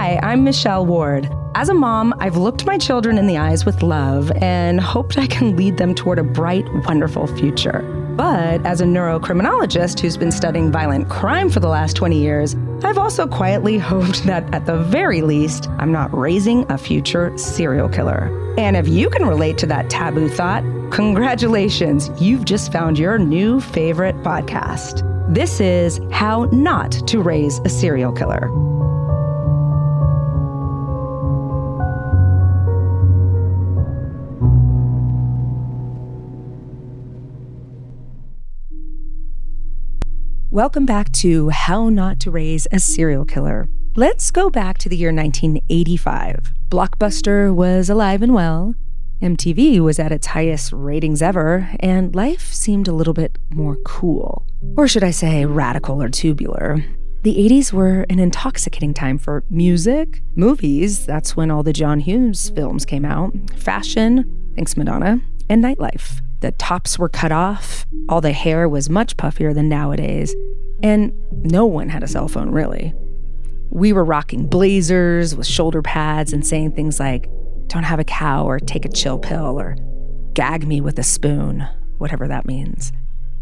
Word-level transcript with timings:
Hi, 0.00 0.20
I'm 0.22 0.44
Michelle 0.44 0.86
Ward. 0.86 1.28
As 1.56 1.68
a 1.68 1.74
mom, 1.74 2.14
I've 2.20 2.36
looked 2.36 2.64
my 2.64 2.78
children 2.78 3.18
in 3.18 3.26
the 3.26 3.36
eyes 3.36 3.66
with 3.66 3.82
love 3.82 4.30
and 4.36 4.80
hoped 4.80 5.18
I 5.18 5.26
can 5.26 5.56
lead 5.56 5.76
them 5.76 5.92
toward 5.92 6.20
a 6.20 6.22
bright, 6.22 6.64
wonderful 6.86 7.26
future. 7.26 7.82
But 8.16 8.64
as 8.64 8.80
a 8.80 8.84
neurocriminologist 8.84 9.98
who's 9.98 10.16
been 10.16 10.30
studying 10.30 10.70
violent 10.70 11.10
crime 11.10 11.50
for 11.50 11.58
the 11.58 11.66
last 11.66 11.96
20 11.96 12.16
years, 12.16 12.54
I've 12.84 12.96
also 12.96 13.26
quietly 13.26 13.76
hoped 13.90 14.22
that 14.22 14.54
at 14.54 14.66
the 14.66 14.78
very 14.84 15.20
least, 15.20 15.68
I'm 15.78 15.90
not 15.90 16.16
raising 16.16 16.64
a 16.70 16.78
future 16.78 17.36
serial 17.36 17.88
killer. 17.88 18.54
And 18.56 18.76
if 18.76 18.86
you 18.86 19.10
can 19.10 19.26
relate 19.26 19.58
to 19.58 19.66
that 19.66 19.90
taboo 19.90 20.28
thought, 20.28 20.62
congratulations, 20.92 22.08
you've 22.22 22.44
just 22.44 22.70
found 22.70 23.00
your 23.00 23.18
new 23.18 23.60
favorite 23.60 24.14
podcast. 24.18 25.02
This 25.34 25.58
is 25.58 26.00
How 26.12 26.44
Not 26.52 26.92
to 27.08 27.20
Raise 27.20 27.58
a 27.64 27.68
Serial 27.68 28.12
Killer. 28.12 28.48
Welcome 40.50 40.86
back 40.86 41.12
to 41.12 41.50
How 41.50 41.90
Not 41.90 42.20
to 42.20 42.30
Raise 42.30 42.66
a 42.72 42.78
Serial 42.78 43.26
Killer. 43.26 43.68
Let's 43.96 44.30
go 44.30 44.48
back 44.48 44.78
to 44.78 44.88
the 44.88 44.96
year 44.96 45.12
1985. 45.12 46.54
Blockbuster 46.70 47.54
was 47.54 47.90
alive 47.90 48.22
and 48.22 48.32
well, 48.32 48.74
MTV 49.20 49.80
was 49.80 49.98
at 49.98 50.10
its 50.10 50.28
highest 50.28 50.72
ratings 50.72 51.20
ever, 51.20 51.68
and 51.80 52.14
life 52.14 52.54
seemed 52.54 52.88
a 52.88 52.94
little 52.94 53.12
bit 53.12 53.36
more 53.50 53.76
cool. 53.84 54.46
Or 54.74 54.88
should 54.88 55.04
I 55.04 55.10
say, 55.10 55.44
radical 55.44 56.02
or 56.02 56.08
tubular. 56.08 56.82
The 57.24 57.36
80s 57.36 57.70
were 57.74 58.06
an 58.08 58.18
intoxicating 58.18 58.94
time 58.94 59.18
for 59.18 59.44
music, 59.50 60.22
movies, 60.34 61.04
that's 61.04 61.36
when 61.36 61.50
all 61.50 61.62
the 61.62 61.74
John 61.74 62.00
Hughes 62.00 62.48
films 62.48 62.86
came 62.86 63.04
out, 63.04 63.34
fashion, 63.54 64.50
thanks 64.56 64.78
Madonna, 64.78 65.20
and 65.50 65.62
nightlife. 65.62 66.22
The 66.40 66.52
tops 66.52 66.98
were 66.98 67.08
cut 67.08 67.32
off, 67.32 67.84
all 68.08 68.20
the 68.20 68.32
hair 68.32 68.68
was 68.68 68.88
much 68.88 69.16
puffier 69.16 69.52
than 69.52 69.68
nowadays, 69.68 70.34
and 70.82 71.12
no 71.32 71.66
one 71.66 71.88
had 71.88 72.02
a 72.02 72.08
cell 72.08 72.28
phone 72.28 72.50
really. 72.50 72.94
We 73.70 73.92
were 73.92 74.04
rocking 74.04 74.46
blazers 74.46 75.34
with 75.34 75.46
shoulder 75.46 75.82
pads 75.82 76.32
and 76.32 76.46
saying 76.46 76.72
things 76.72 77.00
like, 77.00 77.28
don't 77.66 77.82
have 77.82 77.98
a 77.98 78.04
cow 78.04 78.46
or 78.46 78.58
take 78.58 78.84
a 78.84 78.90
chill 78.90 79.18
pill 79.18 79.60
or 79.60 79.76
gag 80.34 80.66
me 80.66 80.80
with 80.80 80.98
a 80.98 81.02
spoon, 81.02 81.66
whatever 81.98 82.28
that 82.28 82.46
means. 82.46 82.92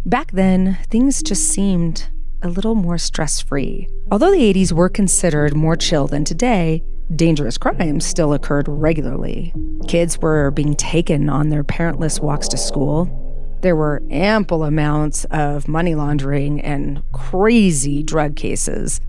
Back 0.05 0.33
then, 0.33 0.79
things 0.91 1.23
just 1.23 1.49
seemed 1.49 2.09
a 2.43 2.49
little 2.49 2.75
more 2.75 2.99
stress 2.99 3.41
free. 3.41 3.89
Although 4.11 4.31
the 4.31 4.53
80s 4.53 4.73
were 4.73 4.89
considered 4.89 5.55
more 5.55 5.77
chill 5.77 6.07
than 6.07 6.25
today, 6.25 6.83
dangerous 7.15 7.59
crimes 7.59 8.05
still 8.05 8.33
occurred 8.33 8.69
regularly. 8.69 9.53
Kids 9.87 10.19
were 10.19 10.51
being 10.51 10.75
taken 10.75 11.29
on 11.29 11.51
their 11.51 11.63
parentless 11.63 12.21
walks 12.21 12.49
to 12.49 12.57
school. 12.57 13.23
There 13.63 13.77
were 13.77 14.03
ample 14.11 14.65
amounts 14.65 15.25
of 15.27 15.69
money 15.69 15.95
laundering 15.95 16.61
and 16.61 17.03
crazy 17.13 18.03
drug 18.03 18.37
cases. 18.37 19.01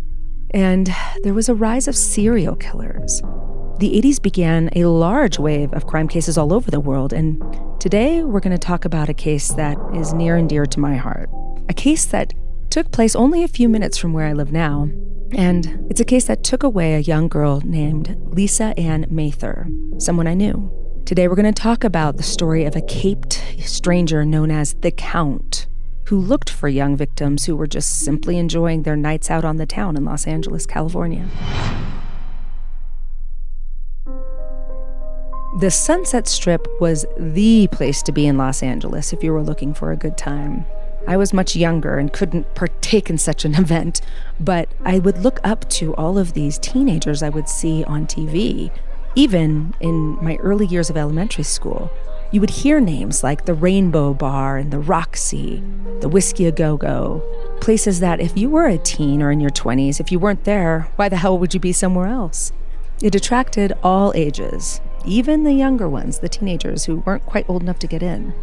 And 0.51 0.93
there 1.23 1.33
was 1.33 1.49
a 1.49 1.55
rise 1.55 1.87
of 1.87 1.95
serial 1.95 2.55
killers. 2.55 3.21
The 3.79 4.01
80s 4.01 4.21
began 4.21 4.69
a 4.75 4.85
large 4.85 5.37
wave 5.37 5.73
of 5.73 5.85
crime 5.85 6.07
cases 6.07 6.37
all 6.37 6.53
over 6.53 6.71
the 6.71 6.79
world, 6.79 7.13
and 7.13 7.39
today 7.79 8.23
we're 8.23 8.39
going 8.39 8.57
to 8.57 8.57
talk 8.57 8.85
about 8.85 9.09
a 9.09 9.13
case 9.13 9.49
that 9.49 9.77
is 9.93 10.13
near 10.13 10.35
and 10.35 10.49
dear 10.49 10.65
to 10.65 10.79
my 10.79 10.95
heart. 10.95 11.29
A 11.69 11.73
case 11.73 12.05
that 12.05 12.33
took 12.71 12.91
place 12.91 13.15
only 13.15 13.43
a 13.43 13.47
few 13.47 13.69
minutes 13.69 13.97
from 13.97 14.13
where 14.13 14.25
I 14.25 14.33
live 14.33 14.51
now, 14.51 14.89
and 15.33 15.85
it's 15.89 15.99
a 15.99 16.05
case 16.05 16.25
that 16.25 16.43
took 16.43 16.63
away 16.63 16.95
a 16.95 16.99
young 16.99 17.27
girl 17.27 17.61
named 17.63 18.15
Lisa 18.33 18.73
Ann 18.77 19.05
Mather, 19.09 19.67
someone 19.97 20.27
I 20.27 20.33
knew. 20.33 20.71
Today, 21.05 21.27
we're 21.27 21.35
going 21.35 21.53
to 21.53 21.61
talk 21.61 21.83
about 21.83 22.17
the 22.17 22.23
story 22.23 22.65
of 22.65 22.75
a 22.75 22.81
caped 22.81 23.43
stranger 23.59 24.25
known 24.25 24.51
as 24.51 24.73
the 24.81 24.91
Count, 24.91 25.67
who 26.07 26.19
looked 26.19 26.49
for 26.49 26.67
young 26.67 26.97
victims 26.97 27.45
who 27.45 27.55
were 27.55 27.67
just 27.67 27.99
simply 27.99 28.37
enjoying 28.37 28.83
their 28.83 28.95
nights 28.95 29.31
out 29.31 29.45
on 29.45 29.57
the 29.57 29.65
town 29.65 29.95
in 29.95 30.05
Los 30.05 30.27
Angeles, 30.27 30.65
California. 30.65 31.27
The 35.59 35.71
Sunset 35.71 36.27
Strip 36.27 36.67
was 36.79 37.05
the 37.17 37.67
place 37.71 38.03
to 38.03 38.11
be 38.11 38.27
in 38.27 38.37
Los 38.37 38.61
Angeles 38.61 39.11
if 39.11 39.23
you 39.23 39.33
were 39.33 39.41
looking 39.41 39.73
for 39.73 39.91
a 39.91 39.97
good 39.97 40.17
time. 40.17 40.65
I 41.07 41.15
was 41.15 41.33
much 41.33 41.55
younger 41.55 41.97
and 41.97 42.11
couldn't 42.11 42.53
partake 42.53 43.09
in 43.09 43.17
such 43.17 43.45
an 43.45 43.55
event, 43.63 44.01
but 44.39 44.69
I 44.83 44.99
would 44.99 45.19
look 45.19 45.39
up 45.43 45.67
to 45.71 45.95
all 45.95 46.17
of 46.17 46.33
these 46.33 46.59
teenagers 46.59 47.23
I 47.23 47.29
would 47.29 47.47
see 47.47 47.83
on 47.85 48.05
TV, 48.05 48.69
even 49.15 49.73
in 49.79 50.23
my 50.23 50.35
early 50.35 50.67
years 50.67 50.89
of 50.89 50.97
elementary 50.97 51.45
school. 51.45 51.89
You 52.29 52.41
would 52.41 52.49
hear 52.49 52.81
names 52.81 53.23
like 53.23 53.45
the 53.45 53.53
Rainbow 53.53 54.13
Bar 54.13 54.57
and 54.57 54.69
the 54.69 54.79
Roxy, 54.79 55.63
the 56.01 56.09
Whisky 56.09 56.45
A 56.45 56.51
Go 56.51 56.75
Go, 56.75 57.23
places 57.61 58.01
that 58.01 58.19
if 58.19 58.37
you 58.37 58.49
were 58.49 58.67
a 58.67 58.77
teen 58.77 59.21
or 59.21 59.31
in 59.31 59.39
your 59.39 59.49
20s, 59.49 60.01
if 60.01 60.11
you 60.11 60.19
weren't 60.19 60.43
there, 60.43 60.89
why 60.97 61.07
the 61.07 61.15
hell 61.15 61.39
would 61.39 61.53
you 61.53 61.59
be 61.61 61.71
somewhere 61.71 62.07
else? 62.07 62.51
It 63.01 63.15
attracted 63.15 63.73
all 63.81 64.11
ages, 64.13 64.81
even 65.05 65.43
the 65.43 65.53
younger 65.53 65.87
ones, 65.87 66.19
the 66.19 66.27
teenagers 66.27 66.83
who 66.83 66.97
weren't 66.97 67.25
quite 67.25 67.49
old 67.49 67.61
enough 67.61 67.79
to 67.79 67.87
get 67.87 68.03
in. 68.03 68.33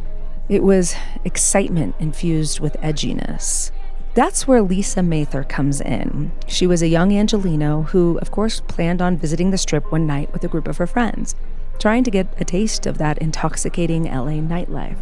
It 0.49 0.63
was 0.63 0.95
excitement 1.25 1.95
infused 1.99 2.61
with 2.61 2.75
edginess. 2.83 3.71
That's 4.15 4.47
where 4.47 4.63
Lisa 4.63 5.03
Mather 5.03 5.43
comes 5.43 5.81
in. 5.81 6.33
She 6.47 6.67
was 6.67 6.83
a 6.83 6.89
young 6.89 7.11
Angeleno 7.11 7.89
who, 7.89 8.19
of 8.19 8.31
course, 8.31 8.61
planned 8.61 9.01
on 9.01 9.17
visiting 9.17 9.51
the 9.51 9.59
strip 9.59 9.91
one 9.91 10.07
night 10.07 10.33
with 10.33 10.45
a 10.45 10.49
group 10.49 10.69
of 10.69 10.77
her 10.77 10.87
friends, 10.87 11.35
trying 11.79 12.05
to 12.05 12.11
get 12.11 12.29
a 12.39 12.45
taste 12.45 12.87
of 12.87 12.99
that 12.99 13.19
intoxicating 13.19 14.05
LA 14.05 14.41
nightlife. 14.41 14.99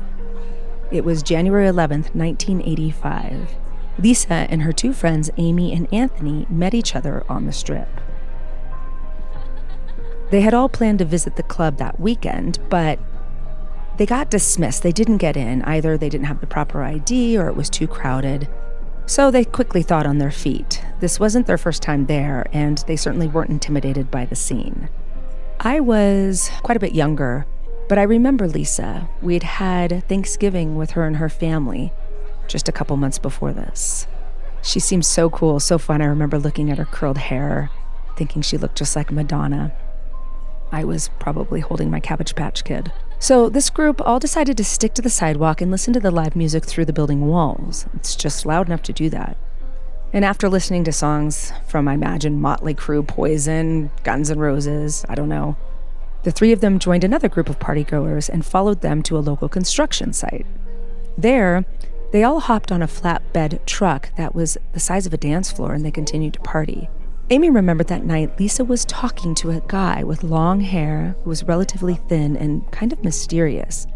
It 0.92 1.04
was 1.04 1.22
January 1.22 1.66
11th, 1.66 2.14
1985. 2.14 3.56
Lisa 3.98 4.46
and 4.48 4.62
her 4.62 4.72
two 4.72 4.92
friends, 4.92 5.30
Amy 5.36 5.72
and 5.72 5.92
Anthony, 5.92 6.46
met 6.48 6.72
each 6.72 6.94
other 6.94 7.24
on 7.28 7.46
the 7.46 7.52
strip. 7.52 8.00
They 10.30 10.40
had 10.40 10.54
all 10.54 10.68
planned 10.68 11.00
to 11.00 11.04
visit 11.04 11.36
the 11.36 11.42
club 11.42 11.76
that 11.76 12.00
weekend, 12.00 12.58
but 12.70 12.98
they 13.96 14.06
got 14.06 14.30
dismissed. 14.30 14.82
They 14.82 14.92
didn't 14.92 15.18
get 15.18 15.36
in. 15.36 15.62
Either 15.62 15.96
they 15.96 16.08
didn't 16.08 16.26
have 16.26 16.40
the 16.40 16.46
proper 16.46 16.82
ID 16.82 17.36
or 17.38 17.48
it 17.48 17.56
was 17.56 17.68
too 17.68 17.86
crowded. 17.86 18.48
So 19.06 19.30
they 19.30 19.44
quickly 19.44 19.82
thought 19.82 20.06
on 20.06 20.18
their 20.18 20.30
feet. 20.30 20.82
This 21.00 21.20
wasn't 21.20 21.46
their 21.46 21.58
first 21.58 21.82
time 21.82 22.06
there, 22.06 22.46
and 22.52 22.78
they 22.86 22.96
certainly 22.96 23.26
weren't 23.26 23.50
intimidated 23.50 24.10
by 24.10 24.24
the 24.24 24.36
scene. 24.36 24.88
I 25.60 25.80
was 25.80 26.50
quite 26.62 26.76
a 26.76 26.80
bit 26.80 26.94
younger, 26.94 27.46
but 27.88 27.98
I 27.98 28.02
remember 28.02 28.48
Lisa. 28.48 29.08
We'd 29.20 29.42
had 29.42 30.08
Thanksgiving 30.08 30.76
with 30.76 30.92
her 30.92 31.06
and 31.06 31.16
her 31.16 31.28
family 31.28 31.92
just 32.46 32.68
a 32.68 32.72
couple 32.72 32.96
months 32.96 33.18
before 33.18 33.52
this. 33.52 34.06
She 34.62 34.78
seemed 34.80 35.04
so 35.04 35.28
cool, 35.28 35.58
so 35.60 35.78
fun. 35.78 36.00
I 36.00 36.06
remember 36.06 36.38
looking 36.38 36.70
at 36.70 36.78
her 36.78 36.84
curled 36.84 37.18
hair, 37.18 37.70
thinking 38.16 38.42
she 38.42 38.56
looked 38.56 38.78
just 38.78 38.94
like 38.94 39.10
Madonna. 39.10 39.72
I 40.70 40.84
was 40.84 41.10
probably 41.18 41.60
holding 41.60 41.90
my 41.90 42.00
Cabbage 42.00 42.34
Patch 42.34 42.64
Kid. 42.64 42.92
So, 43.22 43.48
this 43.48 43.70
group 43.70 44.00
all 44.04 44.18
decided 44.18 44.56
to 44.56 44.64
stick 44.64 44.94
to 44.94 45.00
the 45.00 45.08
sidewalk 45.08 45.60
and 45.60 45.70
listen 45.70 45.92
to 45.92 46.00
the 46.00 46.10
live 46.10 46.34
music 46.34 46.64
through 46.64 46.86
the 46.86 46.92
building 46.92 47.28
walls. 47.28 47.86
It's 47.94 48.16
just 48.16 48.44
loud 48.44 48.66
enough 48.66 48.82
to 48.82 48.92
do 48.92 49.08
that. 49.10 49.36
And 50.12 50.24
after 50.24 50.48
listening 50.48 50.82
to 50.82 50.92
songs 50.92 51.52
from, 51.68 51.86
I 51.86 51.94
imagine, 51.94 52.40
Motley 52.40 52.74
Crue, 52.74 53.06
Poison, 53.06 53.92
Guns 54.02 54.28
N' 54.28 54.40
Roses, 54.40 55.04
I 55.08 55.14
don't 55.14 55.28
know, 55.28 55.56
the 56.24 56.32
three 56.32 56.50
of 56.50 56.62
them 56.62 56.80
joined 56.80 57.04
another 57.04 57.28
group 57.28 57.48
of 57.48 57.60
partygoers 57.60 58.28
and 58.28 58.44
followed 58.44 58.80
them 58.80 59.04
to 59.04 59.16
a 59.16 59.20
local 59.20 59.48
construction 59.48 60.12
site. 60.12 60.44
There, 61.16 61.64
they 62.10 62.24
all 62.24 62.40
hopped 62.40 62.72
on 62.72 62.82
a 62.82 62.88
flatbed 62.88 63.64
truck 63.66 64.12
that 64.16 64.34
was 64.34 64.58
the 64.72 64.80
size 64.80 65.06
of 65.06 65.14
a 65.14 65.16
dance 65.16 65.52
floor 65.52 65.74
and 65.74 65.84
they 65.84 65.92
continued 65.92 66.34
to 66.34 66.40
party. 66.40 66.88
Amy 67.32 67.48
remembered 67.48 67.86
that 67.86 68.04
night 68.04 68.38
Lisa 68.38 68.62
was 68.62 68.84
talking 68.84 69.34
to 69.36 69.52
a 69.52 69.62
guy 69.66 70.04
with 70.04 70.22
long 70.22 70.60
hair 70.60 71.16
who 71.22 71.30
was 71.30 71.44
relatively 71.44 71.94
thin 71.94 72.36
and 72.36 72.70
kind 72.72 72.92
of 72.92 73.02
mysterious. 73.02 73.86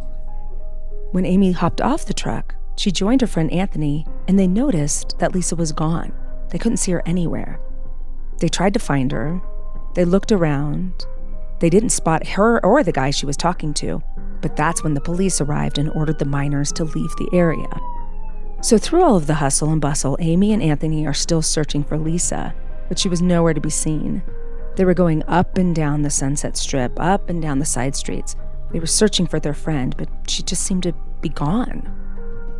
When 1.12 1.27
Amy 1.27 1.53
hopped 1.53 1.83
off 1.83 2.06
the 2.06 2.15
truck, 2.15 2.55
she 2.79 2.91
joined 2.91 3.21
her 3.21 3.27
friend 3.27 3.53
Anthony 3.53 4.06
and 4.27 4.38
they 4.38 4.47
noticed 4.47 5.19
that 5.19 5.35
Lisa 5.35 5.55
was 5.55 5.71
gone. 5.71 6.15
They 6.49 6.56
couldn't 6.56 6.79
see 6.79 6.93
her 6.93 7.03
anywhere. 7.05 7.61
They 8.38 8.49
tried 8.49 8.73
to 8.73 8.81
find 8.81 9.12
her. 9.12 9.43
They 9.94 10.06
looked 10.06 10.33
around. 10.33 11.05
They 11.61 11.69
didn't 11.69 11.91
spot 11.91 12.27
her 12.29 12.65
or 12.65 12.83
the 12.83 12.91
guy 12.91 13.11
she 13.11 13.27
was 13.27 13.37
talking 13.37 13.75
to, 13.75 14.03
but 14.41 14.56
that's 14.56 14.83
when 14.83 14.94
the 14.94 15.00
police 15.03 15.43
arrived 15.43 15.77
and 15.77 15.91
ordered 15.91 16.19
the 16.19 16.25
minors 16.25 16.73
to 16.73 16.85
leave 16.85 17.15
the 17.17 17.29
area. 17.35 17.69
So, 18.62 18.79
through 18.79 19.03
all 19.03 19.17
of 19.17 19.27
the 19.27 19.35
hustle 19.35 19.69
and 19.73 19.81
bustle, 19.83 20.17
Amy 20.21 20.55
and 20.55 20.62
Anthony 20.62 21.06
are 21.06 21.12
still 21.12 21.43
searching 21.43 21.85
for 21.85 21.99
Lisa, 21.99 22.55
but 22.88 22.99
she 22.99 23.09
was 23.09 23.23
nowhere 23.23 23.55
to 23.55 23.61
be 23.61 23.71
seen. 23.71 24.23
They 24.77 24.85
were 24.85 24.94
going 24.94 25.23
up 25.27 25.56
and 25.56 25.75
down 25.75 26.03
the 26.03 26.11
Sunset 26.11 26.56
Strip, 26.56 26.93
up 27.00 27.31
and 27.31 27.41
down 27.41 27.59
the 27.59 27.65
side 27.65 27.97
streets. 27.97 28.37
They 28.73 28.81
were 28.81 28.87
searching 28.87 29.27
for 29.27 29.41
their 29.41 29.55
friend, 29.55 29.97
but 29.97 30.09
she 30.29 30.43
just 30.43 30.65
seemed 30.65 30.83
to 30.83 30.94
be 31.21 31.29
gone. 31.31 31.93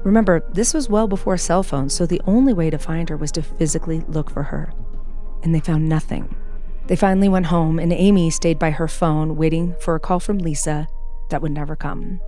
Remember, 0.03 0.49
this 0.53 0.73
was 0.73 0.89
well 0.89 1.09
before 1.09 1.37
cell 1.37 1.63
phones, 1.63 1.93
so 1.93 2.07
the 2.07 2.23
only 2.27 2.53
way 2.53 2.71
to 2.71 2.79
find 2.79 3.09
her 3.09 3.17
was 3.17 3.33
to 3.33 3.43
physically 3.43 4.01
look 4.09 4.31
for 4.31 4.45
her. 4.45 4.73
And 5.43 5.55
they 5.55 5.61
found 5.61 5.89
nothing. 5.89 6.35
They 6.87 6.97
finally 6.97 7.29
went 7.29 7.47
home, 7.47 7.79
and 7.79 7.93
Amy 7.93 8.31
stayed 8.31 8.59
by 8.59 8.71
her 8.71 8.89
phone, 8.89 9.37
waiting 9.37 9.75
for 9.81 9.95
a 9.95 10.01
call 10.01 10.21
from 10.21 10.39
Lisa 10.39 10.87
that 11.31 11.43
would 11.43 11.53
never 11.53 11.75
come. 11.75 12.21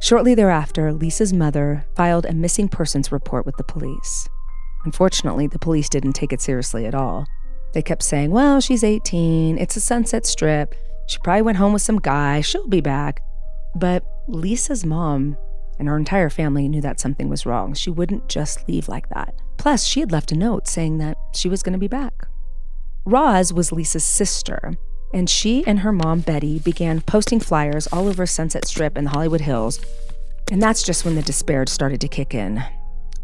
Shortly 0.00 0.34
thereafter, 0.34 0.92
Lisa's 0.92 1.32
mother 1.32 1.86
filed 1.94 2.26
a 2.26 2.34
missing 2.34 2.68
persons 2.68 3.12
report 3.12 3.46
with 3.46 3.56
the 3.56 3.64
police. 3.64 4.28
Unfortunately, 4.84 5.46
the 5.46 5.58
police 5.58 5.88
didn't 5.88 6.12
take 6.12 6.32
it 6.32 6.40
seriously 6.40 6.86
at 6.86 6.94
all. 6.94 7.26
They 7.72 7.82
kept 7.82 8.02
saying, 8.02 8.30
well, 8.30 8.60
she's 8.60 8.84
18, 8.84 9.58
it's 9.58 9.76
a 9.76 9.80
sunset 9.80 10.26
strip, 10.26 10.74
she 11.06 11.18
probably 11.18 11.42
went 11.42 11.58
home 11.58 11.72
with 11.72 11.82
some 11.82 11.98
guy, 11.98 12.40
she'll 12.40 12.68
be 12.68 12.80
back. 12.80 13.20
But 13.74 14.04
Lisa's 14.28 14.86
mom 14.86 15.36
and 15.78 15.88
her 15.88 15.96
entire 15.96 16.30
family 16.30 16.68
knew 16.68 16.80
that 16.80 17.00
something 17.00 17.28
was 17.28 17.44
wrong. 17.44 17.74
She 17.74 17.90
wouldn't 17.90 18.28
just 18.28 18.66
leave 18.68 18.88
like 18.88 19.08
that. 19.10 19.34
Plus, 19.56 19.84
she 19.84 20.00
had 20.00 20.12
left 20.12 20.32
a 20.32 20.36
note 20.36 20.68
saying 20.68 20.98
that 20.98 21.16
she 21.34 21.48
was 21.48 21.62
going 21.62 21.72
to 21.72 21.78
be 21.78 21.88
back. 21.88 22.28
Roz 23.04 23.52
was 23.52 23.72
Lisa's 23.72 24.04
sister, 24.04 24.74
and 25.12 25.28
she 25.28 25.66
and 25.66 25.80
her 25.80 25.92
mom, 25.92 26.20
Betty, 26.20 26.58
began 26.58 27.00
posting 27.00 27.40
flyers 27.40 27.86
all 27.88 28.08
over 28.08 28.24
Sunset 28.24 28.66
Strip 28.66 28.96
and 28.96 29.06
the 29.06 29.10
Hollywood 29.10 29.42
Hills. 29.42 29.80
And 30.50 30.62
that's 30.62 30.82
just 30.82 31.04
when 31.04 31.14
the 31.16 31.22
despair 31.22 31.66
started 31.66 32.00
to 32.00 32.08
kick 32.08 32.34
in. 32.34 32.62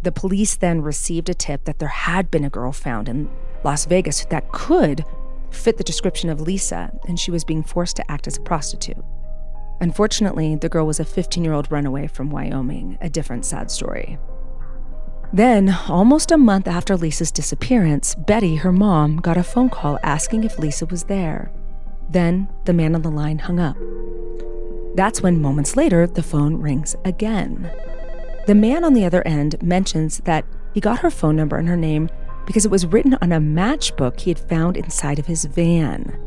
The 0.03 0.13
police 0.13 0.57
then 0.57 0.81
received 0.81 1.29
a 1.29 1.35
tip 1.35 1.65
that 1.65 1.79
there 1.79 1.89
had 1.89 2.31
been 2.31 2.45
a 2.45 2.51
girl 2.51 2.73
found 2.73 3.09
in 3.09 3.31
Las 3.65 3.85
Vegas 3.85 4.25
that 4.27 4.51
could 4.51 5.05
fit 5.51 5.77
the 5.77 5.85
description 5.85 6.31
of 6.31 6.41
Lisa, 6.41 6.93
and 7.07 7.19
she 7.19 7.31
was 7.31 7.45
being 7.45 7.63
forced 7.63 7.97
to 7.97 8.11
act 8.11 8.27
as 8.27 8.37
a 8.37 8.41
prostitute. 8.41 9.05
Unfortunately, 9.81 10.55
the 10.57 10.69
girl 10.69 10.87
was 10.87 11.01
a 11.01 11.05
15 11.05 11.45
year 11.45 11.53
old 11.53 11.71
runaway 11.71 12.07
from 12.07 12.31
Wyoming, 12.31 12.99
a 13.01 13.11
different 13.11 13.45
sad 13.45 13.71
story. 13.71 14.19
Then, 15.33 15.77
almost 15.89 16.33
a 16.33 16.37
month 16.37 16.67
after 16.67 16.97
Lisa's 16.97 17.31
disappearance, 17.31 18.15
Betty, 18.15 18.57
her 18.57 18.73
mom, 18.73 19.19
got 19.19 19.37
a 19.37 19.45
phone 19.45 19.71
call 19.71 19.99
asking 20.03 20.45
if 20.45 20.59
Lisa 20.59 20.87
was 20.87 21.05
there. 21.05 21.53
Then 22.09 22.49
the 22.65 22.73
man 22.73 22.95
on 22.95 23.03
the 23.03 23.11
line 23.11 23.39
hung 23.39 23.61
up. 23.61 23.77
That's 24.97 25.23
when, 25.23 25.41
moments 25.41 25.77
later, 25.77 26.07
the 26.07 26.23
phone 26.23 26.57
rings 26.57 26.97
again. 27.05 27.71
The 28.47 28.55
man 28.55 28.85
on 28.85 28.95
the 28.95 29.05
other 29.05 29.27
end 29.27 29.63
mentions 29.63 30.19
that 30.19 30.45
he 30.75 30.81
got 30.81 31.01
her 31.01 31.11
phone 31.11 31.37
number 31.37 31.57
and 31.57 31.69
her 31.69 31.77
name 31.77 32.09
because 32.47 32.65
it 32.65 32.71
was 32.71 32.87
written 32.87 33.17
on 33.21 33.33
a 33.33 33.41
matchbook 33.41 34.21
he 34.21 34.31
had 34.31 34.39
found 34.39 34.77
inside 34.77 35.19
of 35.19 35.27
his 35.27 35.45
van. 35.45 36.19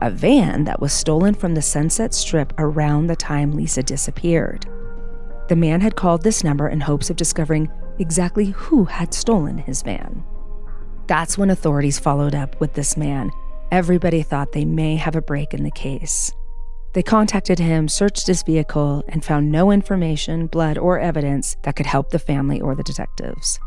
A 0.00 0.10
van 0.10 0.64
that 0.64 0.80
was 0.80 0.92
stolen 0.92 1.34
from 1.34 1.54
the 1.54 1.62
Sunset 1.62 2.12
Strip 2.12 2.52
around 2.58 3.06
the 3.06 3.16
time 3.16 3.52
Lisa 3.52 3.82
disappeared. 3.82 4.66
The 5.48 5.56
man 5.56 5.80
had 5.80 5.96
called 5.96 6.22
this 6.22 6.42
number 6.42 6.68
in 6.68 6.80
hopes 6.80 7.10
of 7.10 7.16
discovering 7.16 7.70
exactly 7.98 8.46
who 8.46 8.84
had 8.84 9.14
stolen 9.14 9.58
his 9.58 9.82
van. 9.82 10.24
That's 11.06 11.38
when 11.38 11.50
authorities 11.50 11.98
followed 11.98 12.34
up 12.34 12.58
with 12.60 12.74
this 12.74 12.96
man 12.96 13.30
everybody 13.72 14.22
thought 14.22 14.52
they 14.52 14.66
may 14.66 14.96
have 14.96 15.16
a 15.16 15.22
break 15.22 15.54
in 15.54 15.64
the 15.64 15.70
case. 15.70 16.30
They 16.94 17.02
contacted 17.02 17.58
him, 17.58 17.88
searched 17.88 18.26
his 18.26 18.42
vehicle, 18.42 19.02
and 19.08 19.24
found 19.24 19.50
no 19.50 19.70
information, 19.70 20.46
blood, 20.46 20.76
or 20.76 20.98
evidence 20.98 21.56
that 21.62 21.76
could 21.76 21.86
help 21.86 22.10
the 22.10 22.18
family 22.18 22.60
or 22.60 22.74
the 22.74 22.82
detectives. 22.82 23.58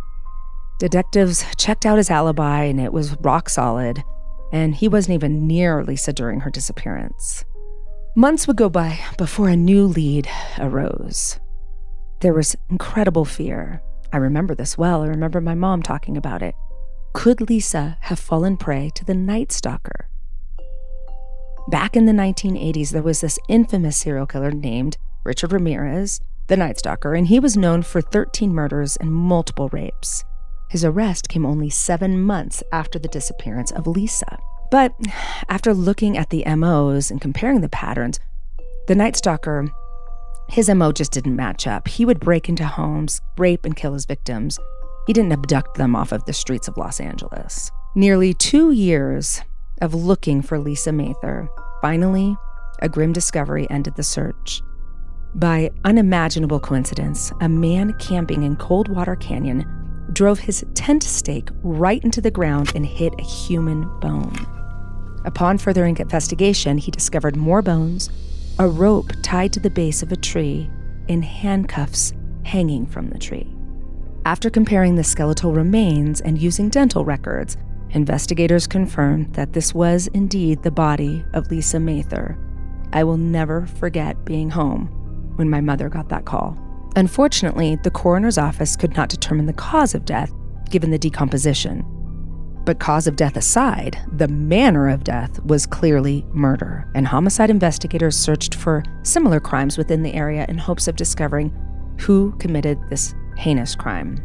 Detectives 0.78 1.46
checked 1.58 1.86
out 1.86 1.98
his 1.98 2.12
alibi 2.12 2.64
and 2.66 2.80
it 2.80 2.94
was 2.94 3.20
rock 3.22 3.50
solid, 3.50 4.04
and 4.52 4.76
he 4.76 4.88
wasn't 4.88 5.16
even 5.16 5.48
near 5.48 5.84
Lisa 5.84 6.14
during 6.14 6.42
her 6.42 6.52
disappearance. 6.52 7.46
Months 8.16 8.48
would 8.48 8.58
go 8.58 8.70
by 8.70 9.00
before 9.18 9.50
a 9.50 9.56
new 9.56 9.86
lead 9.86 10.28
arose. 10.60 11.40
There 12.22 12.34
was 12.34 12.56
incredible 12.70 13.26
fear. 13.26 13.82
I 14.14 14.18
remember 14.18 14.56
this 14.56 14.78
well. 14.78 15.04
I 15.04 15.08
remember 15.08 15.42
my 15.42 15.56
mom 15.56 15.82
talking 15.82 16.16
about 16.16 16.42
it. 16.42 16.56
Could 17.14 17.50
Lisa 17.50 17.98
have 18.02 18.20
fallen 18.20 18.56
prey 18.56 18.92
to 18.96 19.06
the 19.06 19.14
Night 19.14 19.52
Stalker? 19.52 20.10
Back 21.68 21.96
in 21.96 22.06
the 22.06 22.12
1980s, 22.12 22.92
there 22.92 23.02
was 23.02 23.22
this 23.22 23.40
infamous 23.50 23.98
serial 23.98 24.28
killer 24.28 24.52
named 24.52 24.98
Richard 25.24 25.52
Ramirez, 25.52 26.20
the 26.48 26.58
Night 26.58 26.78
Stalker, 26.78 27.16
and 27.16 27.28
he 27.28 27.40
was 27.40 27.58
known 27.58 27.82
for 27.82 28.02
13 28.02 28.54
murders 28.54 28.98
and 28.98 29.12
multiple 29.12 29.70
rapes. 29.70 30.24
His 30.70 30.86
arrest 30.86 31.28
came 31.28 31.46
only 31.46 31.72
seven 31.72 32.22
months 32.22 32.62
after 32.72 33.00
the 33.00 33.08
disappearance 33.08 33.72
of 33.72 33.88
Lisa. 33.88 34.38
But 34.70 34.94
after 35.50 35.74
looking 35.74 36.18
at 36.18 36.30
the 36.30 36.46
MOs 36.56 37.10
and 37.10 37.20
comparing 37.20 37.62
the 37.62 37.70
patterns, 37.70 38.20
the 38.88 38.96
Night 38.96 39.16
Stalker, 39.16 39.68
his 40.50 40.70
MO 40.70 40.92
just 40.92 41.12
didn't 41.12 41.36
match 41.36 41.66
up. 41.66 41.88
He 41.88 42.06
would 42.06 42.20
break 42.20 42.48
into 42.48 42.66
homes, 42.68 43.22
rape 43.40 43.66
and 43.66 43.76
kill 43.76 43.94
his 43.94 44.06
victims, 44.06 44.60
he 45.08 45.14
didn't 45.14 45.34
abduct 45.34 45.78
them 45.78 45.96
off 45.96 46.12
of 46.12 46.26
the 46.26 46.34
streets 46.34 46.68
of 46.68 46.78
Los 46.78 47.00
Angeles. 47.00 47.72
Nearly 47.96 48.34
two 48.34 48.72
years 48.72 49.42
of 49.82 49.94
looking 49.94 50.42
for 50.42 50.58
Lisa 50.58 50.92
Mather, 50.92 51.50
finally, 51.86 52.36
a 52.82 52.90
grim 52.90 53.14
discovery 53.14 53.68
ended 53.70 53.94
the 53.94 54.02
search. 54.02 54.64
By 55.36 55.70
unimaginable 55.84 56.60
coincidence, 56.60 57.32
a 57.42 57.48
man 57.48 57.94
camping 58.00 58.42
in 58.42 58.56
Coldwater 58.56 59.16
Canyon 59.16 59.68
drove 60.12 60.40
his 60.40 60.66
tent 60.74 61.04
stake 61.04 61.50
right 61.62 62.04
into 62.04 62.22
the 62.22 62.32
ground 62.32 62.72
and 62.74 62.84
hit 62.84 63.14
a 63.20 63.24
human 63.24 63.84
bone. 64.00 64.34
Upon 65.26 65.60
further 65.60 65.86
investigation, 65.86 66.80
he 66.80 66.90
discovered 66.90 67.36
more 67.36 67.62
bones, 67.62 68.10
a 68.58 68.68
rope 68.68 69.12
tied 69.22 69.54
to 69.54 69.60
the 69.60 69.70
base 69.70 70.02
of 70.02 70.12
a 70.12 70.16
tree, 70.16 70.68
and 71.08 71.24
handcuffs 71.24 72.14
hanging 72.46 72.88
from 72.88 73.10
the 73.10 73.20
tree. 73.20 73.48
After 74.26 74.50
comparing 74.50 74.96
the 74.96 75.04
skeletal 75.04 75.54
remains 75.54 76.20
and 76.20 76.42
using 76.42 76.70
dental 76.70 77.06
records, 77.06 77.58
investigators 77.96 78.68
confirmed 78.68 79.34
that 79.34 79.54
this 79.54 79.74
was 79.74 80.08
indeed 80.08 80.62
the 80.62 80.72
body 80.72 81.24
of 81.34 81.50
Lisa 81.50 81.80
Mather. 81.80 82.38
I 82.94 83.04
will 83.04 83.18
never 83.18 83.66
forget 83.66 84.26
being 84.26 84.50
home 84.50 84.88
when 85.38 85.50
my 85.50 85.62
mother 85.62 85.90
got 85.90 86.10
that 86.10 86.26
call. 86.26 86.58
Unfortunately, 86.98 87.78
the 87.84 87.92
coroner's 87.92 88.38
office 88.38 88.76
could 88.76 88.96
not 88.96 89.10
determine 89.10 89.46
the 89.46 89.54
cause 89.54 89.96
of 89.96 90.06
death 90.06 90.32
given 90.70 90.92
the 90.92 91.00
decomposition. 91.00 91.84
But 92.66 92.80
cause 92.80 93.08
of 93.08 93.16
death 93.16 93.38
aside, 93.38 94.00
the 94.12 94.28
manner 94.28 94.90
of 94.90 95.04
death 95.04 95.40
was 95.46 95.66
clearly 95.66 96.26
murder, 96.34 96.90
and 96.96 97.08
homicide 97.08 97.50
investigators 97.50 98.18
searched 98.18 98.56
for 98.56 98.84
similar 99.04 99.40
crimes 99.40 99.78
within 99.78 100.04
the 100.04 100.14
area 100.14 100.46
in 100.50 100.58
hopes 100.58 100.88
of 100.88 100.96
discovering 100.96 101.54
who 102.00 102.36
committed 102.40 102.80
this 102.90 103.14
heinous 103.38 103.76
crime. 103.76 104.18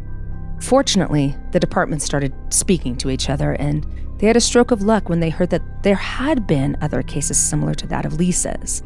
Fortunately, 0.61 1.35
the 1.51 1.59
departments 1.59 2.05
started 2.05 2.33
speaking 2.49 2.95
to 2.97 3.09
each 3.09 3.29
other, 3.29 3.53
and 3.53 3.85
they 4.17 4.27
had 4.27 4.37
a 4.37 4.41
stroke 4.41 4.71
of 4.71 4.83
luck 4.83 5.09
when 5.09 5.19
they 5.19 5.29
heard 5.29 5.49
that 5.49 5.83
there 5.83 5.95
had 5.95 6.45
been 6.47 6.77
other 6.81 7.01
cases 7.01 7.37
similar 7.37 7.73
to 7.73 7.87
that 7.87 8.05
of 8.05 8.13
Lisa's. 8.13 8.83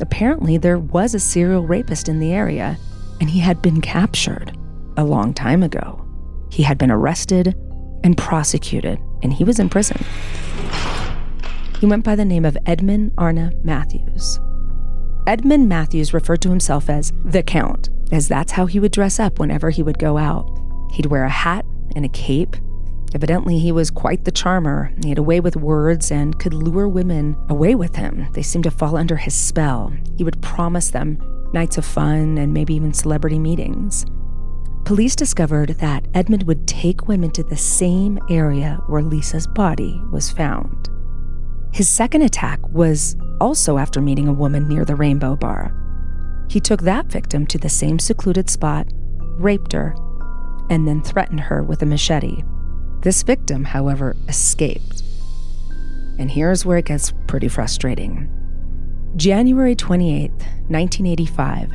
Apparently, 0.00 0.56
there 0.56 0.78
was 0.78 1.14
a 1.14 1.20
serial 1.20 1.66
rapist 1.66 2.08
in 2.08 2.18
the 2.18 2.32
area, 2.32 2.78
and 3.20 3.28
he 3.28 3.38
had 3.38 3.60
been 3.60 3.82
captured 3.82 4.56
a 4.96 5.04
long 5.04 5.34
time 5.34 5.62
ago. 5.62 6.04
He 6.50 6.62
had 6.62 6.78
been 6.78 6.90
arrested 6.90 7.54
and 8.02 8.16
prosecuted, 8.16 8.98
and 9.22 9.32
he 9.32 9.44
was 9.44 9.58
in 9.58 9.68
prison. 9.68 10.02
He 11.78 11.86
went 11.86 12.04
by 12.04 12.16
the 12.16 12.24
name 12.24 12.46
of 12.46 12.56
Edmund 12.66 13.12
Arna 13.18 13.52
Matthews. 13.62 14.40
Edmund 15.26 15.68
Matthews 15.68 16.14
referred 16.14 16.40
to 16.42 16.50
himself 16.50 16.88
as 16.88 17.12
the 17.24 17.42
Count, 17.42 17.90
as 18.10 18.26
that's 18.26 18.52
how 18.52 18.66
he 18.66 18.80
would 18.80 18.92
dress 18.92 19.20
up 19.20 19.38
whenever 19.38 19.68
he 19.68 19.82
would 19.82 19.98
go 19.98 20.16
out. 20.16 20.59
He'd 20.92 21.06
wear 21.06 21.24
a 21.24 21.30
hat 21.30 21.64
and 21.94 22.04
a 22.04 22.08
cape. 22.10 22.56
Evidently, 23.14 23.58
he 23.58 23.72
was 23.72 23.90
quite 23.90 24.24
the 24.24 24.30
charmer. 24.30 24.92
He 25.02 25.08
had 25.08 25.18
a 25.18 25.22
way 25.22 25.40
with 25.40 25.56
words 25.56 26.10
and 26.10 26.38
could 26.38 26.54
lure 26.54 26.88
women 26.88 27.36
away 27.48 27.74
with 27.74 27.96
him. 27.96 28.28
They 28.32 28.42
seemed 28.42 28.64
to 28.64 28.70
fall 28.70 28.96
under 28.96 29.16
his 29.16 29.34
spell. 29.34 29.92
He 30.16 30.24
would 30.24 30.40
promise 30.42 30.90
them 30.90 31.18
nights 31.52 31.78
of 31.78 31.84
fun 31.84 32.38
and 32.38 32.54
maybe 32.54 32.74
even 32.74 32.94
celebrity 32.94 33.38
meetings. 33.38 34.06
Police 34.84 35.14
discovered 35.16 35.70
that 35.80 36.06
Edmund 36.14 36.44
would 36.44 36.66
take 36.66 37.08
women 37.08 37.30
to 37.32 37.42
the 37.42 37.56
same 37.56 38.18
area 38.28 38.80
where 38.86 39.02
Lisa's 39.02 39.46
body 39.46 40.00
was 40.10 40.30
found. 40.30 40.88
His 41.72 41.88
second 41.88 42.22
attack 42.22 42.60
was 42.68 43.16
also 43.40 43.78
after 43.78 44.00
meeting 44.00 44.26
a 44.26 44.32
woman 44.32 44.68
near 44.68 44.84
the 44.84 44.96
Rainbow 44.96 45.36
Bar. 45.36 45.74
He 46.48 46.60
took 46.60 46.82
that 46.82 47.06
victim 47.06 47.46
to 47.46 47.58
the 47.58 47.68
same 47.68 47.98
secluded 47.98 48.50
spot, 48.50 48.88
raped 49.38 49.72
her, 49.72 49.94
and 50.70 50.88
then 50.88 51.02
threatened 51.02 51.40
her 51.40 51.62
with 51.62 51.82
a 51.82 51.86
machete. 51.86 52.42
This 53.02 53.22
victim, 53.22 53.64
however, 53.64 54.16
escaped. 54.28 55.02
And 56.18 56.30
here's 56.30 56.64
where 56.64 56.78
it 56.78 56.86
gets 56.86 57.12
pretty 57.26 57.48
frustrating. 57.48 58.30
January 59.16 59.74
28, 59.74 60.30
1985, 60.30 61.72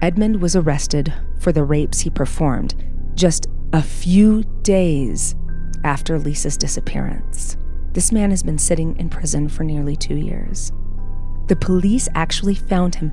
Edmund 0.00 0.40
was 0.40 0.56
arrested 0.56 1.12
for 1.38 1.52
the 1.52 1.64
rapes 1.64 2.00
he 2.00 2.10
performed 2.10 2.74
just 3.14 3.46
a 3.72 3.82
few 3.82 4.44
days 4.62 5.34
after 5.84 6.18
Lisa's 6.18 6.56
disappearance. 6.56 7.56
This 7.92 8.12
man 8.12 8.30
has 8.30 8.42
been 8.42 8.58
sitting 8.58 8.96
in 8.96 9.10
prison 9.10 9.48
for 9.48 9.64
nearly 9.64 9.96
two 9.96 10.16
years. 10.16 10.72
The 11.48 11.56
police 11.56 12.08
actually 12.14 12.54
found 12.54 12.94
him 12.94 13.12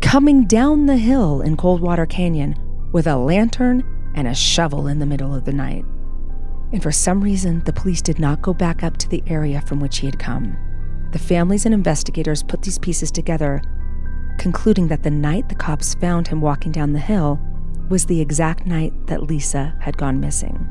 coming 0.00 0.44
down 0.44 0.86
the 0.86 0.96
hill 0.96 1.42
in 1.42 1.56
Coldwater 1.56 2.06
Canyon 2.06 2.56
with 2.92 3.06
a 3.06 3.16
lantern 3.16 3.84
and 4.14 4.28
a 4.28 4.34
shovel 4.34 4.86
in 4.86 4.98
the 4.98 5.06
middle 5.06 5.34
of 5.34 5.44
the 5.44 5.52
night. 5.52 5.84
And 6.72 6.82
for 6.82 6.92
some 6.92 7.20
reason, 7.20 7.62
the 7.64 7.72
police 7.72 8.02
did 8.02 8.18
not 8.18 8.42
go 8.42 8.54
back 8.54 8.82
up 8.82 8.96
to 8.98 9.08
the 9.08 9.22
area 9.26 9.60
from 9.62 9.80
which 9.80 9.98
he 9.98 10.06
had 10.06 10.18
come. 10.18 10.56
The 11.12 11.18
families 11.18 11.66
and 11.66 11.74
investigators 11.74 12.42
put 12.42 12.62
these 12.62 12.78
pieces 12.78 13.10
together, 13.10 13.60
concluding 14.38 14.88
that 14.88 15.02
the 15.02 15.10
night 15.10 15.48
the 15.48 15.54
cops 15.54 15.94
found 15.94 16.28
him 16.28 16.40
walking 16.40 16.70
down 16.70 16.92
the 16.92 17.00
hill 17.00 17.40
was 17.88 18.06
the 18.06 18.20
exact 18.20 18.66
night 18.66 18.92
that 19.08 19.24
Lisa 19.24 19.74
had 19.80 19.96
gone 19.96 20.20
missing. 20.20 20.68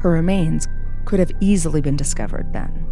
Her 0.00 0.10
remains 0.10 0.68
could 1.06 1.18
have 1.18 1.32
easily 1.40 1.80
been 1.80 1.96
discovered 1.96 2.52
then. 2.52 2.86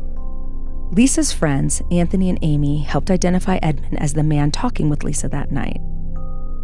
Lisa's 0.92 1.32
friends, 1.32 1.82
Anthony 1.90 2.30
and 2.30 2.38
Amy, 2.42 2.82
helped 2.82 3.10
identify 3.10 3.58
Edmund 3.62 4.00
as 4.00 4.14
the 4.14 4.22
man 4.22 4.50
talking 4.50 4.88
with 4.88 5.04
Lisa 5.04 5.28
that 5.28 5.50
night. 5.50 5.80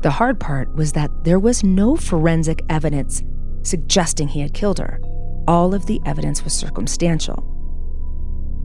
The 0.03 0.11
hard 0.11 0.41
part 0.41 0.75
was 0.75 0.93
that 0.93 1.11
there 1.25 1.39
was 1.39 1.63
no 1.63 1.95
forensic 1.95 2.65
evidence 2.71 3.23
suggesting 3.63 4.29
he 4.29 4.41
had 4.41 4.55
killed 4.55 4.79
her. 4.79 4.99
All 5.47 5.75
of 5.75 5.85
the 5.87 6.01
evidence 6.07 6.43
was 6.43 6.55
circumstantial. 6.55 7.47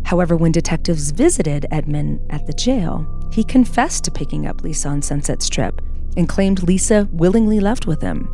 However, 0.05 0.37
when 0.37 0.51
detectives 0.51 1.11
visited 1.11 1.65
Edmund 1.71 2.21
at 2.29 2.45
the 2.45 2.53
jail, 2.53 3.05
he 3.33 3.43
confessed 3.43 4.05
to 4.05 4.11
picking 4.11 4.45
up 4.45 4.61
Lisa 4.61 4.87
on 4.87 5.01
Sunset 5.01 5.41
Strip 5.41 5.81
and 6.15 6.29
claimed 6.29 6.63
Lisa 6.63 7.09
willingly 7.11 7.59
left 7.59 7.85
with 7.85 8.01
him. 8.01 8.29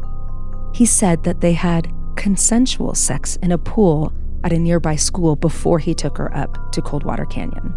He 0.75 0.85
said 0.85 1.23
that 1.23 1.41
they 1.41 1.53
had 1.53 1.91
consensual 2.15 2.93
sex 2.93 3.37
in 3.37 3.51
a 3.51 3.57
pool 3.57 4.13
at 4.43 4.53
a 4.53 4.59
nearby 4.59 4.95
school 4.95 5.35
before 5.35 5.79
he 5.79 5.95
took 5.95 6.17
her 6.17 6.35
up 6.37 6.71
to 6.73 6.81
Coldwater 6.81 7.25
Canyon. 7.25 7.73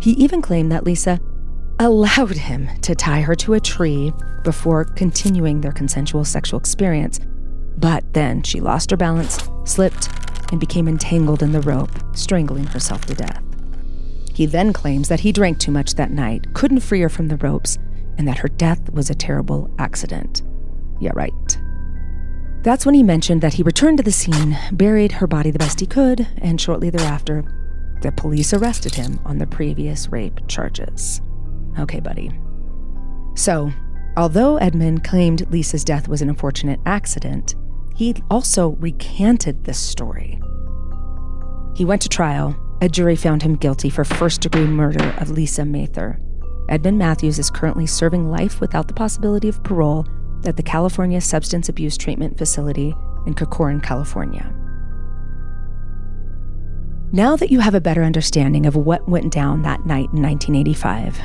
He 0.00 0.12
even 0.12 0.42
claimed 0.42 0.70
that 0.72 0.84
Lisa 0.84 1.18
allowed 1.78 2.36
him 2.36 2.68
to 2.82 2.94
tie 2.94 3.20
her 3.20 3.34
to 3.34 3.54
a 3.54 3.60
tree 3.60 4.12
before 4.42 4.84
continuing 4.84 5.60
their 5.60 5.72
consensual 5.72 6.24
sexual 6.24 6.60
experience. 6.60 7.20
But 7.78 8.12
then 8.12 8.42
she 8.42 8.60
lost 8.60 8.90
her 8.90 8.96
balance, 8.96 9.48
slipped, 9.64 10.08
and 10.52 10.60
became 10.60 10.86
entangled 10.86 11.42
in 11.42 11.52
the 11.52 11.60
rope, 11.62 11.90
strangling 12.14 12.66
herself 12.66 13.04
to 13.06 13.14
death. 13.14 13.42
He 14.32 14.46
then 14.46 14.72
claims 14.72 15.08
that 15.08 15.20
he 15.20 15.32
drank 15.32 15.58
too 15.58 15.72
much 15.72 15.94
that 15.94 16.10
night, 16.10 16.52
couldn't 16.54 16.80
free 16.80 17.00
her 17.00 17.08
from 17.08 17.28
the 17.28 17.36
ropes, 17.36 17.78
and 18.18 18.28
that 18.28 18.38
her 18.38 18.48
death 18.48 18.90
was 18.90 19.10
a 19.10 19.14
terrible 19.14 19.74
accident. 19.78 20.42
Yeah, 21.00 21.12
right. 21.14 21.58
That's 22.62 22.86
when 22.86 22.94
he 22.94 23.02
mentioned 23.02 23.42
that 23.42 23.54
he 23.54 23.62
returned 23.62 23.98
to 23.98 24.04
the 24.04 24.12
scene, 24.12 24.56
buried 24.72 25.12
her 25.12 25.26
body 25.26 25.50
the 25.50 25.58
best 25.58 25.80
he 25.80 25.86
could, 25.86 26.26
and 26.38 26.60
shortly 26.60 26.90
thereafter, 26.90 27.44
the 28.00 28.12
police 28.12 28.52
arrested 28.52 28.94
him 28.94 29.18
on 29.24 29.38
the 29.38 29.46
previous 29.46 30.08
rape 30.08 30.40
charges. 30.48 31.20
Okay, 31.78 32.00
buddy. 32.00 32.30
So, 33.34 33.72
although 34.16 34.56
Edmund 34.58 35.04
claimed 35.04 35.50
Lisa's 35.50 35.84
death 35.84 36.08
was 36.08 36.22
an 36.22 36.28
unfortunate 36.28 36.80
accident, 36.86 37.54
he 37.94 38.14
also 38.30 38.70
recanted 38.80 39.64
this 39.64 39.78
story. 39.78 40.40
He 41.76 41.84
went 41.84 42.02
to 42.02 42.08
trial. 42.08 42.56
A 42.80 42.88
jury 42.88 43.16
found 43.16 43.42
him 43.42 43.56
guilty 43.56 43.88
for 43.88 44.04
first 44.04 44.40
degree 44.40 44.66
murder 44.66 45.14
of 45.18 45.30
Lisa 45.30 45.64
Mather. 45.64 46.20
Edmund 46.68 46.98
Matthews 46.98 47.38
is 47.38 47.50
currently 47.50 47.86
serving 47.86 48.30
life 48.30 48.60
without 48.60 48.88
the 48.88 48.94
possibility 48.94 49.48
of 49.48 49.62
parole 49.62 50.06
at 50.44 50.56
the 50.56 50.62
California 50.62 51.20
Substance 51.20 51.68
Abuse 51.68 51.96
Treatment 51.96 52.36
Facility 52.36 52.94
in 53.26 53.34
Corcoran, 53.34 53.80
California. 53.80 54.52
Now 57.12 57.36
that 57.36 57.50
you 57.50 57.60
have 57.60 57.74
a 57.74 57.80
better 57.80 58.02
understanding 58.02 58.66
of 58.66 58.76
what 58.76 59.08
went 59.08 59.32
down 59.32 59.62
that 59.62 59.86
night 59.86 60.10
in 60.12 60.22
1985, 60.22 61.18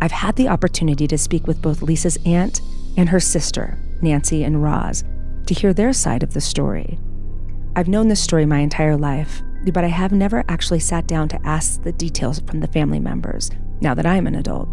I've 0.00 0.12
had 0.12 0.36
the 0.36 0.48
opportunity 0.48 1.06
to 1.08 1.18
speak 1.18 1.46
with 1.46 1.60
both 1.60 1.82
Lisa's 1.82 2.18
aunt 2.24 2.60
and 2.96 3.08
her 3.08 3.20
sister, 3.20 3.78
Nancy 4.00 4.44
and 4.44 4.62
Roz, 4.62 5.04
to 5.46 5.54
hear 5.54 5.72
their 5.72 5.92
side 5.92 6.22
of 6.22 6.34
the 6.34 6.40
story. 6.40 6.98
I've 7.74 7.88
known 7.88 8.08
this 8.08 8.22
story 8.22 8.46
my 8.46 8.58
entire 8.58 8.96
life, 8.96 9.42
but 9.72 9.84
I 9.84 9.88
have 9.88 10.12
never 10.12 10.44
actually 10.48 10.80
sat 10.80 11.06
down 11.06 11.28
to 11.28 11.46
ask 11.46 11.82
the 11.82 11.92
details 11.92 12.40
from 12.40 12.60
the 12.60 12.68
family 12.68 13.00
members 13.00 13.50
now 13.80 13.94
that 13.94 14.06
I'm 14.06 14.26
an 14.26 14.36
adult. 14.36 14.68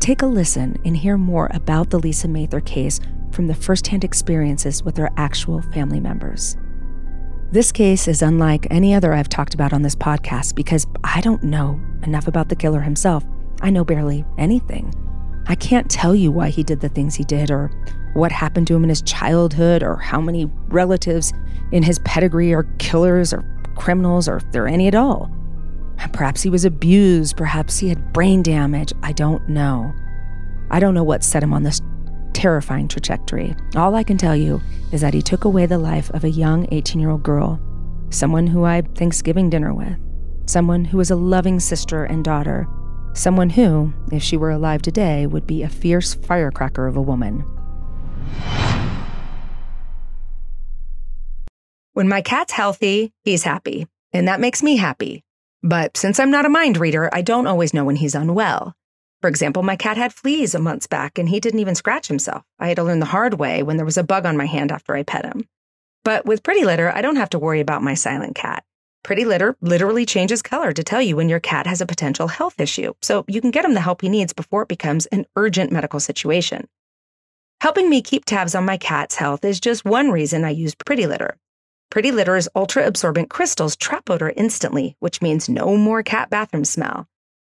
Take 0.00 0.22
a 0.22 0.26
listen 0.26 0.78
and 0.84 0.96
hear 0.96 1.16
more 1.16 1.50
about 1.52 1.90
the 1.90 1.98
Lisa 1.98 2.26
Mather 2.26 2.60
case 2.60 3.00
from 3.32 3.46
the 3.46 3.54
firsthand 3.54 4.02
experiences 4.02 4.82
with 4.82 4.96
her 4.96 5.10
actual 5.16 5.62
family 5.62 6.00
members. 6.00 6.56
This 7.52 7.72
case 7.72 8.08
is 8.08 8.22
unlike 8.22 8.66
any 8.70 8.94
other 8.94 9.12
I've 9.12 9.28
talked 9.28 9.54
about 9.54 9.72
on 9.72 9.82
this 9.82 9.96
podcast 9.96 10.54
because 10.54 10.86
I 11.04 11.20
don't 11.20 11.42
know 11.42 11.80
enough 12.02 12.28
about 12.28 12.48
the 12.48 12.56
killer 12.56 12.80
himself. 12.80 13.24
I 13.60 13.70
know 13.70 13.84
barely 13.84 14.24
anything. 14.38 14.94
I 15.46 15.54
can't 15.54 15.90
tell 15.90 16.14
you 16.14 16.30
why 16.30 16.50
he 16.50 16.62
did 16.62 16.80
the 16.80 16.88
things 16.88 17.14
he 17.14 17.24
did, 17.24 17.50
or 17.50 17.70
what 18.14 18.32
happened 18.32 18.66
to 18.68 18.74
him 18.74 18.84
in 18.84 18.88
his 18.88 19.02
childhood, 19.02 19.82
or 19.82 19.96
how 19.96 20.20
many 20.20 20.46
relatives 20.68 21.32
in 21.72 21.82
his 21.82 21.98
pedigree 22.00 22.52
are 22.52 22.64
killers 22.78 23.32
or 23.32 23.44
criminals, 23.76 24.28
or 24.28 24.36
if 24.36 24.52
there 24.52 24.64
are 24.64 24.68
any 24.68 24.86
at 24.86 24.94
all. 24.94 25.30
Perhaps 26.12 26.42
he 26.42 26.50
was 26.50 26.64
abused. 26.64 27.36
Perhaps 27.36 27.78
he 27.78 27.88
had 27.88 28.12
brain 28.12 28.42
damage. 28.42 28.92
I 29.02 29.12
don't 29.12 29.46
know. 29.48 29.92
I 30.70 30.80
don't 30.80 30.94
know 30.94 31.04
what 31.04 31.24
set 31.24 31.42
him 31.42 31.52
on 31.52 31.62
this 31.62 31.82
terrifying 32.32 32.88
trajectory. 32.88 33.54
All 33.76 33.94
I 33.94 34.02
can 34.02 34.16
tell 34.16 34.36
you 34.36 34.60
is 34.92 35.00
that 35.02 35.14
he 35.14 35.22
took 35.22 35.44
away 35.44 35.66
the 35.66 35.78
life 35.78 36.10
of 36.10 36.24
a 36.24 36.30
young 36.30 36.66
18 36.72 37.00
year 37.00 37.10
old 37.10 37.22
girl, 37.22 37.60
someone 38.10 38.46
who 38.46 38.64
I 38.64 38.82
Thanksgiving 38.94 39.50
dinner 39.50 39.74
with, 39.74 39.98
someone 40.46 40.84
who 40.84 40.96
was 40.98 41.10
a 41.10 41.16
loving 41.16 41.60
sister 41.60 42.04
and 42.04 42.24
daughter, 42.24 42.66
someone 43.12 43.50
who, 43.50 43.92
if 44.12 44.22
she 44.22 44.36
were 44.36 44.50
alive 44.50 44.82
today, 44.82 45.26
would 45.26 45.46
be 45.46 45.62
a 45.62 45.68
fierce 45.68 46.14
firecracker 46.14 46.86
of 46.86 46.96
a 46.96 47.02
woman. 47.02 47.44
When 51.92 52.08
my 52.08 52.22
cat's 52.22 52.52
healthy, 52.52 53.12
he's 53.24 53.42
happy, 53.42 53.86
and 54.12 54.28
that 54.28 54.40
makes 54.40 54.62
me 54.62 54.76
happy. 54.76 55.24
But 55.62 55.96
since 55.96 56.18
I'm 56.18 56.30
not 56.30 56.46
a 56.46 56.50
mind 56.50 56.78
reader, 56.78 57.10
I 57.12 57.22
don't 57.22 57.46
always 57.46 57.74
know 57.74 57.84
when 57.84 57.96
he's 57.96 58.14
unwell. 58.14 58.74
For 59.20 59.28
example, 59.28 59.62
my 59.62 59.76
cat 59.76 59.98
had 59.98 60.14
fleas 60.14 60.54
a 60.54 60.58
months 60.58 60.86
back 60.86 61.18
and 61.18 61.28
he 61.28 61.40
didn't 61.40 61.60
even 61.60 61.74
scratch 61.74 62.08
himself. 62.08 62.42
I 62.58 62.68
had 62.68 62.76
to 62.76 62.84
learn 62.84 63.00
the 63.00 63.06
hard 63.06 63.34
way 63.34 63.62
when 63.62 63.76
there 63.76 63.84
was 63.84 63.98
a 63.98 64.02
bug 64.02 64.24
on 64.24 64.36
my 64.36 64.46
hand 64.46 64.72
after 64.72 64.94
I 64.94 65.02
pet 65.02 65.26
him. 65.26 65.46
But 66.02 66.24
with 66.24 66.42
Pretty 66.42 66.64
Litter, 66.64 66.90
I 66.90 67.02
don't 67.02 67.16
have 67.16 67.30
to 67.30 67.38
worry 67.38 67.60
about 67.60 67.82
my 67.82 67.92
silent 67.92 68.34
cat. 68.34 68.64
Pretty 69.02 69.24
Litter 69.24 69.56
literally 69.60 70.04
changes 70.04 70.42
color 70.42 70.72
to 70.72 70.84
tell 70.84 71.00
you 71.00 71.16
when 71.16 71.28
your 71.28 71.40
cat 71.40 71.66
has 71.66 71.80
a 71.80 71.86
potential 71.86 72.28
health 72.28 72.60
issue, 72.60 72.92
so 73.02 73.24
you 73.26 73.40
can 73.40 73.50
get 73.50 73.64
him 73.64 73.74
the 73.74 73.80
help 73.80 74.02
he 74.02 74.08
needs 74.08 74.32
before 74.32 74.62
it 74.62 74.68
becomes 74.68 75.06
an 75.06 75.26
urgent 75.36 75.72
medical 75.72 76.00
situation. 76.00 76.68
Helping 77.60 77.90
me 77.90 78.02
keep 78.02 78.24
tabs 78.24 78.54
on 78.54 78.64
my 78.64 78.76
cat's 78.76 79.16
health 79.16 79.44
is 79.44 79.60
just 79.60 79.84
one 79.84 80.10
reason 80.10 80.44
I 80.44 80.50
use 80.50 80.74
Pretty 80.74 81.06
Litter. 81.06 81.36
Pretty 81.90 82.12
Litter's 82.12 82.48
ultra 82.54 82.86
absorbent 82.86 83.30
crystals 83.30 83.74
trap 83.74 84.08
odor 84.08 84.32
instantly, 84.36 84.96
which 85.00 85.20
means 85.20 85.48
no 85.48 85.76
more 85.76 86.02
cat 86.02 86.30
bathroom 86.30 86.64
smell. 86.64 87.08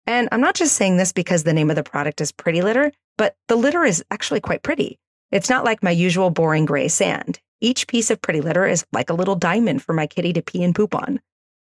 And 0.07 0.29
I'm 0.33 0.41
not 0.41 0.55
just 0.55 0.75
saying 0.75 0.97
this 0.97 1.13
because 1.13 1.45
the 1.45 1.53
name 1.53 1.71
of 1.71 1.77
the 1.77 1.83
product 1.83 2.21
is 2.21 2.33
Pretty 2.33 2.63
Litter, 2.63 2.93
but 3.19 3.37
the 3.49 3.57
litter 3.57 3.85
is 3.85 4.03
actually 4.11 4.41
quite 4.41 4.63
pretty. 4.63 4.99
It's 5.31 5.51
not 5.51 5.65
like 5.65 5.83
my 5.83 5.91
usual 5.91 6.31
boring 6.31 6.65
gray 6.65 6.89
sand. 6.89 7.41
Each 7.61 7.87
piece 7.87 8.11
of 8.11 8.23
Pretty 8.23 8.41
Litter 8.41 8.67
is 8.67 8.85
like 8.93 9.11
a 9.11 9.15
little 9.15 9.37
diamond 9.37 9.83
for 9.83 9.93
my 9.93 10.07
kitty 10.07 10.33
to 10.33 10.43
pee 10.43 10.65
and 10.65 10.75
poop 10.75 10.95
on. 10.95 11.21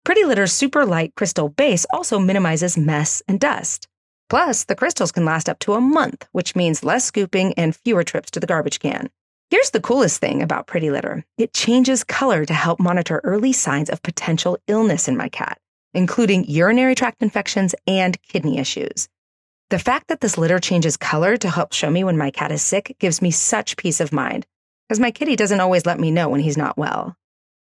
Pretty 0.03 0.25
Litter's 0.25 0.51
super 0.51 0.85
light 0.85 1.15
crystal 1.15 1.47
base 1.47 1.85
also 1.93 2.19
minimizes 2.19 2.77
mess 2.77 3.21
and 3.25 3.39
dust. 3.39 3.87
Plus, 4.29 4.65
the 4.65 4.75
crystals 4.75 5.13
can 5.13 5.23
last 5.23 5.47
up 5.47 5.59
to 5.59 5.73
a 5.73 5.81
month, 5.81 6.27
which 6.33 6.57
means 6.57 6.83
less 6.83 7.05
scooping 7.05 7.53
and 7.53 7.73
fewer 7.73 8.03
trips 8.03 8.29
to 8.31 8.41
the 8.41 8.47
garbage 8.47 8.79
can. 8.79 9.09
Here's 9.49 9.69
the 9.69 9.79
coolest 9.79 10.19
thing 10.19 10.41
about 10.41 10.67
Pretty 10.67 10.89
Litter 10.91 11.23
it 11.37 11.53
changes 11.53 12.03
color 12.03 12.43
to 12.43 12.53
help 12.53 12.81
monitor 12.81 13.21
early 13.23 13.53
signs 13.53 13.89
of 13.89 14.03
potential 14.03 14.57
illness 14.67 15.07
in 15.07 15.15
my 15.15 15.29
cat, 15.29 15.57
including 15.93 16.49
urinary 16.49 16.95
tract 16.95 17.21
infections 17.21 17.73
and 17.87 18.21
kidney 18.23 18.57
issues. 18.57 19.07
The 19.69 19.79
fact 19.79 20.09
that 20.09 20.19
this 20.19 20.37
litter 20.37 20.59
changes 20.59 20.97
color 20.97 21.37
to 21.37 21.49
help 21.49 21.71
show 21.71 21.89
me 21.89 22.03
when 22.03 22.17
my 22.17 22.29
cat 22.29 22.51
is 22.51 22.61
sick 22.61 22.97
gives 22.99 23.21
me 23.21 23.31
such 23.31 23.77
peace 23.77 24.01
of 24.01 24.11
mind, 24.11 24.45
because 24.89 24.99
my 24.99 25.11
kitty 25.11 25.37
doesn't 25.37 25.61
always 25.61 25.85
let 25.85 25.99
me 25.99 26.11
know 26.11 26.27
when 26.27 26.41
he's 26.41 26.57
not 26.57 26.77
well. 26.77 27.15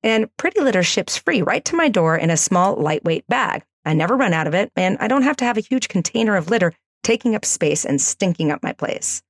And 0.05 0.29
Pretty 0.37 0.61
Litter 0.61 0.83
ships 0.83 1.17
free 1.17 1.43
right 1.43 1.65
to 1.65 1.77
my 1.77 1.89
door 1.89 2.17
in 2.17 2.31
a 2.31 2.37
small, 2.37 2.77
lightweight 2.77 3.27
bag. 3.27 3.65
I 3.87 3.95
never 3.95 4.17
run 4.17 4.35
out 4.35 4.47
of 4.47 4.55
it, 4.55 4.71
and 4.77 4.99
I 5.01 5.09
don't 5.09 5.23
have 5.23 5.39
to 5.39 5.45
have 5.45 5.57
a 5.57 5.63
huge 5.63 5.89
container 5.89 6.37
of 6.37 6.51
litter 6.51 6.73
taking 7.03 7.35
up 7.35 7.45
space 7.45 7.85
and 7.85 8.01
stinking 8.01 8.53
up 8.53 8.63
my 8.63 8.73
place. 8.73 9.23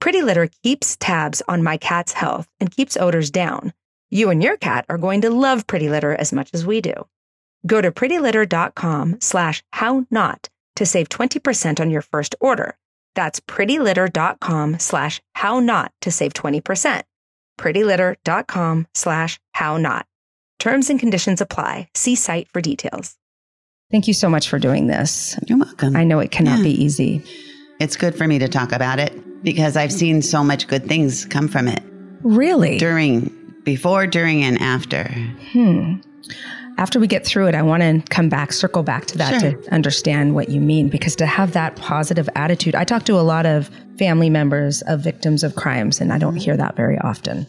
Pretty 0.00 0.22
Litter 0.22 0.48
keeps 0.62 0.96
tabs 0.96 1.42
on 1.46 1.62
my 1.62 1.76
cat's 1.76 2.12
health 2.12 2.48
and 2.60 2.70
keeps 2.70 2.96
odors 2.96 3.30
down. 3.30 3.72
You 4.10 4.30
and 4.30 4.42
your 4.42 4.56
cat 4.56 4.86
are 4.88 4.98
going 4.98 5.20
to 5.20 5.30
love 5.30 5.66
Pretty 5.66 5.88
Litter 5.88 6.14
as 6.14 6.32
much 6.32 6.50
as 6.54 6.64
we 6.64 6.80
do. 6.80 6.94
Go 7.66 7.80
to 7.80 7.90
prettylitter.com 7.90 9.18
slash 9.20 9.62
how 9.72 10.06
not 10.10 10.48
to 10.76 10.86
save 10.86 11.08
20% 11.08 11.80
on 11.80 11.90
your 11.90 12.02
first 12.02 12.34
order. 12.40 12.76
That's 13.14 13.40
prettylitter.com 13.40 14.78
slash 14.78 15.20
how 15.34 15.60
not 15.60 15.92
to 16.02 16.10
save 16.10 16.32
20%. 16.32 17.02
prettylitter.com 17.58 18.86
slash 18.94 19.40
how 19.56 19.78
not. 19.78 20.04
Terms 20.58 20.90
and 20.90 21.00
conditions 21.00 21.40
apply. 21.40 21.88
See 21.94 22.14
site 22.14 22.46
for 22.52 22.60
details. 22.60 23.14
Thank 23.90 24.06
you 24.06 24.12
so 24.14 24.28
much 24.28 24.50
for 24.50 24.58
doing 24.58 24.86
this. 24.86 25.38
You're 25.46 25.56
welcome. 25.58 25.96
I 25.96 26.04
know 26.04 26.18
it 26.18 26.30
cannot 26.30 26.58
Yeah. 26.58 26.64
be 26.64 26.84
easy. 26.84 27.22
It's 27.80 27.96
good 27.96 28.14
for 28.14 28.26
me 28.26 28.38
to 28.38 28.48
talk 28.48 28.72
about 28.72 28.98
it 28.98 29.12
because 29.42 29.76
I've 29.76 29.92
seen 29.92 30.20
so 30.20 30.44
much 30.44 30.66
good 30.68 30.86
things 30.86 31.24
come 31.24 31.48
from 31.48 31.68
it 31.68 31.82
Really? 32.22 32.76
during, 32.76 33.30
before, 33.64 34.06
during, 34.06 34.42
and 34.44 34.60
after. 34.60 35.04
Hmm. 35.52 35.94
After 36.78 37.00
we 37.00 37.06
get 37.06 37.24
through 37.26 37.46
it, 37.46 37.54
I 37.54 37.62
want 37.62 37.82
to 37.82 38.02
come 38.10 38.28
back, 38.28 38.52
circle 38.52 38.82
back 38.82 39.06
to 39.06 39.18
that 39.18 39.40
Sure. 39.40 39.52
to 39.52 39.72
understand 39.74 40.34
what 40.34 40.50
you 40.50 40.60
mean. 40.60 40.88
Because 40.90 41.16
to 41.16 41.24
have 41.26 41.52
that 41.52 41.76
positive 41.76 42.28
attitude, 42.34 42.74
I 42.74 42.84
talk 42.84 43.04
to 43.04 43.18
a 43.18 43.22
lot 43.24 43.46
of 43.46 43.70
family 43.98 44.28
members 44.28 44.82
of 44.82 45.00
victims 45.00 45.42
of 45.42 45.54
crimes, 45.54 46.00
and 46.02 46.12
I 46.12 46.18
don't 46.18 46.36
hear 46.36 46.56
that 46.58 46.76
very 46.76 46.98
often. 46.98 47.46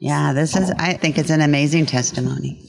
Yeah, 0.00 0.32
this 0.32 0.56
is, 0.56 0.70
I 0.72 0.94
think 0.94 1.18
it's 1.18 1.30
an 1.30 1.40
amazing 1.40 1.86
testimony. 1.86 2.60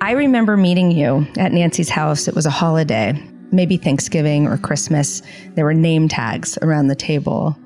I 0.00 0.12
remember 0.12 0.56
meeting 0.56 0.90
you 0.90 1.26
at 1.36 1.52
Nancy's 1.52 1.88
house. 1.88 2.28
It 2.28 2.34
was 2.34 2.46
a 2.46 2.50
holiday, 2.50 3.20
maybe 3.52 3.76
Thanksgiving 3.76 4.46
or 4.46 4.56
Christmas. 4.58 5.22
There 5.54 5.64
were 5.64 5.74
name 5.74 6.08
tags 6.08 6.58
around 6.62 6.88
the 6.88 6.96
table, 6.96 7.56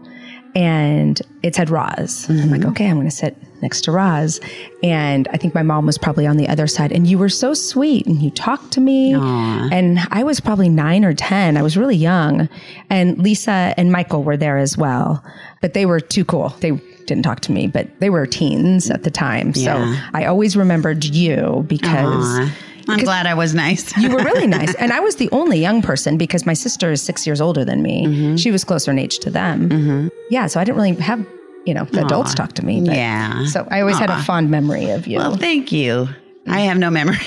and 0.54 1.20
it 1.42 1.54
said 1.54 1.70
Roz. 1.70 2.26
I'm 2.28 2.50
like, 2.50 2.60
mm-hmm. 2.60 2.70
okay, 2.70 2.88
I'm 2.88 2.96
going 2.96 3.08
to 3.08 3.14
sit 3.14 3.36
next 3.62 3.82
to 3.82 3.92
Roz. 3.92 4.40
And 4.82 5.28
I 5.28 5.36
think 5.36 5.54
my 5.54 5.62
mom 5.62 5.86
was 5.86 5.96
probably 5.96 6.26
on 6.26 6.36
the 6.36 6.48
other 6.48 6.66
side. 6.66 6.92
And 6.92 7.06
you 7.06 7.16
were 7.16 7.28
so 7.28 7.54
sweet, 7.54 8.06
and 8.06 8.20
you 8.20 8.30
talked 8.30 8.72
to 8.72 8.80
me. 8.80 9.14
Aw. 9.14 9.68
And 9.72 10.00
I 10.10 10.22
was 10.24 10.40
probably 10.40 10.68
nine 10.68 11.04
or 11.04 11.14
10. 11.14 11.56
I 11.56 11.62
was 11.62 11.76
really 11.76 11.96
young. 11.96 12.48
And 12.90 13.18
Lisa 13.18 13.72
and 13.76 13.92
Michael 13.92 14.22
were 14.22 14.36
there 14.36 14.58
as 14.58 14.76
well, 14.76 15.24
but 15.60 15.74
they 15.74 15.86
were 15.86 16.00
too 16.00 16.24
cool. 16.24 16.50
They 16.60 16.72
didn't 17.06 17.24
talk 17.24 17.40
to 17.40 17.52
me, 17.52 17.66
but 17.66 17.88
they 18.00 18.10
were 18.10 18.26
teens 18.26 18.90
at 18.90 19.02
the 19.02 19.10
time. 19.10 19.54
So 19.54 19.94
I 20.14 20.24
always 20.24 20.56
remembered 20.56 21.04
you 21.04 21.64
because 21.68 22.24
Aw. 22.24 22.56
I'm 22.88 22.98
glad 23.04 23.26
I 23.26 23.34
was 23.34 23.54
nice. 23.54 23.96
you 23.96 24.10
were 24.10 24.22
really 24.24 24.46
nice. 24.58 24.74
And 24.74 24.92
I 24.92 25.00
was 25.00 25.16
the 25.16 25.28
only 25.30 25.58
young 25.58 25.82
person 25.82 26.18
because 26.18 26.44
my 26.46 26.54
sister 26.54 26.90
is 26.90 27.00
six 27.02 27.26
years 27.26 27.40
older 27.40 27.64
than 27.64 27.82
me. 27.82 28.06
Mm-hmm. 28.06 28.36
She 28.36 28.50
was 28.50 28.64
closer 28.64 28.90
in 28.90 28.98
age 28.98 29.18
to 29.20 29.30
them. 29.30 30.10
Yeah. 30.30 30.46
So 30.46 30.58
I 30.60 30.64
didn't 30.64 30.76
really 30.78 30.94
have, 30.96 31.24
you 31.64 31.74
know, 31.74 31.86
adults 31.92 32.34
talk 32.34 32.54
to 32.54 32.64
me. 32.64 32.80
but- 32.84 32.94
Yeah. 32.96 33.46
So 33.46 33.66
I 33.70 33.80
always 33.80 33.98
had 33.98 34.10
a 34.10 34.20
fond 34.22 34.50
memory 34.50 34.90
of 34.90 35.06
you. 35.06 35.18
Well, 35.18 35.36
thank 35.36 35.70
you. 35.70 36.08
I 36.46 36.60
have 36.62 36.76
no 36.76 36.90
memory. 36.90 37.16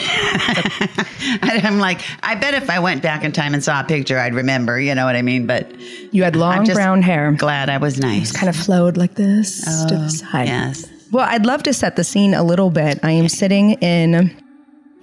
I'm 1.41 1.79
like, 1.79 2.01
I 2.21 2.35
bet 2.35 2.53
if 2.53 2.69
I 2.69 2.79
went 2.79 3.01
back 3.01 3.23
in 3.23 3.31
time 3.31 3.53
and 3.53 3.63
saw 3.63 3.79
a 3.79 3.83
picture, 3.83 4.19
I'd 4.19 4.33
remember. 4.33 4.79
You 4.79 4.93
know 4.93 5.05
what 5.05 5.15
I 5.15 5.21
mean? 5.21 5.47
But 5.47 5.71
you 6.13 6.23
had 6.23 6.35
long 6.35 6.65
just 6.65 6.75
brown 6.75 7.01
hair. 7.01 7.31
glad 7.31 7.69
I 7.69 7.77
was 7.77 7.97
nice. 7.97 8.31
Kind 8.31 8.49
of 8.49 8.55
flowed 8.55 8.97
like 8.97 9.15
this 9.15 9.61
to 9.61 9.95
the 9.95 10.05
oh, 10.05 10.07
side. 10.07 10.47
yes. 10.47 10.89
Well, 11.11 11.25
I'd 11.27 11.45
love 11.45 11.63
to 11.63 11.73
set 11.73 11.95
the 11.95 12.03
scene 12.03 12.33
a 12.33 12.43
little 12.43 12.69
bit. 12.69 12.99
I 13.03 13.11
am 13.11 13.29
sitting 13.29 13.73
in 13.73 14.35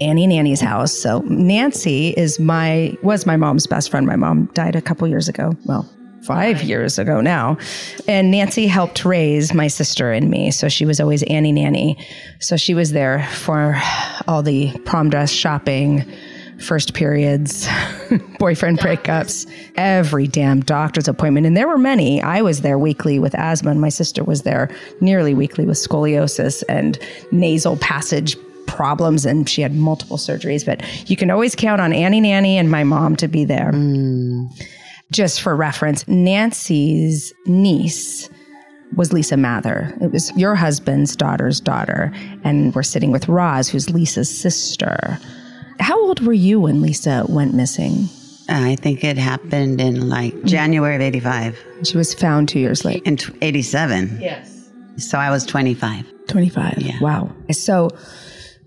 Annie 0.00 0.26
Nanny's 0.26 0.60
house. 0.60 0.92
So 0.92 1.20
Nancy 1.20 2.10
is 2.10 2.38
my 2.38 2.96
was 3.02 3.24
my 3.24 3.36
mom's 3.36 3.66
best 3.66 3.90
friend. 3.90 4.06
My 4.06 4.16
mom 4.16 4.46
died 4.52 4.76
a 4.76 4.82
couple 4.82 5.08
years 5.08 5.28
ago. 5.28 5.56
Well, 5.64 5.88
five 6.24 6.62
years 6.62 6.98
ago 6.98 7.20
now. 7.20 7.56
And 8.06 8.30
Nancy 8.30 8.66
helped 8.66 9.04
raise 9.04 9.52
my 9.52 9.68
sister 9.68 10.12
and 10.12 10.30
me. 10.30 10.50
So 10.50 10.68
she 10.68 10.84
was 10.84 11.00
always 11.00 11.22
Annie 11.24 11.52
Nanny. 11.52 11.98
So 12.38 12.56
she 12.56 12.74
was 12.74 12.92
there 12.92 13.26
for 13.26 13.80
all 14.26 14.42
the 14.42 14.72
prom 14.84 15.10
dress 15.10 15.30
shopping, 15.30 16.04
first 16.58 16.94
periods, 16.94 17.68
boyfriend 18.38 18.78
breakups, 18.78 19.50
every 19.76 20.28
damn 20.28 20.60
doctor's 20.60 21.08
appointment. 21.08 21.46
And 21.46 21.56
there 21.56 21.68
were 21.68 21.78
many. 21.78 22.22
I 22.22 22.42
was 22.42 22.60
there 22.60 22.78
weekly 22.78 23.18
with 23.18 23.34
asthma, 23.34 23.72
and 23.72 23.80
my 23.80 23.88
sister 23.88 24.22
was 24.22 24.42
there 24.42 24.70
nearly 25.00 25.34
weekly 25.34 25.66
with 25.66 25.76
scoliosis 25.76 26.62
and 26.68 26.98
nasal 27.32 27.76
passage 27.78 28.36
problems. 28.66 29.26
And 29.26 29.48
she 29.48 29.60
had 29.60 29.74
multiple 29.74 30.16
surgeries. 30.16 30.64
But 30.64 30.82
you 31.10 31.16
can 31.16 31.30
always 31.30 31.54
count 31.56 31.80
on 31.80 31.92
Annie 31.92 32.20
Nanny 32.20 32.58
and 32.58 32.70
my 32.70 32.84
mom 32.84 33.16
to 33.16 33.28
be 33.28 33.44
there. 33.44 33.72
Hmm. 33.72 34.46
Just 35.12 35.42
for 35.42 35.54
reference, 35.54 36.08
Nancy's 36.08 37.34
niece 37.44 38.30
was 38.96 39.12
Lisa 39.12 39.36
Mather. 39.36 39.94
It 40.00 40.10
was 40.10 40.34
your 40.36 40.54
husband's 40.54 41.14
daughter's 41.14 41.60
daughter. 41.60 42.12
And 42.44 42.74
we're 42.74 42.82
sitting 42.82 43.12
with 43.12 43.28
Roz, 43.28 43.68
who's 43.68 43.90
Lisa's 43.90 44.34
sister. 44.34 45.18
How 45.80 46.00
old 46.00 46.20
were 46.20 46.32
you 46.32 46.60
when 46.60 46.80
Lisa 46.80 47.26
went 47.28 47.54
missing? 47.54 48.08
I 48.48 48.76
think 48.76 49.04
it 49.04 49.18
happened 49.18 49.80
in 49.80 50.08
like 50.08 50.32
mm. 50.32 50.44
January 50.46 50.96
of 50.96 51.00
85 51.00 51.58
She 51.84 51.96
was 51.96 52.14
found 52.14 52.48
two 52.48 52.58
years 52.58 52.84
later. 52.84 53.02
In 53.04 53.18
87. 53.42 54.18
Yes. 54.20 54.70
So 54.96 55.18
I 55.18 55.30
was 55.30 55.44
25. 55.44 56.06
25. 56.28 56.78
Yeah. 56.78 56.98
Wow. 57.00 57.30
So 57.50 57.90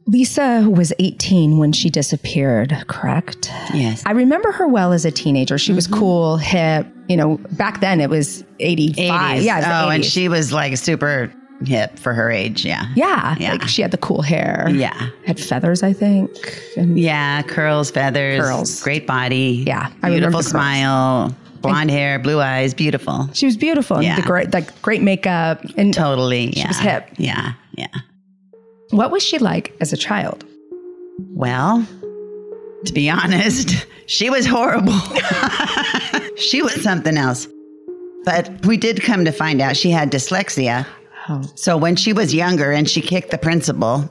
Lisa 0.07 0.67
was 0.69 0.93
18 0.99 1.57
when 1.57 1.71
she 1.71 1.89
disappeared, 1.89 2.75
correct? 2.87 3.49
Yes. 3.73 4.03
I 4.05 4.11
remember 4.11 4.51
her 4.51 4.67
well 4.67 4.93
as 4.93 5.03
a 5.03 5.11
teenager. 5.11 5.57
She 5.57 5.73
was 5.73 5.87
mm-hmm. 5.87 5.99
cool, 5.99 6.37
hip. 6.37 6.87
You 7.07 7.17
know, 7.17 7.37
back 7.51 7.81
then 7.81 7.99
it 7.99 8.09
was 8.09 8.43
85. 8.59 8.97
80s. 8.97 9.43
Yeah. 9.43 9.83
oh, 9.85 9.89
and 9.89 10.05
she 10.05 10.29
was 10.29 10.53
like 10.53 10.77
super 10.77 11.31
hip 11.63 11.97
for 11.97 12.13
her 12.13 12.29
age. 12.29 12.65
Yeah. 12.65 12.85
Yeah. 12.95 13.35
Yeah. 13.39 13.51
Like 13.53 13.67
she 13.67 13.81
had 13.81 13.91
the 13.91 13.97
cool 13.97 14.21
hair. 14.21 14.67
Yeah. 14.71 15.09
Had 15.25 15.39
feathers, 15.39 15.81
I 15.83 15.93
think. 15.93 16.29
And 16.77 16.99
Yeah. 16.99 17.41
Curls, 17.43 17.89
feathers, 17.89 18.41
Curls. 18.41 18.81
great 18.81 19.07
body. 19.07 19.63
Yeah, 19.65 19.91
I 20.03 20.09
Beautiful 20.09 20.43
smile, 20.43 21.35
blonde 21.61 21.91
hair, 21.91 22.19
blue 22.19 22.39
eyes, 22.41 22.73
beautiful. 22.73 23.29
she 23.33 23.45
was 23.45 23.57
beautiful. 23.57 23.97
And 23.97 24.05
Yeah. 24.05 24.15
the 24.17 24.21
great, 24.21 24.53
like 24.53 24.81
great 24.81 25.01
makeup. 25.01 25.63
And 25.77 25.93
Totally. 25.93 26.49
Yeah. 26.55 26.61
She 26.63 26.67
was 26.67 26.79
hip. 26.79 27.09
Yeah. 27.17 27.53
Yeah. 27.73 27.87
What 28.95 29.11
was 29.11 29.23
she 29.23 29.37
like 29.37 29.73
as 29.79 29.93
a 29.93 29.97
child? 29.97 30.45
Well, 31.31 31.87
to 32.85 32.93
be 32.93 33.09
honest, 33.09 33.87
she 34.05 34.29
was 34.29 34.45
horrible. 34.45 34.99
she 36.37 36.61
was 36.61 36.81
something 36.81 37.17
else. 37.17 37.47
But 38.23 38.65
we 38.65 38.77
did 38.77 39.03
come 39.03 39.25
to 39.25 39.31
find 39.31 39.61
out 39.61 39.77
she 39.77 39.91
had 39.91 40.11
dyslexia. 40.11 40.85
Oh. 41.29 41.43
So 41.55 41.77
when 41.77 41.95
she 41.95 42.13
was 42.13 42.33
younger 42.33 42.71
and 42.71 42.89
she 42.89 43.01
kicked 43.01 43.31
the 43.31 43.37
principal, 43.37 44.09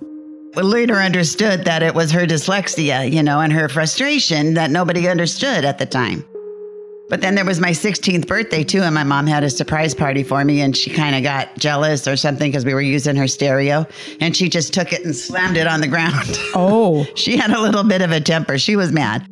we 0.54 0.62
later 0.62 0.96
understood 0.96 1.64
that 1.64 1.82
it 1.82 1.94
was 1.94 2.12
her 2.12 2.26
dyslexia, 2.26 3.10
you 3.10 3.22
know, 3.22 3.40
and 3.40 3.52
her 3.52 3.68
frustration 3.68 4.54
that 4.54 4.70
nobody 4.70 5.08
understood 5.08 5.64
at 5.64 5.78
the 5.78 5.86
time. 5.86 6.24
But 7.10 7.20
then 7.20 7.34
there 7.34 7.44
was 7.44 7.60
my 7.60 7.70
16th 7.70 8.26
birthday 8.26 8.64
too, 8.64 8.80
and 8.80 8.94
my 8.94 9.04
mom 9.04 9.26
had 9.26 9.44
a 9.44 9.50
surprise 9.50 9.94
party 9.94 10.22
for 10.22 10.44
me, 10.44 10.60
and 10.62 10.76
she 10.76 10.90
kind 10.90 11.14
of 11.14 11.22
got 11.22 11.56
jealous 11.58 12.08
or 12.08 12.16
something 12.16 12.50
because 12.50 12.64
we 12.64 12.72
were 12.72 12.80
using 12.80 13.14
her 13.16 13.28
stereo, 13.28 13.86
and 14.20 14.34
she 14.36 14.48
just 14.48 14.72
took 14.72 14.92
it 14.92 15.04
and 15.04 15.14
slammed 15.14 15.56
it 15.56 15.66
on 15.66 15.80
the 15.80 15.88
ground. 15.88 16.38
Oh. 16.56 17.04
she 17.14 17.36
had 17.36 17.50
a 17.50 17.60
little 17.60 17.82
bit 17.84 18.00
of 18.00 18.10
a 18.12 18.20
temper. 18.20 18.58
She 18.58 18.76
was 18.76 18.92
mad. 18.92 19.26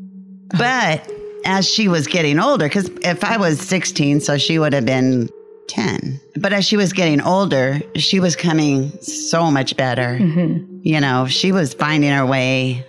But 0.59 1.11
as 1.45 1.69
she 1.69 1.89
was 1.89 2.07
getting 2.07 2.39
older, 2.39 2.67
because 2.67 2.91
if 3.03 3.25
I 3.25 3.37
was 3.37 3.61
16, 3.61 4.21
so 4.21 4.37
she 4.39 4.59
would 4.59 4.73
have 4.73 4.85
been 4.85 5.29
10. 5.69 6.21
But 6.37 6.53
as 6.53 6.67
she 6.67 6.77
was 6.77 6.93
getting 6.93 7.21
older, 7.21 7.81
she 7.97 8.21
was 8.21 8.37
coming 8.37 8.91
so 9.01 9.51
much 9.51 9.77
better. 9.77 10.19
Mm-hmm. 10.21 10.81
You 10.83 11.01
know, 11.01 11.27
she 11.27 11.53
was 11.53 11.75
finding 11.75 12.11
her 12.11 12.27
way. 12.27 12.85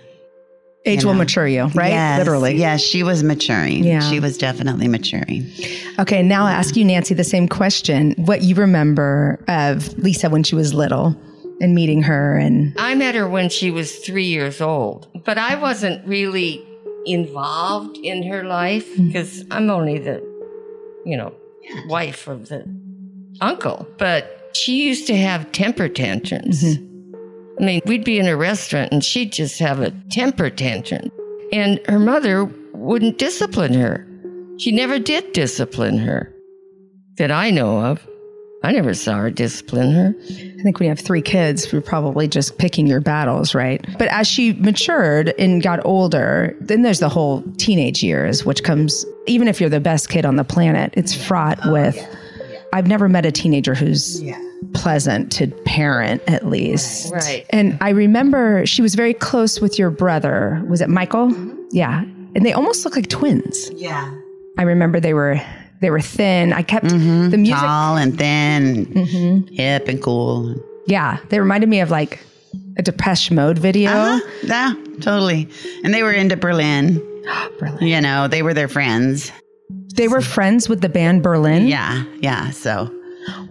Age 0.86 1.02
You 1.02 1.08
will 1.08 1.14
mature 1.14 1.46
you, 1.46 1.64
right? 1.68 1.92
Yes, 1.92 2.18
Literally. 2.18 2.56
Yes, 2.56 2.82
she 2.82 3.02
was 3.02 3.22
maturing. 3.22 3.84
Yeah. 3.84 4.00
She 4.00 4.20
was 4.20 4.36
definitely 4.36 4.86
maturing. 4.86 5.50
Okay, 5.98 6.22
now 6.22 6.42
I'll 6.42 6.48
ask 6.48 6.76
you, 6.76 6.84
Nancy, 6.84 7.14
the 7.14 7.24
same 7.24 7.48
question. 7.48 8.12
What 8.18 8.42
you 8.42 8.54
remember 8.54 9.42
of 9.48 9.96
Lisa 9.96 10.28
when 10.28 10.42
she 10.42 10.54
was 10.54 10.74
little 10.74 11.16
and 11.60 11.74
meeting 11.74 12.02
her 12.02 12.36
and 12.36 12.74
I 12.78 12.94
met 12.94 13.14
her 13.14 13.26
when 13.28 13.48
she 13.48 13.70
was 13.70 13.96
three 13.96 14.26
years 14.26 14.60
old, 14.60 15.08
but 15.24 15.38
I 15.38 15.54
wasn't 15.54 16.06
really 16.06 16.66
involved 17.06 17.96
in 17.96 18.22
her 18.24 18.44
life 18.44 18.86
mm. 18.96 19.06
because 19.06 19.44
I'm 19.50 19.70
only 19.70 19.98
the, 19.98 20.20
you 21.06 21.16
know, 21.16 21.34
wife 21.86 22.28
of 22.28 22.48
the 22.48 22.64
uncle. 23.40 23.86
But 23.98 24.50
she 24.54 24.86
used 24.86 25.06
to 25.06 25.16
have 25.16 25.50
temper 25.52 25.88
tantrums. 25.88 26.62
Mm-hmm. 26.62 26.93
I 27.60 27.64
mean, 27.64 27.80
we'd 27.86 28.04
be 28.04 28.18
in 28.18 28.26
a 28.26 28.36
restaurant 28.36 28.92
and 28.92 29.04
she'd 29.04 29.32
just 29.32 29.58
have 29.60 29.80
a 29.80 29.90
temper 30.10 30.50
tantrum. 30.50 31.10
And 31.52 31.80
her 31.86 31.98
mother 31.98 32.44
wouldn't 32.72 33.18
discipline 33.18 33.74
her. 33.74 34.06
She 34.58 34.72
never 34.72 34.98
did 34.98 35.32
discipline 35.32 35.98
her 35.98 36.32
that 37.18 37.30
I 37.30 37.50
know 37.50 37.80
of. 37.80 38.06
I 38.64 38.72
never 38.72 38.94
saw 38.94 39.18
her 39.18 39.30
discipline 39.30 39.92
her. 39.92 40.14
I 40.18 40.62
think 40.62 40.78
when 40.78 40.86
you 40.86 40.88
have 40.88 40.98
three 40.98 41.20
kids, 41.20 41.70
you're 41.70 41.82
probably 41.82 42.26
just 42.26 42.56
picking 42.56 42.86
your 42.86 43.00
battles, 43.00 43.54
right? 43.54 43.84
But 43.98 44.08
as 44.08 44.26
she 44.26 44.54
matured 44.54 45.34
and 45.38 45.62
got 45.62 45.84
older, 45.84 46.56
then 46.60 46.80
there's 46.80 47.00
the 47.00 47.10
whole 47.10 47.42
teenage 47.58 48.02
years, 48.02 48.46
which 48.46 48.64
comes, 48.64 49.04
even 49.26 49.48
if 49.48 49.60
you're 49.60 49.68
the 49.68 49.80
best 49.80 50.08
kid 50.08 50.24
on 50.24 50.36
the 50.36 50.44
planet, 50.44 50.94
it's 50.96 51.14
fraught 51.14 51.58
with. 51.66 51.98
I've 52.72 52.86
never 52.86 53.08
met 53.08 53.26
a 53.26 53.30
teenager 53.30 53.74
who's 53.74 54.22
pleasant 54.72 55.32
to 55.32 55.48
parent, 55.64 56.22
at 56.26 56.46
least. 56.46 57.12
Right. 57.12 57.46
And 57.50 57.76
I 57.80 57.90
remember 57.90 58.64
she 58.66 58.82
was 58.82 58.94
very 58.94 59.14
close 59.14 59.60
with 59.60 59.78
your 59.78 59.90
brother. 59.90 60.62
Was 60.68 60.80
it 60.80 60.88
Michael? 60.88 61.28
Mm-hmm. 61.28 61.60
Yeah. 61.72 62.02
And 62.34 62.44
they 62.44 62.52
almost 62.52 62.84
look 62.84 62.96
like 62.96 63.08
twins. 63.08 63.70
Yeah. 63.72 64.12
I 64.58 64.62
remember 64.62 65.00
they 65.00 65.14
were 65.14 65.40
they 65.80 65.90
were 65.90 66.00
thin. 66.00 66.52
I 66.52 66.62
kept 66.62 66.86
mm-hmm. 66.86 67.30
the 67.30 67.36
music. 67.36 67.58
Tall 67.58 67.96
and 67.96 68.16
thin, 68.16 68.86
mm-hmm. 68.86 69.54
hip 69.54 69.88
and 69.88 70.02
cool. 70.02 70.54
Yeah, 70.86 71.18
they 71.28 71.40
reminded 71.40 71.68
me 71.68 71.80
of 71.80 71.90
like 71.90 72.24
a 72.78 72.82
Depeche 72.82 73.30
Mode 73.30 73.58
video. 73.58 73.90
Uh-huh. 73.90 74.20
Yeah, 74.42 74.74
totally. 75.00 75.48
And 75.82 75.92
they 75.92 76.02
were 76.02 76.12
into 76.12 76.36
Berlin. 76.36 77.02
Berlin. 77.58 77.86
You 77.86 78.00
know, 78.00 78.28
they 78.28 78.42
were 78.42 78.54
their 78.54 78.68
friends. 78.68 79.30
They 79.94 80.08
were 80.08 80.20
friends 80.20 80.68
with 80.68 80.80
the 80.80 80.88
band 80.88 81.22
Berlin. 81.22 81.66
Yeah, 81.66 82.04
yeah. 82.20 82.50
So, 82.50 82.92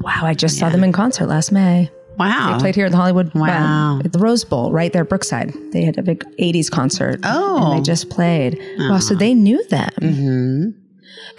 Wow, 0.01 0.21
I 0.23 0.33
just 0.33 0.57
saw 0.59 0.69
them 0.69 0.83
in 0.83 0.91
concert 0.91 1.27
last 1.27 1.51
May. 1.51 1.89
wow. 2.17 2.53
They 2.53 2.59
played 2.59 2.75
here 2.75 2.85
at 2.85 2.91
the 2.91 2.97
Hollywood 2.97 3.33
Wow. 3.33 3.93
um, 3.95 4.01
at 4.05 4.11
the 4.13 4.19
Rose 4.19 4.43
Bowl 4.43 4.71
right 4.71 4.91
there, 4.93 5.03
Brookside. 5.05 5.53
They 5.71 5.83
had 5.83 5.97
a 5.97 6.03
big 6.03 6.23
'80s 6.39 6.69
concert. 6.69 7.19
Oh. 7.23 7.71
and 7.71 7.79
they 7.79 7.83
just 7.83 8.09
played. 8.09 8.59
Wow, 8.79 8.99
so 8.99 9.15
they 9.15 9.33
knew 9.33 9.63
them. 9.69 9.89
hmm 9.99 10.69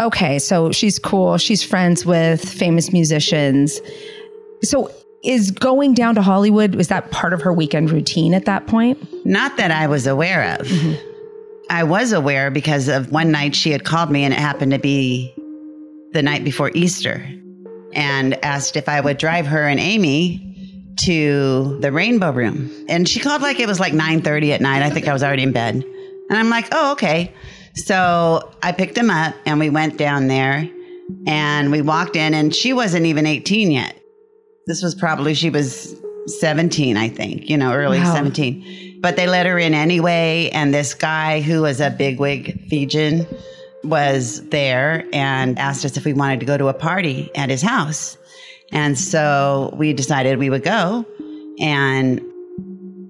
Okay, 0.00 0.38
so 0.38 0.72
she's 0.72 0.98
cool. 0.98 1.36
She's 1.38 1.62
friends 1.62 2.04
with 2.06 2.42
famous 2.48 2.92
musicians. 2.92 3.80
So 4.62 4.90
is 5.22 5.50
going 5.50 5.94
down 5.94 6.14
to 6.16 6.22
Hollywood 6.22 6.74
was 6.74 6.88
that 6.88 7.10
part 7.10 7.32
of 7.32 7.40
her 7.42 7.52
weekend 7.52 7.90
routine 7.90 8.34
at 8.34 8.44
that 8.46 8.66
point? 8.66 8.98
Not 9.26 9.56
that 9.56 9.70
I 9.70 9.86
was 9.86 10.06
aware 10.06 10.56
of. 10.60 10.70
I 11.70 11.82
was 11.84 12.12
aware 12.12 12.50
because 12.50 12.88
of 12.88 13.10
one 13.12 13.30
night 13.30 13.54
she 13.54 13.70
had 13.70 13.84
called 13.84 14.10
me 14.10 14.22
and 14.24 14.34
it 14.34 14.40
happened 14.40 14.72
to 14.72 14.78
be 14.78 15.32
the 16.12 16.22
night 16.22 16.44
before 16.44 16.70
Easter 16.74 17.26
and 17.94 18.42
asked 18.44 18.76
if 18.76 18.88
I 18.88 19.00
would 19.00 19.18
drive 19.18 19.46
her 19.46 19.62
and 19.66 19.80
Amy 19.80 20.94
to 21.00 21.78
the 21.80 21.90
Rainbow 21.90 22.30
Room. 22.30 22.70
And 22.88 23.08
she 23.08 23.20
called 23.20 23.42
like 23.42 23.58
it 23.60 23.66
was 23.66 23.80
like 23.80 23.92
9:30 23.92 24.52
at 24.52 24.60
night. 24.60 24.82
I 24.82 24.90
think 24.90 25.08
I 25.08 25.12
was 25.12 25.22
already 25.22 25.42
in 25.42 25.52
bed. 25.52 25.74
And 25.74 26.38
I'm 26.38 26.48
like, 26.50 26.68
"Oh, 26.72 26.92
okay." 26.92 27.32
So, 27.76 28.52
I 28.62 28.70
picked 28.70 28.96
him 28.96 29.10
up 29.10 29.34
and 29.46 29.58
we 29.58 29.68
went 29.68 29.98
down 29.98 30.28
there 30.28 30.68
and 31.26 31.72
we 31.72 31.82
walked 31.82 32.14
in 32.14 32.32
and 32.32 32.54
she 32.54 32.72
wasn't 32.72 33.06
even 33.06 33.26
18 33.26 33.72
yet. 33.72 33.98
This 34.68 34.80
was 34.80 34.94
probably 34.94 35.34
she 35.34 35.50
was 35.50 35.94
17, 36.38 36.96
I 36.96 37.08
think, 37.08 37.50
you 37.50 37.56
know, 37.56 37.72
early 37.72 37.98
Wow. 37.98 38.14
17. 38.14 39.00
But 39.02 39.16
they 39.16 39.26
let 39.26 39.46
her 39.46 39.58
in 39.58 39.74
anyway. 39.74 40.50
And 40.54 40.72
this 40.72 40.94
guy 40.94 41.40
who 41.40 41.62
was 41.62 41.80
a 41.80 41.90
bigwig 41.90 42.68
Fijian 42.70 43.26
was 43.84 44.46
there 44.48 45.06
and 45.12 45.58
asked 45.58 45.84
us 45.84 45.96
if 45.96 46.04
we 46.04 46.12
wanted 46.12 46.40
to 46.40 46.46
go 46.46 46.56
to 46.56 46.68
a 46.68 46.74
party 46.74 47.30
at 47.34 47.50
his 47.50 47.62
house. 47.62 48.16
And 48.72 48.98
so 48.98 49.74
we 49.76 49.92
decided 49.92 50.38
we 50.38 50.50
would 50.50 50.64
go 50.64 51.06
and 51.60 52.20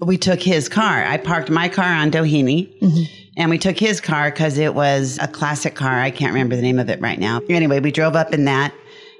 we 0.01 0.17
took 0.17 0.41
his 0.41 0.69
car. 0.69 1.03
I 1.03 1.17
parked 1.17 1.49
my 1.49 1.69
car 1.69 1.91
on 1.91 2.11
Doheny 2.11 2.79
mm-hmm. 2.79 3.03
and 3.37 3.49
we 3.49 3.57
took 3.57 3.77
his 3.77 4.01
car 4.01 4.29
because 4.29 4.57
it 4.57 4.75
was 4.75 5.17
a 5.21 5.27
classic 5.27 5.75
car. 5.75 5.99
I 5.99 6.11
can't 6.11 6.33
remember 6.33 6.55
the 6.55 6.61
name 6.61 6.79
of 6.79 6.89
it 6.89 7.01
right 7.01 7.19
now. 7.19 7.41
Anyway, 7.49 7.79
we 7.79 7.91
drove 7.91 8.15
up 8.15 8.33
in 8.33 8.45
that. 8.45 8.73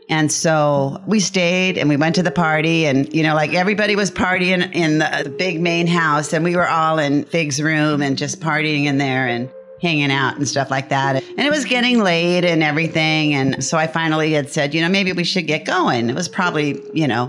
And 0.08 0.32
so 0.32 1.02
we 1.08 1.20
stayed 1.20 1.80
and 1.80 1.90
we 1.90 1.98
went 1.98 2.16
to 2.16 2.24
the 2.24 2.32
party 2.32 2.86
and, 2.86 3.12
you 3.12 3.24
know, 3.24 3.34
like 3.34 3.56
everybody 3.56 3.96
was 3.96 4.12
partying 4.12 4.72
in 4.76 5.00
the, 5.00 5.22
the 5.24 5.30
big 5.32 5.60
main 5.60 5.88
house 5.88 6.32
and 6.32 6.44
we 6.44 6.56
were 6.56 6.68
all 6.68 7.00
in 7.00 7.26
Fig's 7.26 7.60
room 7.60 8.04
and 8.04 8.18
just 8.18 8.40
partying 8.40 8.86
in 8.86 9.00
there 9.00 9.28
and 9.28 9.50
hanging 9.82 10.12
out 10.12 10.38
and 10.38 10.48
stuff 10.48 10.72
like 10.72 10.90
that. 10.90 11.16
And 11.16 11.40
it 11.40 11.52
was 11.52 11.66
getting 11.66 12.00
late 12.00 12.46
and 12.46 12.64
everything. 12.64 13.34
And 13.34 13.64
so 13.64 13.78
I 13.78 13.88
finally 13.88 14.34
had 14.34 14.50
said, 14.50 14.74
you 14.74 14.82
know, 14.82 14.90
maybe 14.90 15.12
we 15.12 15.24
should 15.24 15.48
get 15.48 15.66
going. 15.66 16.10
It 16.10 16.16
was 16.16 16.28
probably, 16.28 16.82
you 16.94 17.08
know, 17.08 17.28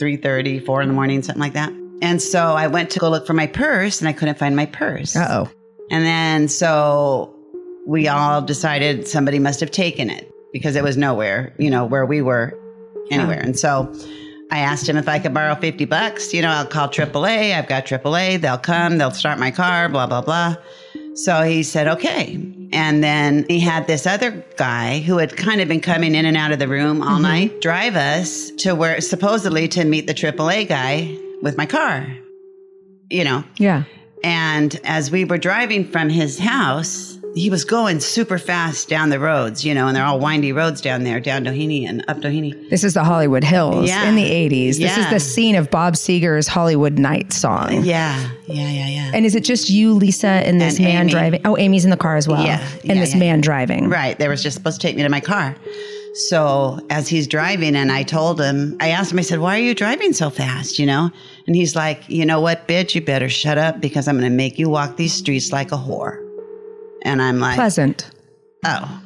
3.30, 0.00 0.64
4 0.64 0.82
in 0.82 0.88
the 0.88 0.94
morning, 0.94 1.22
something 1.22 1.40
like 1.40 1.52
that. 1.52 1.72
And 2.00 2.20
so 2.20 2.54
I 2.54 2.66
went 2.66 2.90
to 2.90 2.98
go 2.98 3.08
look 3.08 3.26
for 3.26 3.34
my 3.34 3.46
purse 3.46 4.00
and 4.00 4.08
I 4.08 4.12
couldn't 4.12 4.38
find 4.38 4.56
my 4.56 4.66
purse. 4.66 5.14
Uh 5.14 5.26
oh. 5.30 5.50
And 5.90 6.04
then 6.04 6.48
so 6.48 7.34
we 7.86 8.08
all 8.08 8.42
decided 8.42 9.06
somebody 9.06 9.38
must 9.38 9.60
have 9.60 9.70
taken 9.70 10.10
it 10.10 10.32
because 10.52 10.74
it 10.74 10.82
was 10.82 10.96
nowhere, 10.96 11.54
you 11.58 11.70
know, 11.70 11.84
where 11.84 12.06
we 12.06 12.22
were 12.22 12.58
anywhere. 13.10 13.40
And 13.40 13.58
so 13.58 13.92
I 14.50 14.58
asked 14.58 14.88
him 14.88 14.96
if 14.96 15.08
I 15.08 15.18
could 15.18 15.32
borrow 15.32 15.54
50 15.54 15.84
bucks. 15.86 16.34
You 16.34 16.42
know, 16.42 16.50
I'll 16.50 16.66
call 16.66 16.88
AAA. 16.88 17.56
I've 17.56 17.68
got 17.68 17.86
AAA. 17.86 18.40
They'll 18.40 18.58
come, 18.58 18.98
they'll 18.98 19.10
start 19.10 19.38
my 19.38 19.50
car, 19.50 19.88
blah, 19.88 20.06
blah, 20.06 20.22
blah. 20.22 20.56
So 21.14 21.42
he 21.42 21.62
said, 21.62 21.88
okay. 21.88 22.34
And 22.72 23.04
then 23.04 23.44
he 23.48 23.60
had 23.60 23.86
this 23.86 24.06
other 24.06 24.44
guy 24.56 25.00
who 25.00 25.18
had 25.18 25.36
kind 25.36 25.60
of 25.60 25.68
been 25.68 25.80
coming 25.80 26.14
in 26.14 26.24
and 26.24 26.36
out 26.36 26.52
of 26.52 26.58
the 26.58 26.68
room 26.68 27.02
all 27.02 27.14
mm-hmm. 27.14 27.22
night 27.22 27.60
drive 27.60 27.96
us 27.96 28.50
to 28.58 28.74
where 28.74 29.00
supposedly 29.00 29.68
to 29.68 29.84
meet 29.84 30.06
the 30.06 30.14
AAA 30.14 30.68
guy 30.68 31.16
with 31.42 31.58
my 31.58 31.66
car, 31.66 32.06
you 33.10 33.24
know. 33.24 33.44
Yeah. 33.58 33.84
And 34.24 34.80
as 34.84 35.10
we 35.10 35.24
were 35.24 35.38
driving 35.38 35.86
from 35.86 36.08
his 36.08 36.38
house, 36.38 37.11
he 37.34 37.48
was 37.50 37.64
going 37.64 37.98
super 38.00 38.38
fast 38.38 38.88
down 38.88 39.08
the 39.08 39.18
roads, 39.18 39.64
you 39.64 39.74
know, 39.74 39.86
and 39.86 39.96
they're 39.96 40.04
all 40.04 40.20
windy 40.20 40.52
roads 40.52 40.80
down 40.80 41.02
there, 41.04 41.18
down 41.20 41.44
Doheny 41.44 41.88
and 41.88 42.04
up 42.08 42.18
Doheny. 42.18 42.68
This 42.70 42.84
is 42.84 42.94
the 42.94 43.04
Hollywood 43.04 43.42
Hills 43.44 43.88
Yeah. 43.88 44.06
in 44.08 44.16
the 44.16 44.24
80s. 44.30 44.78
This 44.78 44.96
is 44.98 45.08
the 45.10 45.18
scene 45.20 45.54
of 45.54 45.70
Bob 45.70 45.94
Seger's 45.94 46.46
Hollywood 46.46 46.98
Night 46.98 47.32
song. 47.32 47.84
Yeah, 47.84 48.18
yeah, 48.46 48.68
yeah, 48.68 48.88
yeah. 48.88 49.10
And 49.14 49.24
is 49.24 49.34
it 49.34 49.44
just 49.44 49.70
you, 49.70 49.94
Lisa, 49.94 50.26
and 50.26 50.60
this 50.60 50.76
And 50.76 50.84
man 50.84 51.00
Amy. 51.02 51.10
driving? 51.12 51.40
Oh, 51.44 51.56
Amy's 51.56 51.84
in 51.84 51.90
the 51.90 51.96
car 51.96 52.16
as 52.16 52.28
well. 52.28 52.44
Yeah, 52.44 52.60
And 52.82 52.84
yeah, 52.84 52.94
this 53.00 53.14
man 53.14 53.40
driving. 53.40 53.88
Right. 53.88 54.18
They 54.18 54.28
were 54.28 54.36
just 54.36 54.56
supposed 54.56 54.80
to 54.80 54.86
take 54.86 54.96
me 54.96 55.02
to 55.02 55.08
my 55.08 55.20
car. 55.20 55.56
So 56.14 56.78
as 56.90 57.08
he's 57.08 57.26
driving, 57.26 57.74
and 57.74 57.90
I 57.90 58.02
told 58.02 58.38
him, 58.40 58.76
I 58.80 58.90
asked 58.90 59.12
him, 59.12 59.18
I 59.18 59.22
said, 59.22 59.38
Why 59.40 59.56
are 59.58 59.62
you 59.62 59.74
driving 59.74 60.12
so 60.12 60.28
fast? 60.28 60.78
You 60.78 60.84
know? 60.84 61.10
And 61.46 61.56
he's 61.56 61.74
like, 61.74 62.02
You 62.08 62.26
know 62.26 62.40
what, 62.40 62.68
bitch? 62.68 62.94
You 62.94 63.00
better 63.00 63.30
shut 63.30 63.56
up 63.56 63.80
because 63.80 64.06
I'm 64.08 64.18
going 64.18 64.30
to 64.30 64.36
make 64.36 64.58
you 64.58 64.68
walk 64.68 64.96
these 64.98 65.14
streets 65.14 65.52
like 65.52 65.72
a 65.72 65.76
whore. 65.78 66.18
And 67.02 67.20
I'm 67.20 67.40
like, 67.40 67.56
Pleasant. 67.56 68.10
Oh, 68.64 69.02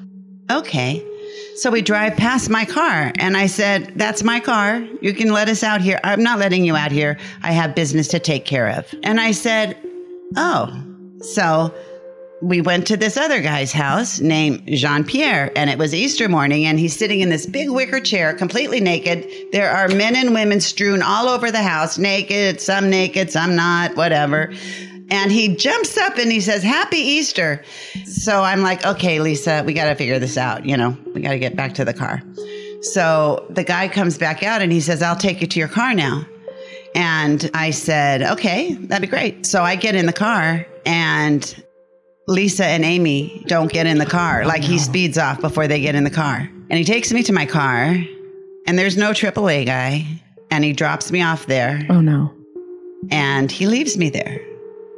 okay. 0.50 1.04
So 1.56 1.70
we 1.70 1.80
drive 1.80 2.16
past 2.16 2.50
my 2.50 2.66
car, 2.66 3.12
and 3.18 3.36
I 3.36 3.46
said, 3.46 3.92
That's 3.96 4.22
my 4.22 4.40
car. 4.40 4.78
You 5.00 5.14
can 5.14 5.32
let 5.32 5.48
us 5.48 5.62
out 5.62 5.80
here. 5.80 5.98
I'm 6.04 6.22
not 6.22 6.38
letting 6.38 6.64
you 6.64 6.76
out 6.76 6.92
here. 6.92 7.18
I 7.42 7.52
have 7.52 7.74
business 7.74 8.08
to 8.08 8.18
take 8.18 8.44
care 8.44 8.68
of. 8.68 8.94
And 9.02 9.20
I 9.20 9.32
said, 9.32 9.76
Oh. 10.36 10.82
So 11.20 11.74
we 12.42 12.60
went 12.60 12.86
to 12.88 12.96
this 12.96 13.16
other 13.16 13.40
guy's 13.40 13.72
house 13.72 14.20
named 14.20 14.62
Jean 14.66 15.04
Pierre, 15.04 15.50
and 15.56 15.70
it 15.70 15.78
was 15.78 15.94
Easter 15.94 16.28
morning, 16.28 16.66
and 16.66 16.78
he's 16.78 16.94
sitting 16.94 17.20
in 17.20 17.30
this 17.30 17.46
big 17.46 17.70
wicker 17.70 18.00
chair, 18.00 18.34
completely 18.34 18.80
naked. 18.80 19.26
There 19.52 19.70
are 19.70 19.88
men 19.88 20.14
and 20.14 20.34
women 20.34 20.60
strewn 20.60 21.02
all 21.02 21.28
over 21.28 21.50
the 21.50 21.62
house, 21.62 21.96
naked, 21.96 22.60
some 22.60 22.90
naked, 22.90 23.32
some 23.32 23.56
not, 23.56 23.96
whatever. 23.96 24.52
And 25.10 25.30
he 25.30 25.54
jumps 25.54 25.96
up 25.96 26.18
and 26.18 26.32
he 26.32 26.40
says, 26.40 26.62
Happy 26.62 26.96
Easter. 26.98 27.62
So 28.06 28.42
I'm 28.42 28.62
like, 28.62 28.84
Okay, 28.84 29.20
Lisa, 29.20 29.62
we 29.64 29.72
got 29.72 29.84
to 29.88 29.94
figure 29.94 30.18
this 30.18 30.36
out. 30.36 30.66
You 30.66 30.76
know, 30.76 30.96
we 31.14 31.20
got 31.20 31.30
to 31.30 31.38
get 31.38 31.54
back 31.56 31.74
to 31.74 31.84
the 31.84 31.94
car. 31.94 32.22
So 32.82 33.46
the 33.50 33.64
guy 33.64 33.88
comes 33.88 34.18
back 34.18 34.42
out 34.42 34.62
and 34.62 34.70
he 34.72 34.80
says, 34.80 35.02
I'll 35.02 35.16
take 35.16 35.40
you 35.40 35.46
to 35.46 35.58
your 35.58 35.68
car 35.68 35.94
now. 35.94 36.24
And 36.94 37.50
I 37.54 37.70
said, 37.70 38.22
okay, 38.22 38.72
that'd 38.74 39.02
be 39.02 39.06
great. 39.08 39.44
So 39.46 39.62
I 39.62 39.76
get 39.76 39.94
in 39.94 40.06
the 40.06 40.12
car 40.12 40.66
and 40.86 41.64
Lisa 42.28 42.64
and 42.66 42.84
Amy 42.84 43.44
don't 43.46 43.70
get 43.70 43.86
in 43.86 43.98
the 43.98 44.06
car. 44.06 44.44
Like 44.46 44.62
he 44.62 44.78
speeds 44.78 45.18
off 45.18 45.40
before 45.40 45.68
they 45.68 45.80
get 45.80 45.94
in 45.94 46.04
the 46.04 46.10
car. 46.10 46.48
And 46.68 46.78
he 46.78 46.84
takes 46.84 47.12
me 47.12 47.22
to 47.24 47.32
my 47.32 47.46
car 47.46 47.96
and 48.66 48.76
there's 48.78 48.96
no 48.96 49.10
AAA 49.12 49.64
guy, 49.66 50.04
and 50.50 50.64
he 50.64 50.72
drops 50.72 51.12
me 51.12 51.22
off 51.22 51.46
there, 51.46 51.86
Oh 51.88 52.00
no. 52.00 52.34
and 53.12 53.52
he 53.52 53.66
leaves 53.68 53.96
me 53.96 54.10
there. 54.10 54.40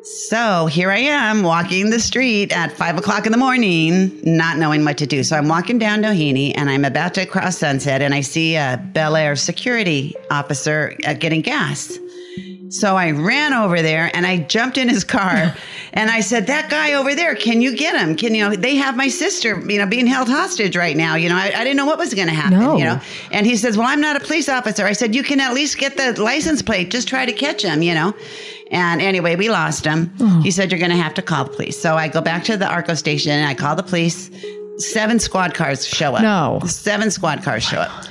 So 0.03 0.67
here 0.67 0.91
I 0.91 0.99
am 0.99 1.43
walking 1.43 1.91
the 1.91 1.99
street 1.99 2.53
at 2.57 2.73
five 2.73 2.97
o'clock 2.97 3.27
in 3.27 3.33
the 3.33 3.39
morning, 3.39 4.21
not 4.23 4.57
knowing 4.57 4.85
what 4.85 4.97
to 4.99 5.07
do. 5.07 5.25
So 5.25 5.37
I'm 5.37 5.49
walking 5.49 5.79
down 5.79 6.03
Doheny 6.03 6.53
and 6.57 6.71
I'm 6.71 6.85
about 6.85 7.15
to 7.15 7.27
cross 7.27 7.59
Sunset 7.59 8.01
and 8.01 8.15
I 8.15 8.21
see 8.21 8.57
a 8.57 8.83
Bel 8.93 9.17
Air 9.17 9.37
security 9.37 10.15
officer 10.31 10.97
uh, 11.07 11.15
getting 11.15 11.43
gas. 11.43 11.99
So 12.71 12.97
I 12.97 13.11
ran 13.13 13.55
over 13.55 13.81
there 13.83 14.11
and 14.15 14.27
I 14.27 14.39
jumped 14.39 14.77
in 14.79 14.89
his 14.89 15.05
car 15.05 15.55
and 15.93 16.11
I 16.11 16.21
said, 16.21 16.47
That 16.49 16.69
guy 16.71 16.95
over 16.95 17.15
there, 17.15 17.35
can 17.35 17.61
you 17.63 17.77
get 17.77 17.95
him? 18.01 18.15
Can 18.17 18.35
you 18.35 18.49
know, 18.49 18.55
they 18.57 18.77
have 18.77 18.97
my 18.97 19.09
sister, 19.09 19.59
you 19.71 19.79
know, 19.79 19.87
being 19.87 20.07
held 20.07 20.29
hostage 20.29 20.77
right 20.77 20.97
now. 20.97 21.15
You 21.15 21.29
know, 21.29 21.37
I, 21.37 21.53
I 21.55 21.65
didn't 21.65 21.77
know 21.77 21.87
what 21.87 21.99
was 21.99 22.13
going 22.15 22.29
to 22.29 22.35
happen, 22.35 22.59
No. 22.59 22.77
you 22.77 22.85
know. 22.85 23.01
And 23.33 23.47
he 23.47 23.57
says, 23.57 23.77
Well, 23.79 23.87
I'm 23.87 24.01
not 24.01 24.17
a 24.17 24.21
police 24.21 24.49
officer. 24.49 24.85
I 24.85 24.93
said, 24.93 25.15
You 25.15 25.23
can 25.23 25.41
at 25.41 25.55
least 25.55 25.79
get 25.79 25.97
the 25.97 26.21
license 26.21 26.61
plate. 26.63 26.91
Just 26.91 27.09
try 27.09 27.25
to 27.27 27.33
catch 27.33 27.63
him, 27.63 27.83
you 27.83 27.95
know. 27.95 28.15
And 28.71 29.01
anyway, 29.01 29.35
we 29.37 29.49
lost 29.49 29.87
him. 29.87 30.13
Oh. 30.21 30.41
He 30.43 30.51
said, 30.51 30.71
You're 30.71 30.79
going 30.81 30.91
to 30.91 30.97
have 30.97 31.15
to 31.15 31.23
call 31.23 31.45
the 31.45 31.51
police. 31.51 31.81
So 31.81 31.97
I 31.97 32.09
go 32.09 32.21
back 32.21 32.45
to 32.45 32.57
the 32.57 32.67
ARCO 32.67 32.95
station 32.95 33.33
and 33.33 33.47
I 33.49 33.55
call 33.55 33.77
the 33.77 33.83
police. 33.83 34.31
Seven 34.77 35.19
squad 35.19 35.55
cars 35.55 35.87
show 35.87 36.15
up. 36.15 36.23
No. 36.23 36.61
Seven 36.69 37.11
squad 37.11 37.43
cars 37.43 37.65
show 37.65 37.79
up. 37.79 38.07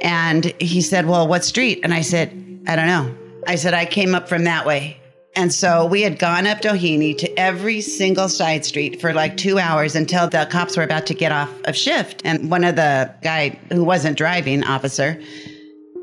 And 0.00 0.46
he 0.60 0.80
said, 0.80 1.06
Well, 1.06 1.28
what 1.28 1.44
street? 1.44 1.80
And 1.84 1.94
I 1.94 2.00
said, 2.00 2.30
I 2.66 2.74
don't 2.76 2.86
know. 2.86 3.16
I 3.46 3.56
said, 3.56 3.74
I 3.74 3.84
came 3.84 4.14
up 4.14 4.28
from 4.28 4.44
that 4.44 4.66
way. 4.66 4.98
And 5.34 5.52
so 5.52 5.86
we 5.86 6.02
had 6.02 6.18
gone 6.18 6.46
up 6.46 6.58
Doheny 6.60 7.16
to 7.18 7.38
every 7.38 7.80
single 7.80 8.28
side 8.28 8.64
street 8.66 9.00
for 9.00 9.14
like 9.14 9.36
two 9.36 9.58
hours 9.58 9.96
until 9.96 10.28
the 10.28 10.46
cops 10.50 10.76
were 10.76 10.82
about 10.82 11.06
to 11.06 11.14
get 11.14 11.32
off 11.32 11.50
of 11.64 11.74
shift. 11.74 12.20
And 12.24 12.50
one 12.50 12.64
of 12.64 12.76
the 12.76 13.12
guy 13.22 13.58
who 13.70 13.82
wasn't 13.82 14.18
driving 14.18 14.62
officer 14.64 15.20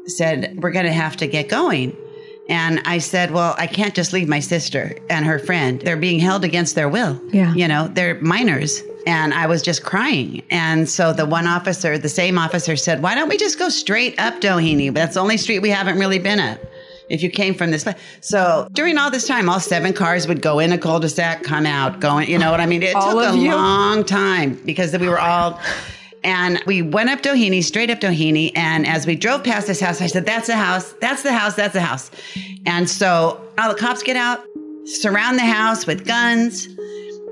said, 0.07 0.57
We're 0.61 0.71
going 0.71 0.87
to 0.87 0.91
have 0.91 1.15
to 1.17 1.27
get 1.27 1.47
going. 1.47 1.95
And 2.49 2.81
I 2.85 2.97
said, 2.97 3.29
Well, 3.29 3.53
I 3.59 3.67
can't 3.67 3.93
just 3.93 4.13
leave 4.13 4.27
my 4.27 4.39
sister 4.39 4.97
and 5.11 5.25
her 5.25 5.37
friend. 5.37 5.79
They're 5.79 5.95
being 5.95 6.19
held 6.19 6.43
against 6.43 6.73
their 6.73 6.89
will. 6.89 7.21
Yeah. 7.31 7.53
You 7.53 7.67
know, 7.67 7.87
they're 7.87 8.19
minors. 8.21 8.81
And 9.05 9.33
I 9.33 9.45
was 9.45 9.61
just 9.61 9.83
crying. 9.83 10.41
And 10.49 10.89
so 10.89 11.13
the 11.13 11.25
one 11.25 11.47
officer, 11.47 11.97
the 11.97 12.09
same 12.09 12.39
officer 12.39 12.75
said, 12.75 13.03
Why 13.03 13.13
don't 13.13 13.29
we 13.29 13.37
just 13.37 13.59
go 13.59 13.69
straight 13.69 14.19
up 14.19 14.41
Doheny? 14.41 14.91
That's 14.91 15.13
the 15.13 15.19
only 15.19 15.37
street 15.37 15.59
we 15.59 15.69
haven't 15.69 15.99
really 15.99 16.19
been 16.19 16.39
up. 16.39 16.59
If 17.09 17.23
you 17.23 17.29
came 17.29 17.53
from 17.55 17.71
this 17.71 17.83
place. 17.83 17.95
So 18.21 18.67
during 18.73 18.97
all 18.97 19.09
this 19.09 19.27
time, 19.27 19.49
all 19.49 19.59
seven 19.59 19.93
cars 19.93 20.27
would 20.27 20.41
go 20.41 20.59
in 20.59 20.71
a 20.71 20.77
cul-de-sac, 20.77 21.43
come 21.43 21.65
out, 21.65 21.99
going, 21.99 22.29
you 22.29 22.37
know 22.37 22.51
what 22.51 22.61
I 22.61 22.65
mean? 22.65 22.83
It 22.83 22.95
All 22.95 23.13
took 23.13 23.33
a 23.33 23.37
you? 23.37 23.51
long 23.51 24.03
time 24.03 24.53
because 24.65 24.95
we 24.97 25.09
were 25.09 25.19
all 25.19 25.59
and 26.23 26.61
we 26.65 26.81
went 26.81 27.09
up 27.09 27.21
Doheny, 27.21 27.63
straight 27.63 27.89
up 27.89 27.99
Doheny. 27.99 28.51
And 28.55 28.85
as 28.85 29.07
we 29.07 29.15
drove 29.15 29.43
past 29.43 29.67
this 29.67 29.79
house, 29.79 30.01
I 30.01 30.07
said, 30.07 30.25
That's 30.25 30.47
the 30.47 30.55
house, 30.55 30.93
that's 31.01 31.23
the 31.23 31.33
house, 31.33 31.55
that's 31.55 31.73
the 31.73 31.81
house. 31.81 32.11
And 32.65 32.89
so 32.89 33.41
all 33.57 33.73
the 33.73 33.79
cops 33.79 34.03
get 34.03 34.15
out, 34.17 34.43
surround 34.85 35.37
the 35.37 35.45
house 35.45 35.87
with 35.87 36.05
guns, 36.05 36.67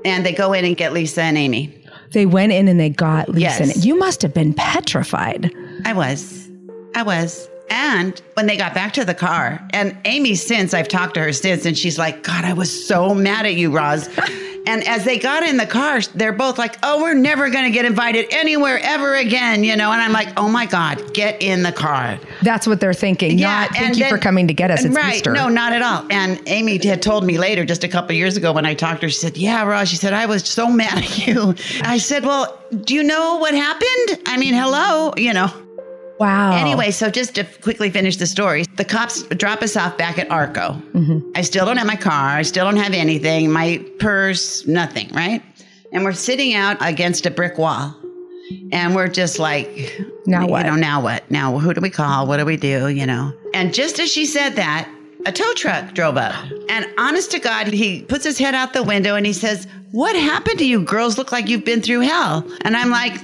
and 0.04 0.24
they 0.24 0.32
go 0.32 0.52
in 0.52 0.64
and 0.64 0.76
get 0.76 0.92
Lisa 0.92 1.22
and 1.22 1.36
Amy. 1.36 1.74
They 2.12 2.24
went 2.24 2.52
in 2.52 2.68
and 2.68 2.80
they 2.80 2.88
got 2.88 3.28
Lisa. 3.28 3.40
Yes. 3.40 3.76
it. 3.76 3.84
You 3.84 3.98
must 3.98 4.22
have 4.22 4.32
been 4.32 4.54
petrified. 4.54 5.52
I 5.84 5.92
was. 5.92 6.48
I 6.94 7.02
was. 7.02 7.48
And 7.70 8.20
when 8.34 8.46
they 8.46 8.56
got 8.56 8.74
back 8.74 8.92
to 8.94 9.04
the 9.04 9.14
car, 9.14 9.60
and 9.72 9.96
Amy, 10.04 10.34
since 10.34 10.74
I've 10.74 10.88
talked 10.88 11.14
to 11.14 11.20
her 11.20 11.32
since, 11.32 11.64
and 11.66 11.76
she's 11.76 11.98
like, 11.98 12.22
God, 12.22 12.44
I 12.44 12.52
was 12.52 12.86
so 12.86 13.14
mad 13.14 13.46
at 13.46 13.54
you, 13.54 13.70
Roz. 13.70 14.08
and 14.66 14.86
as 14.86 15.04
they 15.04 15.18
got 15.18 15.42
in 15.42 15.56
the 15.56 15.66
car, 15.66 16.00
they're 16.14 16.32
both 16.32 16.58
like, 16.58 16.76
Oh, 16.82 17.02
we're 17.02 17.14
never 17.14 17.48
going 17.50 17.64
to 17.64 17.70
get 17.70 17.84
invited 17.84 18.26
anywhere 18.32 18.78
ever 18.82 19.14
again, 19.14 19.64
you 19.64 19.76
know? 19.76 19.90
And 19.92 20.00
I'm 20.00 20.12
like, 20.12 20.28
Oh 20.36 20.48
my 20.48 20.66
God, 20.66 21.12
get 21.14 21.42
in 21.42 21.62
the 21.62 21.72
car. 21.72 22.18
That's 22.42 22.66
what 22.66 22.80
they're 22.80 22.94
thinking. 22.94 23.36
not 23.36 23.70
thank 23.70 23.96
you 23.96 24.04
then- 24.04 24.10
for 24.10 24.18
coming 24.18 24.48
to 24.48 24.54
get 24.54 24.70
us. 24.70 24.84
It's 24.84 24.94
right. 24.94 25.16
Easter. 25.16 25.32
No, 25.32 25.48
not 25.48 25.72
at 25.72 25.82
all. 25.82 26.06
And 26.10 26.40
Amy 26.46 26.78
had 26.84 27.02
told 27.02 27.24
me 27.24 27.38
later, 27.38 27.64
just 27.64 27.84
a 27.84 27.88
couple 27.88 28.14
years 28.14 28.36
ago 28.36 28.52
when 28.52 28.66
I 28.66 28.74
talked 28.74 29.00
to 29.00 29.06
her, 29.06 29.10
she 29.10 29.18
said, 29.18 29.36
Yeah, 29.36 29.64
Roz, 29.64 29.88
she 29.88 29.96
said, 29.96 30.12
I 30.12 30.26
was 30.26 30.44
so 30.44 30.68
mad 30.70 30.98
at 30.98 31.26
you. 31.26 31.54
I 31.82 31.98
said, 31.98 32.24
Well, 32.24 32.58
do 32.82 32.94
you 32.94 33.02
know 33.02 33.36
what 33.36 33.54
happened? 33.54 34.22
I 34.26 34.36
mean, 34.38 34.54
hello, 34.54 35.12
you 35.16 35.32
know. 35.32 35.50
Wow. 36.18 36.52
Anyway, 36.52 36.90
so 36.90 37.10
just 37.10 37.34
to 37.36 37.44
quickly 37.44 37.90
finish 37.90 38.16
the 38.16 38.26
story, 38.26 38.64
the 38.76 38.84
cops 38.84 39.22
drop 39.22 39.62
us 39.62 39.76
off 39.76 39.96
back 39.96 40.18
at 40.18 40.30
Arco. 40.30 40.80
I 41.36 41.42
still 41.42 41.64
don't 41.64 41.76
have 41.76 41.86
my 41.86 41.96
car. 41.96 42.30
I 42.30 42.42
still 42.42 42.64
don't 42.64 42.76
have 42.76 42.92
anything. 42.92 43.50
My 43.50 43.84
purse, 43.98 44.66
nothing, 44.66 45.08
right? 45.12 45.42
And 45.92 46.04
we're 46.04 46.12
sitting 46.12 46.54
out 46.54 46.76
against 46.80 47.24
a 47.26 47.30
brick 47.30 47.56
wall. 47.58 47.94
And 48.72 48.94
we're 48.94 49.08
just 49.08 49.38
like, 49.38 49.68
Now 50.26 50.46
what? 50.46 50.64
You 50.64 50.72
know, 50.72 50.76
now 50.76 51.02
what? 51.02 51.30
Now 51.30 51.58
who 51.58 51.74
do 51.74 51.80
we 51.80 51.90
call? 51.90 52.26
What 52.26 52.38
do 52.38 52.44
we 52.46 52.56
do? 52.56 52.88
You 52.88 53.06
know? 53.06 53.32
And 53.54 53.72
just 53.74 53.98
as 54.00 54.10
she 54.10 54.24
said 54.26 54.50
that, 54.56 54.88
a 55.26 55.32
tow 55.32 55.52
truck 55.54 55.94
drove 55.94 56.16
up. 56.16 56.34
And 56.70 56.86
honest 56.98 57.30
to 57.32 57.38
God, 57.38 57.66
he 57.66 58.02
puts 58.02 58.24
his 58.24 58.38
head 58.38 58.54
out 58.54 58.72
the 58.72 58.82
window 58.82 59.16
and 59.16 59.26
he 59.26 59.32
says, 59.34 59.66
What 59.92 60.16
happened 60.16 60.58
to 60.60 60.64
you 60.66 60.82
girls? 60.82 61.18
Look 61.18 61.30
like 61.30 61.48
you've 61.48 61.64
been 61.64 61.82
through 61.82 62.00
hell. 62.00 62.46
And 62.62 62.76
I'm 62.76 62.90
like, 62.90 63.14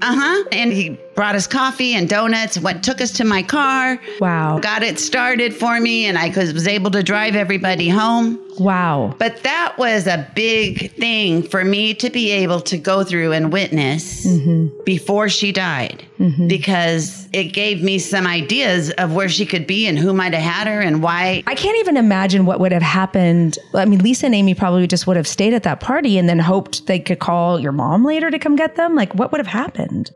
uh 0.00 0.14
huh. 0.16 0.44
And 0.52 0.72
he 0.72 0.96
brought 1.18 1.34
us 1.34 1.48
coffee 1.48 1.94
and 1.94 2.08
donuts, 2.08 2.60
went, 2.60 2.84
took 2.84 3.00
us 3.00 3.10
to 3.10 3.24
my 3.24 3.42
car, 3.42 3.98
Wow. 4.20 4.60
got 4.60 4.84
it 4.84 5.00
started 5.00 5.52
for 5.52 5.80
me, 5.80 6.06
and 6.06 6.16
I 6.16 6.28
was 6.28 6.68
able 6.68 6.92
to 6.92 7.02
drive 7.02 7.34
everybody 7.34 7.88
home. 7.88 8.38
Wow. 8.56 9.16
But 9.18 9.42
that 9.42 9.74
was 9.78 10.06
a 10.06 10.30
big 10.36 10.92
thing 10.92 11.42
for 11.42 11.64
me 11.64 11.92
to 11.94 12.08
be 12.08 12.30
able 12.30 12.60
to 12.60 12.78
go 12.78 13.02
through 13.02 13.32
and 13.32 13.52
witness 13.52 14.24
mm-hmm. 14.24 14.68
before 14.84 15.28
she 15.28 15.50
died 15.50 16.04
mm-hmm. 16.20 16.46
because 16.46 17.28
it 17.32 17.46
gave 17.46 17.82
me 17.82 17.98
some 17.98 18.24
ideas 18.24 18.90
of 18.90 19.12
where 19.12 19.28
she 19.28 19.44
could 19.44 19.66
be 19.66 19.88
and 19.88 19.98
who 19.98 20.12
might 20.12 20.34
have 20.34 20.42
had 20.44 20.68
her 20.68 20.80
and 20.80 21.02
why. 21.02 21.42
I 21.48 21.56
can't 21.56 21.78
even 21.78 21.96
imagine 21.96 22.46
what 22.46 22.60
would 22.60 22.70
have 22.70 22.80
happened. 22.80 23.58
I 23.74 23.86
mean, 23.86 24.04
Lisa 24.04 24.26
and 24.26 24.36
Amy 24.36 24.54
probably 24.54 24.86
just 24.86 25.08
would 25.08 25.16
have 25.16 25.26
stayed 25.26 25.52
at 25.52 25.64
that 25.64 25.80
party 25.80 26.16
and 26.16 26.28
then 26.28 26.38
hoped 26.38 26.86
they 26.86 27.00
could 27.00 27.18
call 27.18 27.58
your 27.58 27.72
mom 27.72 28.04
later 28.04 28.30
to 28.30 28.38
come 28.38 28.54
get 28.54 28.76
them. 28.76 28.94
Like, 28.94 29.12
what 29.16 29.32
would 29.32 29.40
have 29.40 29.48
happened? 29.48 30.12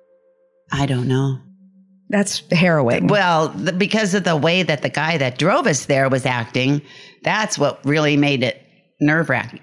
I 0.73 0.87
don't 0.87 1.07
know. 1.07 1.39
That's 2.09 2.43
harrowing. 2.51 3.07
Well, 3.07 3.49
the, 3.49 3.73
because 3.73 4.15
of 4.15 4.25
the 4.25 4.37
way 4.37 4.63
that 4.63 4.83
the 4.83 4.91
guy 4.91 5.19
that 5.19 5.39
drove 5.39 5.67
us 5.67 5.87
there 5.87 6.09
was 6.09 6.27
acting, 6.27 6.83
that's 7.23 7.59
what 7.59 7.85
really 7.85 8.17
made 8.17 8.43
it 8.43 8.63
nerve 9.01 9.31
wracking. 9.31 9.61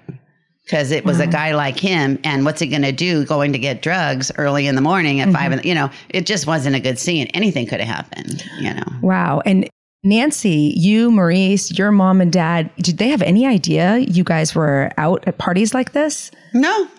Because 0.64 0.92
it 0.92 1.04
was 1.04 1.18
a 1.18 1.22
mm-hmm. 1.22 1.32
guy 1.32 1.54
like 1.54 1.78
him, 1.80 2.18
and 2.22 2.44
what's 2.44 2.60
he 2.60 2.68
going 2.68 2.82
to 2.82 2.92
do 2.92 3.24
going 3.24 3.52
to 3.52 3.58
get 3.58 3.82
drugs 3.82 4.30
early 4.38 4.68
in 4.68 4.76
the 4.76 4.80
morning 4.80 5.20
at 5.20 5.32
five? 5.32 5.50
Mm-hmm. 5.50 5.52
In 5.52 5.58
the, 5.58 5.68
you 5.68 5.74
know, 5.74 5.90
it 6.10 6.26
just 6.26 6.46
wasn't 6.46 6.76
a 6.76 6.80
good 6.80 6.96
scene. 6.96 7.26
Anything 7.28 7.66
could 7.66 7.80
have 7.80 7.88
happened. 7.88 8.44
You 8.60 8.74
know, 8.74 8.84
Wow. 9.02 9.42
And 9.44 9.68
Nancy, 10.04 10.72
you, 10.76 11.10
Maurice, 11.10 11.76
your 11.76 11.90
mom 11.90 12.20
and 12.20 12.32
dad, 12.32 12.70
did 12.76 12.98
they 12.98 13.08
have 13.08 13.20
any 13.22 13.46
idea 13.46 13.98
you 13.98 14.22
guys 14.22 14.54
were 14.54 14.90
out 14.96 15.24
at 15.26 15.38
parties 15.38 15.74
like 15.74 15.92
this? 15.92 16.30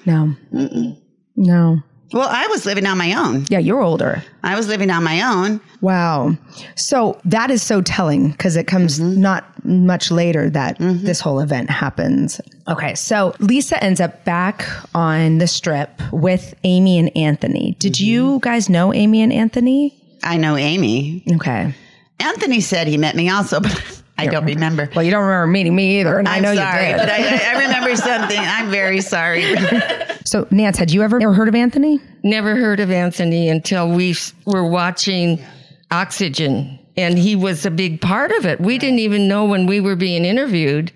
no. 0.06 0.36
No. 0.52 0.96
No. 1.36 1.82
Well, 2.14 2.28
I 2.30 2.48
was 2.48 2.66
living 2.66 2.86
on 2.86 2.98
my 2.98 3.14
own. 3.14 3.46
Yeah, 3.50 3.60
you're 3.60 3.82
older. 3.82 4.24
I 4.44 4.56
was 4.56 4.68
living 4.68 4.90
on 4.90 5.04
my 5.04 5.22
own. 5.22 5.62
Wow. 5.80 6.36
So 6.76 7.20
that 7.26 7.50
is 7.50 7.64
so 7.64 7.82
telling 7.82 8.32
because 8.32 8.56
it 8.56 8.68
comes 8.68 9.00
mm-hmm. 9.00 9.22
not 9.22 9.66
much 9.66 10.12
later 10.12 10.50
that 10.50 10.78
mm-hmm. 10.80 11.06
this 11.06 11.20
whole 11.20 11.40
event 11.40 11.70
happens. 11.70 12.42
Okay. 12.68 12.96
So 12.96 13.34
Lisa 13.40 13.82
ends 13.84 14.02
up 14.02 14.26
back 14.26 14.68
on 14.94 15.38
the 15.38 15.48
strip 15.48 16.02
with 16.12 16.54
Amy 16.64 17.00
and 17.00 17.16
Anthony. 17.16 17.76
Did 17.80 17.94
mm-hmm. 17.94 18.06
you 18.06 18.40
guys 18.42 18.70
know 18.70 18.94
Amy 18.94 19.22
and 19.22 19.32
Anthony? 19.32 19.98
I 20.24 20.38
know 20.38 20.58
Amy. 20.58 21.24
Okay. 21.36 21.74
Anthony 22.20 22.60
said 22.60 22.88
he 22.88 22.98
met 22.98 23.16
me 23.16 23.30
also, 23.30 23.60
but 23.62 24.01
I 24.22 24.28
don't 24.28 24.46
remember. 24.46 24.90
Well, 24.96 25.04
you 25.04 25.12
don't 25.12 25.24
remember 25.24 25.48
meeting 25.48 25.76
me 25.76 26.00
either. 26.00 26.18
And 26.18 26.28
i 26.28 26.38
I'm 26.38 26.44
know 26.44 26.56
sorry, 26.56 26.90
you 26.90 26.98
but 26.98 27.06
did. 27.06 27.10
I, 27.10 27.56
I 27.56 27.64
remember 27.64 27.96
something. 27.96 28.40
I'm 28.40 28.70
very 28.70 29.02
sorry. 29.02 29.56
so, 30.26 30.48
Nance, 30.52 30.78
had 30.78 30.92
you 30.92 31.04
ever, 31.04 31.22
ever 31.22 31.34
heard 31.34 31.48
of 31.48 31.56
Anthony? 31.56 32.00
Never 32.24 32.56
heard 32.56 32.80
of 32.80 32.92
Anthony 32.92 33.50
until 33.50 33.90
we 33.90 34.16
were 34.46 34.68
watching 34.68 35.44
Oxygen, 35.92 36.80
and 36.98 37.18
he 37.18 37.36
was 37.36 37.66
a 37.66 37.72
big 37.72 38.02
part 38.02 38.32
of 38.32 38.46
it. 38.46 38.62
We 38.62 38.78
didn't 38.78 39.00
even 39.00 39.28
know 39.28 39.46
when 39.46 39.66
we 39.66 39.80
were 39.80 39.96
being 39.96 40.26
interviewed 40.26 40.92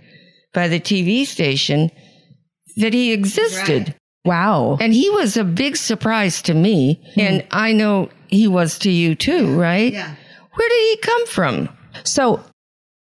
by 0.53 0.67
the 0.67 0.79
TV 0.79 1.25
station 1.25 1.91
that 2.77 2.93
he 2.93 3.11
existed. 3.11 3.95
Wow. 4.25 4.77
And 4.81 4.93
he 4.93 5.09
was 5.11 5.37
a 5.37 5.43
big 5.43 5.77
surprise 5.77 6.41
to 6.43 6.53
me. 6.53 7.01
Hmm. 7.13 7.19
And 7.19 7.47
I 7.51 7.73
know 7.73 8.09
he 8.27 8.47
was 8.47 8.79
to 8.79 8.91
you 8.91 9.15
too, 9.15 9.57
right? 9.59 9.93
Yeah. 9.93 10.15
Where 10.53 10.69
did 10.69 10.89
he 10.89 10.97
come 10.97 11.27
from? 11.27 11.69
So, 12.03 12.43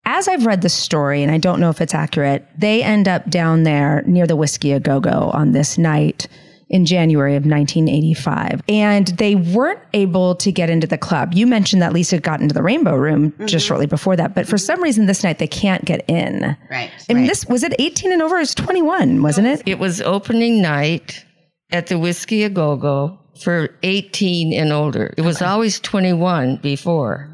as 0.07 0.29
I've 0.29 0.45
read 0.45 0.61
the 0.61 0.69
story, 0.69 1.21
and 1.21 1.31
I 1.31 1.37
don't 1.37 1.59
know 1.59 1.69
if 1.69 1.81
it's 1.81 1.93
accurate, 1.93 2.47
they 2.57 2.81
end 2.81 3.09
up 3.09 3.29
down 3.29 3.63
there 3.63 4.03
near 4.07 4.25
the 4.25 4.37
Whisky 4.37 4.71
a 4.71 4.79
Go 4.79 5.01
Go 5.01 5.29
on 5.33 5.51
this 5.51 5.77
night 5.77 6.29
in 6.69 6.85
January 6.85 7.35
of 7.35 7.45
1985. 7.45 8.61
And 8.69 9.07
they 9.07 9.35
weren't 9.35 9.81
able 9.93 10.35
to 10.35 10.51
get 10.51 10.69
into 10.69 10.87
the 10.87 10.97
club. 10.97 11.33
You 11.33 11.45
mentioned 11.45 11.81
that 11.81 11.91
Lisa 11.91 12.19
got 12.19 12.39
into 12.39 12.53
the 12.53 12.63
Rainbow 12.63 12.95
Room 12.95 13.33
just 13.39 13.51
mm-hmm. 13.51 13.67
shortly 13.67 13.85
before 13.85 14.15
that, 14.15 14.33
but 14.33 14.47
for 14.47 14.57
some 14.57 14.81
reason 14.81 15.07
this 15.07 15.23
night 15.25 15.39
they 15.39 15.47
can't 15.47 15.83
get 15.83 16.09
in. 16.09 16.55
Right. 16.71 16.89
And 17.09 17.19
right. 17.19 17.27
this 17.27 17.45
was 17.45 17.63
it 17.63 17.73
18 17.77 18.13
and 18.13 18.21
over? 18.21 18.37
It 18.37 18.41
was 18.41 18.55
21, 18.55 19.21
wasn't 19.21 19.47
it? 19.47 19.61
It 19.65 19.77
was 19.77 20.01
opening 20.01 20.61
night 20.61 21.25
at 21.71 21.87
the 21.87 21.99
Whisky 21.99 22.43
a 22.43 22.49
Go 22.49 22.77
Go. 22.77 23.19
for 23.41 23.69
18 23.83 24.53
and 24.53 24.71
older. 24.71 25.13
It 25.17 25.21
was 25.21 25.41
always 25.41 25.81
21 25.81 26.57
before. 26.57 27.33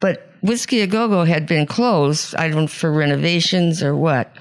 But 0.00 0.35
Whisky 0.46 0.80
A 0.80 0.86
Go 0.86 1.08
Go 1.08 1.24
had 1.24 1.46
been 1.46 1.66
closed, 1.66 2.34
I 2.36 2.48
don't 2.48 2.68
for 2.68 2.92
renovations 2.92 3.82
or 3.82 3.94
what. 3.96 4.32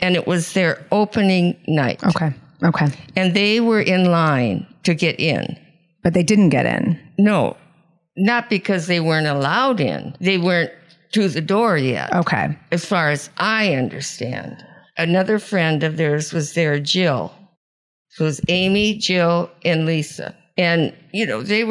And 0.00 0.16
it 0.16 0.26
was 0.26 0.52
their 0.52 0.84
opening 0.90 1.56
night. 1.68 2.02
Okay. 2.04 2.32
Okay. 2.62 2.88
And 3.16 3.34
they 3.34 3.60
were 3.60 3.80
in 3.80 4.06
line 4.10 4.66
to 4.82 4.94
get 4.94 5.18
in. 5.20 5.56
But 6.02 6.14
they 6.14 6.22
didn't 6.22 6.50
get 6.50 6.66
in. 6.66 6.98
No, 7.18 7.56
not 8.16 8.50
because 8.50 8.86
they 8.86 9.00
weren't 9.00 9.26
allowed 9.26 9.80
in. 9.80 10.14
They 10.20 10.38
weren't 10.38 10.72
to 11.12 11.28
the 11.28 11.40
door 11.40 11.76
yet, 11.78 12.12
Okay. 12.12 12.56
as 12.72 12.84
far 12.84 13.10
as 13.10 13.30
I 13.38 13.74
understand. 13.74 14.64
Another 14.98 15.38
friend 15.38 15.82
of 15.84 15.96
theirs 15.96 16.32
was 16.32 16.54
there, 16.54 16.78
Jill. 16.80 17.32
So 18.10 18.24
it 18.24 18.26
was 18.26 18.40
Amy, 18.48 18.98
Jill, 18.98 19.50
and 19.64 19.86
Lisa. 19.86 20.34
And, 20.56 20.92
you 21.12 21.26
know, 21.26 21.42
they 21.42 21.64
were 21.64 21.70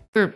Were 0.13 0.33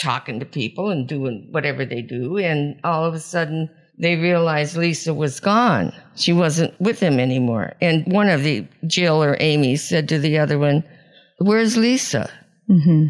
talking 0.00 0.40
to 0.40 0.46
people 0.46 0.90
and 0.90 1.06
doing 1.06 1.48
whatever 1.50 1.84
they 1.84 2.02
do. 2.02 2.38
And 2.38 2.80
all 2.84 3.04
of 3.04 3.14
a 3.14 3.20
sudden, 3.20 3.68
they 3.98 4.16
realized 4.16 4.76
Lisa 4.76 5.14
was 5.14 5.38
gone. 5.38 5.92
She 6.16 6.32
wasn't 6.32 6.78
with 6.80 7.00
them 7.00 7.20
anymore. 7.20 7.74
And 7.80 8.10
one 8.12 8.28
of 8.28 8.42
the, 8.42 8.66
Jill 8.86 9.22
or 9.22 9.36
Amy, 9.38 9.76
said 9.76 10.08
to 10.08 10.18
the 10.18 10.38
other 10.38 10.58
one, 10.58 10.84
Where's 11.38 11.76
Lisa? 11.76 12.30
hmm 12.68 13.06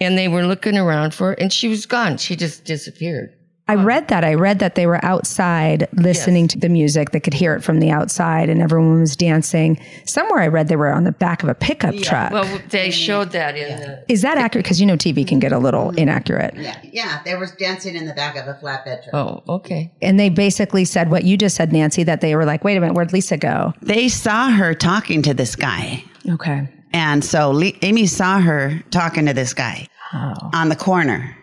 And 0.00 0.18
they 0.18 0.28
were 0.28 0.46
looking 0.46 0.76
around 0.76 1.14
for 1.14 1.28
her, 1.28 1.32
and 1.34 1.52
she 1.52 1.68
was 1.68 1.86
gone. 1.86 2.16
She 2.16 2.36
just 2.36 2.64
disappeared. 2.64 3.35
I 3.68 3.74
read 3.74 4.08
that. 4.08 4.24
I 4.24 4.34
read 4.34 4.60
that 4.60 4.76
they 4.76 4.86
were 4.86 5.04
outside 5.04 5.88
listening 5.92 6.46
to 6.48 6.58
the 6.58 6.68
music. 6.68 7.10
They 7.10 7.18
could 7.18 7.34
hear 7.34 7.54
it 7.56 7.64
from 7.64 7.80
the 7.80 7.90
outside 7.90 8.48
and 8.48 8.62
everyone 8.62 9.00
was 9.00 9.16
dancing. 9.16 9.80
Somewhere 10.04 10.40
I 10.40 10.46
read 10.46 10.68
they 10.68 10.76
were 10.76 10.92
on 10.92 11.02
the 11.02 11.12
back 11.12 11.42
of 11.42 11.48
a 11.48 11.54
pickup 11.54 11.96
truck. 11.96 12.30
Well, 12.30 12.60
they 12.70 12.88
mm. 12.88 12.92
showed 12.92 13.32
that 13.32 13.56
in 13.56 13.80
the. 13.80 14.04
Is 14.08 14.22
that 14.22 14.38
accurate? 14.38 14.64
Because 14.64 14.80
you 14.80 14.86
know 14.86 14.96
TV 14.96 15.26
can 15.26 15.40
get 15.40 15.50
a 15.50 15.58
little 15.58 15.90
mm. 15.90 15.98
inaccurate. 15.98 16.54
Yeah, 16.56 16.78
yeah. 16.84 17.22
They 17.24 17.34
were 17.34 17.48
dancing 17.58 17.96
in 17.96 18.06
the 18.06 18.14
back 18.14 18.36
of 18.36 18.46
a 18.46 18.54
flatbed 18.54 19.10
truck. 19.10 19.14
Oh, 19.14 19.42
okay. 19.56 19.92
And 20.00 20.20
they 20.20 20.28
basically 20.28 20.84
said 20.84 21.10
what 21.10 21.24
you 21.24 21.36
just 21.36 21.56
said, 21.56 21.72
Nancy, 21.72 22.04
that 22.04 22.20
they 22.20 22.36
were 22.36 22.44
like, 22.44 22.62
wait 22.62 22.76
a 22.76 22.80
minute, 22.80 22.94
where'd 22.94 23.12
Lisa 23.12 23.36
go? 23.36 23.74
They 23.82 24.08
saw 24.08 24.50
her 24.50 24.74
talking 24.74 25.22
to 25.22 25.34
this 25.34 25.56
guy. 25.56 26.04
Okay. 26.28 26.68
And 26.92 27.24
so 27.24 27.50
Le- 27.50 27.72
Amy 27.82 28.06
saw 28.06 28.40
her 28.40 28.80
talking 28.90 29.26
to 29.26 29.34
this 29.34 29.54
guy 29.54 29.88
Oh. 30.12 30.34
on 30.54 30.68
the 30.68 30.76
corner. 30.76 31.36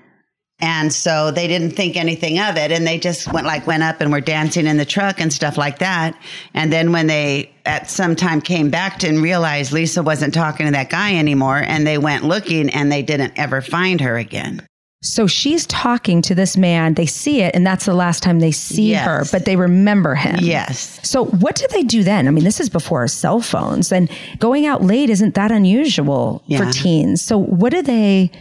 And 0.60 0.94
so 0.94 1.30
they 1.32 1.48
didn't 1.48 1.72
think 1.72 1.98
anything 1.98 2.40
of 2.40 2.56
it. 2.58 2.72
And 2.72 2.88
they 2.88 2.98
just 2.98 3.32
went 3.34 3.46
like, 3.46 3.68
went 3.68 3.84
up 3.84 4.00
and 4.00 4.12
were 4.12 4.22
dancing 4.22 4.66
in 4.66 4.78
the 4.78 4.86
truck 4.86 5.20
and 5.20 5.34
stuff 5.34 5.58
like 5.58 5.80
that. 5.80 6.18
And 6.54 6.72
then 6.72 6.92
when 6.92 7.08
they 7.08 7.52
at 7.66 7.90
some 7.90 8.16
time 8.16 8.40
came 8.40 8.70
back 8.70 9.00
to 9.00 9.08
and 9.10 9.22
realized 9.22 9.72
Lisa 9.74 10.02
wasn't 10.04 10.34
talking 10.34 10.66
to 10.68 10.72
that 10.72 10.90
guy 10.90 11.16
anymore 11.16 11.58
and 11.58 11.86
they 11.86 11.98
went 11.98 12.24
looking 12.24 12.70
and 12.70 12.92
they 12.92 13.02
didn't 13.02 13.34
ever 13.36 13.62
find 13.62 14.00
her 14.02 14.16
again. 14.18 14.66
So 15.02 15.28
she's 15.28 15.66
talking 15.68 16.22
to 16.22 16.34
this 16.36 16.56
man. 16.56 16.94
They 16.94 17.08
see 17.08 17.42
it, 17.42 17.54
and 17.54 17.68
that's 17.68 17.84
the 17.86 17.94
last 17.94 18.24
time 18.24 18.40
they 18.40 18.54
see 18.54 18.92
Yes. 18.92 19.06
her, 19.06 19.26
but 19.34 19.44
they 19.44 19.58
remember 19.58 20.16
him. 20.16 20.38
Yes. 20.42 20.98
So 21.04 21.26
what 21.26 21.58
did 21.58 21.72
they 21.72 21.84
do 21.84 22.04
then? 22.04 22.26
I 22.26 22.32
mean, 22.32 22.46
this 22.46 22.62
is 22.62 22.70
before 22.70 23.06
cell 23.10 23.42
phones, 23.42 23.92
and 23.92 24.10
going 24.40 24.66
out 24.66 24.82
late 24.82 25.10
isn't 25.10 25.36
that 25.36 25.52
unusual 25.52 26.42
Yeah. 26.48 26.60
for 26.60 26.72
teens. 26.72 27.22
So 27.22 27.38
what 27.38 27.72
do 27.74 27.82
they 27.82 28.32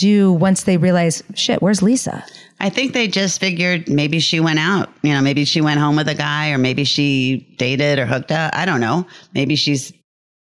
do 0.00 0.32
once 0.32 0.64
they 0.64 0.76
realize, 0.76 1.22
shit, 1.34 1.60
where's 1.62 1.82
Lisa? 1.82 2.24
I 2.58 2.68
think 2.68 2.92
they 2.92 3.08
just 3.08 3.40
figured 3.40 3.88
maybe 3.88 4.20
she 4.20 4.40
went 4.40 4.58
out. 4.58 4.90
You 5.02 5.14
know, 5.14 5.20
maybe 5.20 5.44
she 5.44 5.60
went 5.60 5.80
home 5.80 5.96
with 5.96 6.08
a 6.08 6.14
guy 6.14 6.50
or 6.50 6.58
maybe 6.58 6.84
she 6.84 7.54
dated 7.58 7.98
or 7.98 8.06
hooked 8.06 8.32
up. 8.32 8.52
I 8.54 8.66
don't 8.66 8.80
know. 8.80 9.06
Maybe 9.34 9.56
she's 9.56 9.92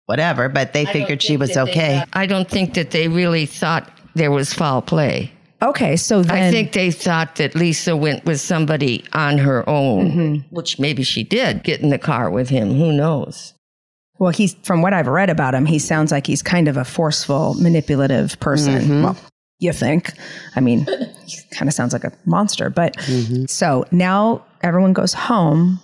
whatever, 0.05 0.49
but 0.49 0.73
they 0.73 0.85
figured 0.85 1.21
she 1.21 1.37
was 1.37 1.57
okay. 1.57 2.03
I 2.13 2.25
don't 2.25 2.49
think 2.49 2.73
that 2.75 2.91
they 2.91 3.07
really 3.07 3.45
thought 3.45 3.91
there 4.13 4.31
was 4.31 4.53
foul 4.53 4.81
play. 4.81 5.31
Okay, 5.61 5.95
so 5.95 6.21
then 6.21 6.43
I 6.43 6.51
think 6.51 6.73
they 6.73 6.91
thought 6.91 7.35
that 7.35 7.55
Lisa 7.55 7.95
went 7.95 8.25
with 8.25 8.39
somebody 8.39 9.03
on 9.13 9.37
her 9.37 9.67
own, 9.67 10.11
mm-hmm. 10.11 10.55
which 10.55 10.79
maybe 10.79 11.03
she 11.03 11.23
did 11.23 11.63
get 11.63 11.81
in 11.81 11.89
the 11.89 11.97
car 11.97 12.29
with 12.29 12.49
him. 12.49 12.73
Who 12.73 12.91
knows? 12.91 13.53
Well, 14.19 14.31
he's 14.31 14.53
from 14.63 14.81
what 14.81 14.93
I've 14.93 15.07
read 15.07 15.29
about 15.29 15.55
him, 15.55 15.65
he 15.65 15.79
sounds 15.79 16.11
like 16.11 16.27
he's 16.27 16.41
kind 16.41 16.67
of 16.67 16.77
a 16.77 16.85
forceful, 16.85 17.55
manipulative 17.55 18.39
person. 18.39 18.81
Mm-hmm. 18.81 19.03
Well, 19.03 19.17
you 19.59 19.73
think? 19.73 20.13
I 20.55 20.59
mean, 20.59 20.85
kind 21.51 21.67
of 21.67 21.73
sounds 21.73 21.93
like 21.93 22.03
a 22.03 22.11
monster. 22.25 22.69
But 22.69 22.95
mm-hmm. 22.97 23.45
so 23.45 23.85
now 23.91 24.45
everyone 24.61 24.93
goes 24.93 25.13
home 25.13 25.79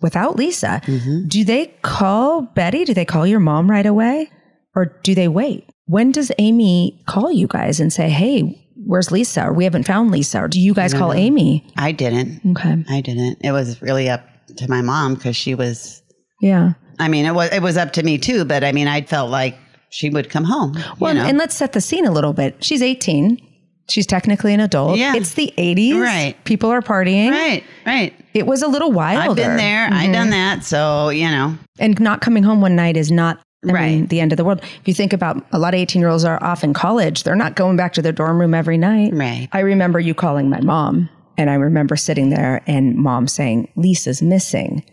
without 0.00 0.36
Lisa. 0.36 0.80
Mm-hmm. 0.84 1.28
Do 1.28 1.44
they 1.44 1.66
call 1.82 2.42
Betty? 2.42 2.84
Do 2.84 2.94
they 2.94 3.04
call 3.04 3.26
your 3.26 3.40
mom 3.40 3.70
right 3.70 3.86
away, 3.86 4.30
or 4.74 4.86
do 5.02 5.14
they 5.14 5.28
wait? 5.28 5.68
When 5.86 6.12
does 6.12 6.32
Amy 6.38 7.02
call 7.06 7.30
you 7.30 7.46
guys 7.46 7.80
and 7.80 7.92
say, 7.92 8.08
"Hey, 8.08 8.66
where's 8.86 9.10
Lisa?" 9.10 9.46
Or 9.46 9.52
we 9.52 9.64
haven't 9.64 9.86
found 9.86 10.10
Lisa. 10.10 10.42
Or 10.42 10.48
do 10.48 10.60
you 10.60 10.74
guys 10.74 10.94
call 10.94 11.12
Amy? 11.12 11.66
I 11.76 11.92
didn't. 11.92 12.40
Okay. 12.52 12.84
I 12.88 13.00
didn't. 13.00 13.38
It 13.42 13.52
was 13.52 13.80
really 13.82 14.08
up 14.08 14.26
to 14.56 14.68
my 14.68 14.82
mom 14.82 15.14
because 15.14 15.36
she 15.36 15.54
was. 15.54 16.02
Yeah. 16.40 16.74
I 16.98 17.08
mean, 17.08 17.24
it 17.26 17.34
was 17.34 17.50
it 17.52 17.62
was 17.62 17.76
up 17.76 17.92
to 17.94 18.02
me 18.02 18.18
too, 18.18 18.44
but 18.44 18.62
I 18.62 18.72
mean, 18.72 18.86
I 18.86 19.02
felt 19.02 19.30
like 19.30 19.58
she 19.94 20.10
would 20.10 20.28
come 20.28 20.44
home. 20.44 20.76
Well, 20.98 21.14
you 21.14 21.20
know? 21.20 21.26
and 21.28 21.38
let's 21.38 21.54
set 21.54 21.72
the 21.72 21.80
scene 21.80 22.04
a 22.04 22.10
little 22.10 22.32
bit. 22.32 22.62
She's 22.62 22.82
18. 22.82 23.40
She's 23.88 24.06
technically 24.06 24.52
an 24.52 24.60
adult. 24.60 24.98
Yeah. 24.98 25.14
It's 25.14 25.34
the 25.34 25.52
80s. 25.56 26.00
Right. 26.00 26.44
People 26.44 26.70
are 26.70 26.80
partying. 26.82 27.30
right, 27.30 27.62
right. 27.86 28.12
It 28.32 28.46
was 28.46 28.62
a 28.62 28.66
little 28.66 28.90
wild. 28.90 29.30
I've 29.30 29.36
been 29.36 29.56
there. 29.56 29.86
I've 29.86 29.92
mm-hmm. 29.92 30.12
done 30.12 30.30
that. 30.30 30.64
So 30.64 31.10
you 31.10 31.28
know, 31.28 31.56
And 31.78 31.98
not 32.00 32.20
coming 32.20 32.42
home 32.42 32.60
one 32.60 32.74
night 32.74 32.96
is 32.96 33.12
not 33.12 33.40
I 33.66 33.72
Right. 33.72 33.90
mean, 33.92 34.06
the 34.08 34.20
end 34.20 34.32
of 34.32 34.36
the 34.36 34.44
world. 34.44 34.60
If 34.62 34.82
you 34.86 34.92
think 34.92 35.12
about 35.12 35.42
a 35.52 35.58
lot 35.58 35.72
of 35.74 35.80
18 35.80 36.00
year 36.00 36.10
olds 36.10 36.24
are 36.24 36.42
off 36.42 36.64
in 36.64 36.74
college, 36.74 37.22
they're 37.22 37.36
not 37.36 37.54
going 37.54 37.76
back 37.76 37.92
to 37.94 38.02
their 38.02 38.12
dorm 38.12 38.38
room 38.38 38.52
every 38.52 38.76
night. 38.76 39.12
Right. 39.14 39.48
I 39.52 39.60
remember 39.60 40.00
you 40.00 40.12
calling 40.12 40.50
my 40.50 40.60
mom, 40.60 41.08
and 41.38 41.48
I 41.48 41.54
remember 41.54 41.96
sitting 41.96 42.28
there 42.28 42.62
and 42.66 42.94
mom 42.94 43.26
saying, 43.26 43.70
Lisa's 43.76 44.20
missing. 44.20 44.84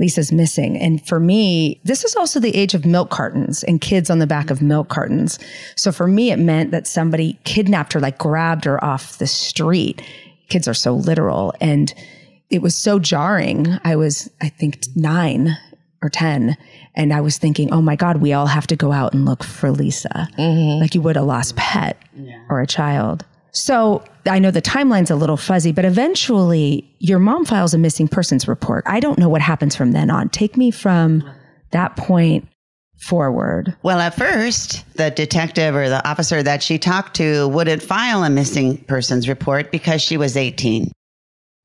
Lisa's 0.00 0.32
missing. 0.32 0.78
And 0.78 1.06
for 1.06 1.20
me, 1.20 1.78
this 1.84 2.04
is 2.04 2.16
also 2.16 2.40
the 2.40 2.56
age 2.56 2.74
of 2.74 2.86
milk 2.86 3.10
cartons 3.10 3.62
and 3.62 3.80
kids 3.80 4.10
on 4.10 4.18
the 4.18 4.26
back 4.26 4.50
of 4.50 4.62
milk 4.62 4.88
cartons. 4.88 5.38
So 5.76 5.92
for 5.92 6.08
me, 6.08 6.32
it 6.32 6.38
meant 6.38 6.70
that 6.72 6.86
somebody 6.86 7.38
kidnapped 7.44 7.92
her, 7.92 8.00
like 8.00 8.18
grabbed 8.18 8.64
her 8.64 8.82
off 8.82 9.18
the 9.18 9.26
street. 9.26 10.02
Kids 10.48 10.66
are 10.66 10.74
so 10.74 10.94
literal. 10.94 11.54
And 11.60 11.94
it 12.48 12.62
was 12.62 12.76
so 12.76 12.98
jarring. 12.98 13.78
I 13.84 13.94
was, 13.94 14.30
I 14.40 14.48
think, 14.48 14.84
nine 14.96 15.56
or 16.02 16.08
10. 16.08 16.56
And 16.94 17.12
I 17.12 17.20
was 17.20 17.36
thinking, 17.36 17.72
oh 17.72 17.82
my 17.82 17.94
God, 17.94 18.16
we 18.16 18.32
all 18.32 18.46
have 18.46 18.66
to 18.68 18.76
go 18.76 18.92
out 18.92 19.12
and 19.12 19.26
look 19.26 19.44
for 19.44 19.70
Lisa, 19.70 20.28
mm-hmm. 20.38 20.80
like 20.80 20.94
you 20.94 21.02
would 21.02 21.16
a 21.16 21.22
lost 21.22 21.56
pet 21.56 21.98
or 22.48 22.60
a 22.60 22.66
child. 22.66 23.24
So 23.52 24.04
I 24.26 24.38
know 24.38 24.50
the 24.50 24.62
timeline's 24.62 25.10
a 25.10 25.16
little 25.16 25.36
fuzzy, 25.36 25.72
but 25.72 25.84
eventually 25.84 26.88
your 26.98 27.18
mom 27.18 27.44
files 27.44 27.74
a 27.74 27.78
missing 27.78 28.08
persons 28.08 28.46
report. 28.46 28.84
I 28.86 29.00
don't 29.00 29.18
know 29.18 29.28
what 29.28 29.40
happens 29.40 29.74
from 29.74 29.92
then 29.92 30.10
on. 30.10 30.28
Take 30.28 30.56
me 30.56 30.70
from 30.70 31.28
that 31.70 31.96
point 31.96 32.46
forward. 32.98 33.74
Well, 33.82 33.98
at 33.98 34.14
first, 34.14 34.84
the 34.94 35.10
detective 35.10 35.74
or 35.74 35.88
the 35.88 36.06
officer 36.08 36.42
that 36.42 36.62
she 36.62 36.78
talked 36.78 37.16
to 37.16 37.48
wouldn't 37.48 37.82
file 37.82 38.24
a 38.24 38.30
missing 38.30 38.78
persons 38.84 39.28
report 39.28 39.72
because 39.72 40.02
she 40.02 40.16
was 40.16 40.36
18. 40.36 40.92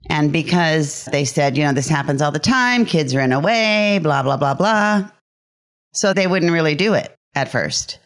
And 0.07 0.31
because 0.31 1.05
they 1.05 1.25
said, 1.25 1.57
you 1.57 1.63
know, 1.63 1.73
this 1.73 1.89
happens 1.89 2.21
all 2.21 2.31
the 2.31 2.39
time, 2.39 2.85
kids 2.85 3.15
run 3.15 3.31
away, 3.31 3.99
blah, 4.01 4.23
blah, 4.23 4.37
blah, 4.37 4.53
blah. 4.53 5.09
So 5.93 6.13
they 6.13 6.27
wouldn't 6.27 6.51
really 6.51 6.75
do 6.75 6.93
it 6.93 7.13
at 7.33 7.51
first. 7.51 7.99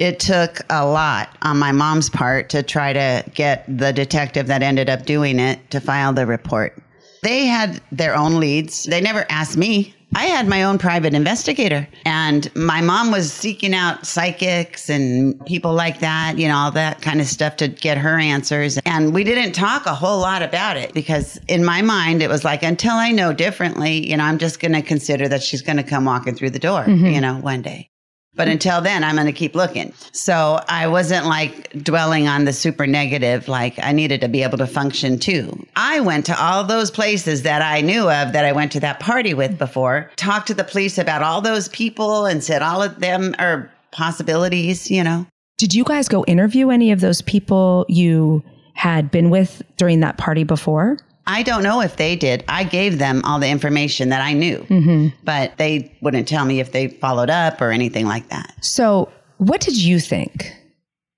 It 0.00 0.18
took 0.18 0.62
a 0.70 0.86
lot 0.86 1.36
on 1.42 1.58
my 1.58 1.72
mom's 1.72 2.08
part 2.08 2.48
to 2.48 2.62
try 2.62 2.94
to 2.94 3.22
get 3.34 3.66
the 3.68 3.92
detective 3.92 4.46
that 4.46 4.62
ended 4.62 4.88
up 4.88 5.04
doing 5.04 5.38
it 5.38 5.70
to 5.72 5.78
file 5.78 6.14
the 6.14 6.24
report. 6.24 6.82
They 7.22 7.44
had 7.44 7.82
their 7.92 8.16
own 8.16 8.40
leads. 8.40 8.84
They 8.84 9.02
never 9.02 9.26
asked 9.28 9.58
me. 9.58 9.94
I 10.14 10.24
had 10.24 10.48
my 10.48 10.64
own 10.64 10.78
private 10.78 11.12
investigator, 11.12 11.86
and 12.06 12.52
my 12.56 12.80
mom 12.80 13.12
was 13.12 13.30
seeking 13.30 13.74
out 13.74 14.06
psychics 14.06 14.88
and 14.88 15.38
people 15.44 15.74
like 15.74 16.00
that, 16.00 16.38
you 16.38 16.48
know, 16.48 16.56
all 16.56 16.70
that 16.72 17.02
kind 17.02 17.20
of 17.20 17.26
stuff 17.26 17.56
to 17.56 17.68
get 17.68 17.98
her 17.98 18.18
answers. 18.18 18.78
And 18.86 19.12
we 19.12 19.22
didn't 19.22 19.52
talk 19.52 19.84
a 19.84 19.94
whole 19.94 20.18
lot 20.18 20.42
about 20.42 20.78
it 20.78 20.94
because 20.94 21.38
in 21.46 21.62
my 21.62 21.82
mind, 21.82 22.22
it 22.22 22.30
was 22.30 22.42
like, 22.42 22.62
until 22.62 22.94
I 22.94 23.12
know 23.12 23.34
differently, 23.34 24.10
you 24.10 24.16
know, 24.16 24.24
I'm 24.24 24.38
just 24.38 24.60
going 24.60 24.72
to 24.72 24.82
consider 24.82 25.28
that 25.28 25.42
she's 25.42 25.60
going 25.60 25.76
to 25.76 25.84
come 25.84 26.06
walking 26.06 26.34
through 26.34 26.50
the 26.50 26.58
door, 26.58 26.84
mm-hmm. 26.84 27.04
you 27.04 27.20
know, 27.20 27.34
one 27.34 27.60
day. 27.60 27.89
But 28.34 28.48
mm. 28.48 28.52
until 28.52 28.80
then, 28.80 29.02
I'm 29.02 29.16
going 29.16 29.26
to 29.26 29.32
keep 29.32 29.54
looking. 29.54 29.92
So 30.12 30.60
I 30.68 30.86
wasn't 30.86 31.26
like 31.26 31.72
dwelling 31.82 32.28
on 32.28 32.44
the 32.44 32.52
super 32.52 32.86
negative, 32.86 33.48
like 33.48 33.78
I 33.82 33.92
needed 33.92 34.20
to 34.20 34.28
be 34.28 34.42
able 34.42 34.58
to 34.58 34.66
function 34.66 35.18
too. 35.18 35.66
I 35.76 36.00
went 36.00 36.26
to 36.26 36.42
all 36.42 36.64
those 36.64 36.90
places 36.90 37.42
that 37.42 37.62
I 37.62 37.80
knew 37.80 38.10
of 38.10 38.32
that 38.32 38.44
I 38.44 38.52
went 38.52 38.72
to 38.72 38.80
that 38.80 39.00
party 39.00 39.34
with 39.34 39.58
before, 39.58 40.10
talked 40.16 40.46
to 40.48 40.54
the 40.54 40.64
police 40.64 40.98
about 40.98 41.22
all 41.22 41.40
those 41.40 41.68
people 41.68 42.26
and 42.26 42.42
said 42.42 42.62
all 42.62 42.82
of 42.82 43.00
them 43.00 43.34
are 43.38 43.70
possibilities, 43.90 44.90
you 44.90 45.02
know. 45.02 45.26
Did 45.58 45.74
you 45.74 45.84
guys 45.84 46.08
go 46.08 46.24
interview 46.24 46.70
any 46.70 46.90
of 46.90 47.00
those 47.00 47.20
people 47.20 47.84
you 47.88 48.42
had 48.74 49.10
been 49.10 49.28
with 49.28 49.62
during 49.76 50.00
that 50.00 50.16
party 50.16 50.44
before? 50.44 50.96
I 51.26 51.42
don't 51.42 51.62
know 51.62 51.80
if 51.80 51.96
they 51.96 52.16
did. 52.16 52.44
I 52.48 52.64
gave 52.64 52.98
them 52.98 53.22
all 53.24 53.38
the 53.38 53.48
information 53.48 54.08
that 54.08 54.20
I 54.22 54.32
knew, 54.32 54.58
mm-hmm. 54.68 55.08
but 55.24 55.56
they 55.58 55.96
wouldn't 56.00 56.26
tell 56.26 56.44
me 56.44 56.60
if 56.60 56.72
they 56.72 56.88
followed 56.88 57.30
up 57.30 57.60
or 57.60 57.70
anything 57.70 58.06
like 58.06 58.28
that. 58.30 58.54
So, 58.62 59.10
what 59.38 59.60
did 59.60 59.80
you 59.80 60.00
think 60.00 60.54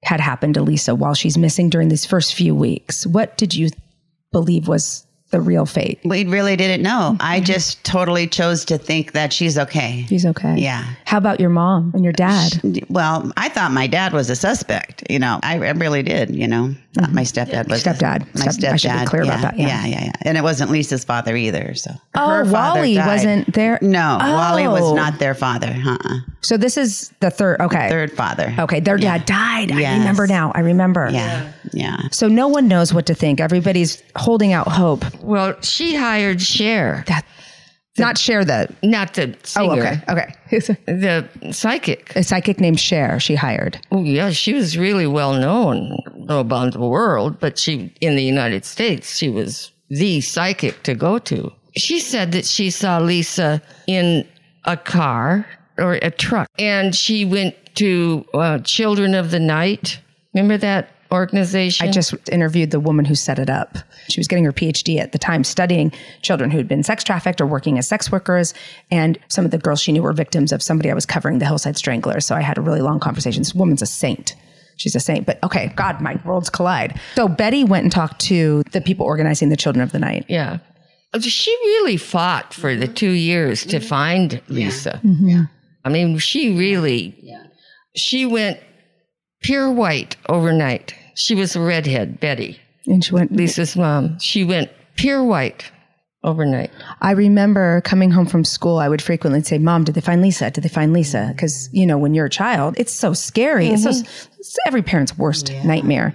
had 0.04 0.20
happened 0.20 0.54
to 0.54 0.62
Lisa 0.62 0.94
while 0.94 1.14
she's 1.14 1.38
missing 1.38 1.70
during 1.70 1.88
these 1.88 2.04
first 2.04 2.34
few 2.34 2.54
weeks? 2.54 3.06
What 3.06 3.36
did 3.36 3.54
you 3.54 3.70
believe 4.32 4.68
was 4.68 5.06
the 5.32 5.40
real 5.40 5.66
fate? 5.66 5.98
We 6.04 6.24
really 6.24 6.54
didn't 6.54 6.82
know. 6.82 7.16
I 7.18 7.38
mm-hmm. 7.38 7.44
just 7.44 7.82
totally 7.84 8.28
chose 8.28 8.64
to 8.66 8.78
think 8.78 9.12
that 9.12 9.32
she's 9.32 9.58
okay. 9.58 10.06
She's 10.08 10.24
okay. 10.24 10.54
Yeah. 10.56 10.84
How 11.06 11.18
about 11.18 11.40
your 11.40 11.50
mom 11.50 11.90
and 11.94 12.04
your 12.04 12.12
dad? 12.12 12.52
Well, 12.88 13.32
I 13.36 13.48
thought 13.48 13.72
my 13.72 13.88
dad 13.88 14.12
was 14.12 14.30
a 14.30 14.36
suspect. 14.36 15.02
You 15.10 15.18
know, 15.18 15.40
I, 15.42 15.54
I 15.54 15.70
really 15.72 16.02
did. 16.02 16.34
You 16.34 16.46
know, 16.46 16.74
thought 16.94 17.04
mm-hmm. 17.06 17.14
my 17.14 17.22
stepdad 17.22 17.68
was 17.68 17.82
Stepdad. 17.82 18.26
My 18.34 18.46
Step- 18.50 18.54
stepdad. 18.54 18.72
I 18.72 18.76
should 18.76 19.00
be 19.00 19.06
clear 19.06 19.24
yeah, 19.24 19.38
about 19.40 19.42
that, 19.42 19.58
yeah. 19.58 19.84
yeah, 19.84 19.86
yeah, 19.86 20.04
yeah. 20.04 20.12
And 20.22 20.38
it 20.38 20.42
wasn't 20.42 20.70
Lisa's 20.70 21.04
father 21.04 21.34
either. 21.34 21.74
So 21.74 21.90
Oh, 22.14 22.28
Her 22.28 22.44
father 22.44 22.80
Wally 22.80 22.98
wasn't 22.98 23.52
there. 23.52 23.78
No, 23.82 24.18
Wally 24.20 24.68
was 24.68 24.82
Oh. 24.82 24.94
not 24.94 25.18
their 25.18 25.34
father. 25.34 25.74
Uh-uh. 25.84 26.20
So 26.42 26.56
this 26.56 26.76
is 26.76 27.12
the 27.20 27.30
third. 27.30 27.60
Okay. 27.60 27.88
Third 27.88 28.12
father. 28.12 28.54
Okay. 28.58 28.80
Their 28.80 28.98
dad 28.98 29.26
died. 29.26 29.70
I 29.72 29.98
remember 29.98 30.26
now. 30.26 30.52
I 30.54 30.60
remember. 30.60 31.08
Yeah, 31.10 31.52
yeah. 31.72 32.08
So 32.10 32.28
no 32.28 32.48
one 32.48 32.68
knows 32.68 32.92
what 32.92 33.06
to 33.06 33.14
think. 33.14 33.40
Everybody's 33.40 34.02
holding 34.16 34.52
out 34.52 34.68
hope. 34.68 35.04
Well, 35.22 35.54
she 35.62 35.94
hired 35.94 36.42
Cher, 36.42 37.04
That 37.06 37.24
not 37.98 38.18
share 38.18 38.44
the. 38.44 38.74
not 38.82 39.14
the 39.14 39.36
Oh, 39.56 39.70
okay. 39.70 40.00
Okay. 40.08 40.34
the 40.86 41.28
psychic. 41.52 42.14
A 42.16 42.22
psychic 42.24 42.58
named 42.58 42.80
Cher. 42.80 43.20
She 43.20 43.34
hired. 43.34 43.78
Oh, 43.92 44.02
yeah, 44.02 44.30
she 44.30 44.54
was 44.54 44.78
really 44.78 45.06
well 45.06 45.34
known 45.34 45.98
about 46.28 46.72
the 46.72 46.80
world, 46.80 47.38
but 47.38 47.58
she, 47.58 47.92
in 48.00 48.16
the 48.16 48.22
United 48.22 48.64
States, 48.64 49.16
she 49.16 49.28
was 49.28 49.70
the 49.90 50.20
psychic 50.22 50.82
to 50.84 50.94
go 50.94 51.18
to. 51.18 51.52
She 51.76 52.00
said 52.00 52.32
that 52.32 52.46
she 52.46 52.70
saw 52.70 52.98
Lisa 52.98 53.62
in 53.86 54.26
a 54.64 54.76
car 54.76 55.46
or 55.78 55.94
a 55.94 56.10
truck, 56.10 56.48
and 56.58 56.94
she 56.94 57.24
went 57.24 57.54
to 57.76 58.24
uh, 58.34 58.58
Children 58.60 59.14
of 59.14 59.30
the 59.30 59.40
Night. 59.40 60.00
Remember 60.34 60.56
that 60.58 60.90
organization? 61.12 61.86
I 61.86 61.90
just 61.90 62.14
interviewed 62.30 62.70
the 62.70 62.80
woman 62.80 63.04
who 63.04 63.14
set 63.14 63.38
it 63.38 63.50
up. 63.50 63.76
She 64.08 64.18
was 64.18 64.26
getting 64.26 64.44
her 64.44 64.52
PhD 64.52 64.98
at 64.98 65.12
the 65.12 65.18
time 65.18 65.44
studying 65.44 65.92
children 66.22 66.50
who'd 66.50 66.68
been 66.68 66.82
sex 66.82 67.04
trafficked 67.04 67.40
or 67.40 67.46
working 67.46 67.78
as 67.78 67.86
sex 67.86 68.10
workers. 68.10 68.54
And 68.90 69.18
some 69.28 69.44
of 69.44 69.50
the 69.50 69.58
girls 69.58 69.80
she 69.80 69.92
knew 69.92 70.02
were 70.02 70.12
victims 70.12 70.52
of 70.52 70.62
somebody 70.62 70.90
I 70.90 70.94
was 70.94 71.06
covering, 71.06 71.38
the 71.38 71.46
Hillside 71.46 71.76
Stranglers. 71.76 72.26
So 72.26 72.34
I 72.34 72.40
had 72.40 72.58
a 72.58 72.62
really 72.62 72.80
long 72.80 72.98
conversation. 72.98 73.42
This 73.42 73.54
woman's 73.54 73.82
a 73.82 73.86
saint. 73.86 74.34
She's 74.76 74.96
a 74.96 75.00
saint. 75.00 75.26
But 75.26 75.42
okay, 75.44 75.72
God, 75.76 76.00
my 76.00 76.18
worlds 76.24 76.50
collide. 76.50 76.98
So 77.14 77.28
Betty 77.28 77.62
went 77.62 77.84
and 77.84 77.92
talked 77.92 78.20
to 78.22 78.62
the 78.72 78.80
people 78.80 79.06
organizing 79.06 79.50
the 79.50 79.56
Children 79.56 79.82
of 79.82 79.92
the 79.92 79.98
Night. 79.98 80.24
Yeah. 80.28 80.58
She 81.20 81.50
really 81.50 81.98
fought 81.98 82.54
for 82.54 82.74
the 82.74 82.88
two 82.88 83.10
years 83.10 83.66
to 83.66 83.80
find 83.80 84.40
Lisa. 84.48 84.98
I 85.84 85.88
mean, 85.88 86.18
she 86.18 86.56
really, 86.56 87.14
yeah. 87.22 87.44
she 87.96 88.26
went 88.26 88.60
pure 89.42 89.70
white 89.70 90.16
overnight. 90.28 90.94
She 91.14 91.34
was 91.34 91.56
a 91.56 91.60
redhead, 91.60 92.20
Betty, 92.20 92.58
And 92.86 93.04
she 93.04 93.12
went, 93.12 93.32
Lisa's 93.32 93.76
mom. 93.76 94.18
She 94.18 94.44
went 94.44 94.70
pure 94.96 95.22
white 95.22 95.70
overnight. 96.24 96.70
I 97.00 97.12
remember 97.12 97.80
coming 97.82 98.10
home 98.10 98.26
from 98.26 98.44
school, 98.44 98.78
I 98.78 98.88
would 98.88 99.02
frequently 99.02 99.42
say, 99.42 99.58
Mom, 99.58 99.84
did 99.84 99.94
they 99.94 100.00
find 100.00 100.22
Lisa? 100.22 100.50
Did 100.50 100.62
they 100.62 100.68
find 100.68 100.92
Lisa? 100.92 101.30
Because, 101.34 101.68
you 101.72 101.84
know, 101.84 101.98
when 101.98 102.14
you're 102.14 102.26
a 102.26 102.30
child, 102.30 102.74
it's 102.78 102.92
so 102.92 103.12
scary. 103.12 103.68
It's 103.68 103.82
so, 103.82 103.90
mm-hmm. 103.90 104.32
it's 104.38 104.56
every 104.66 104.82
parent's 104.82 105.18
worst 105.18 105.52
nightmare. 105.64 106.14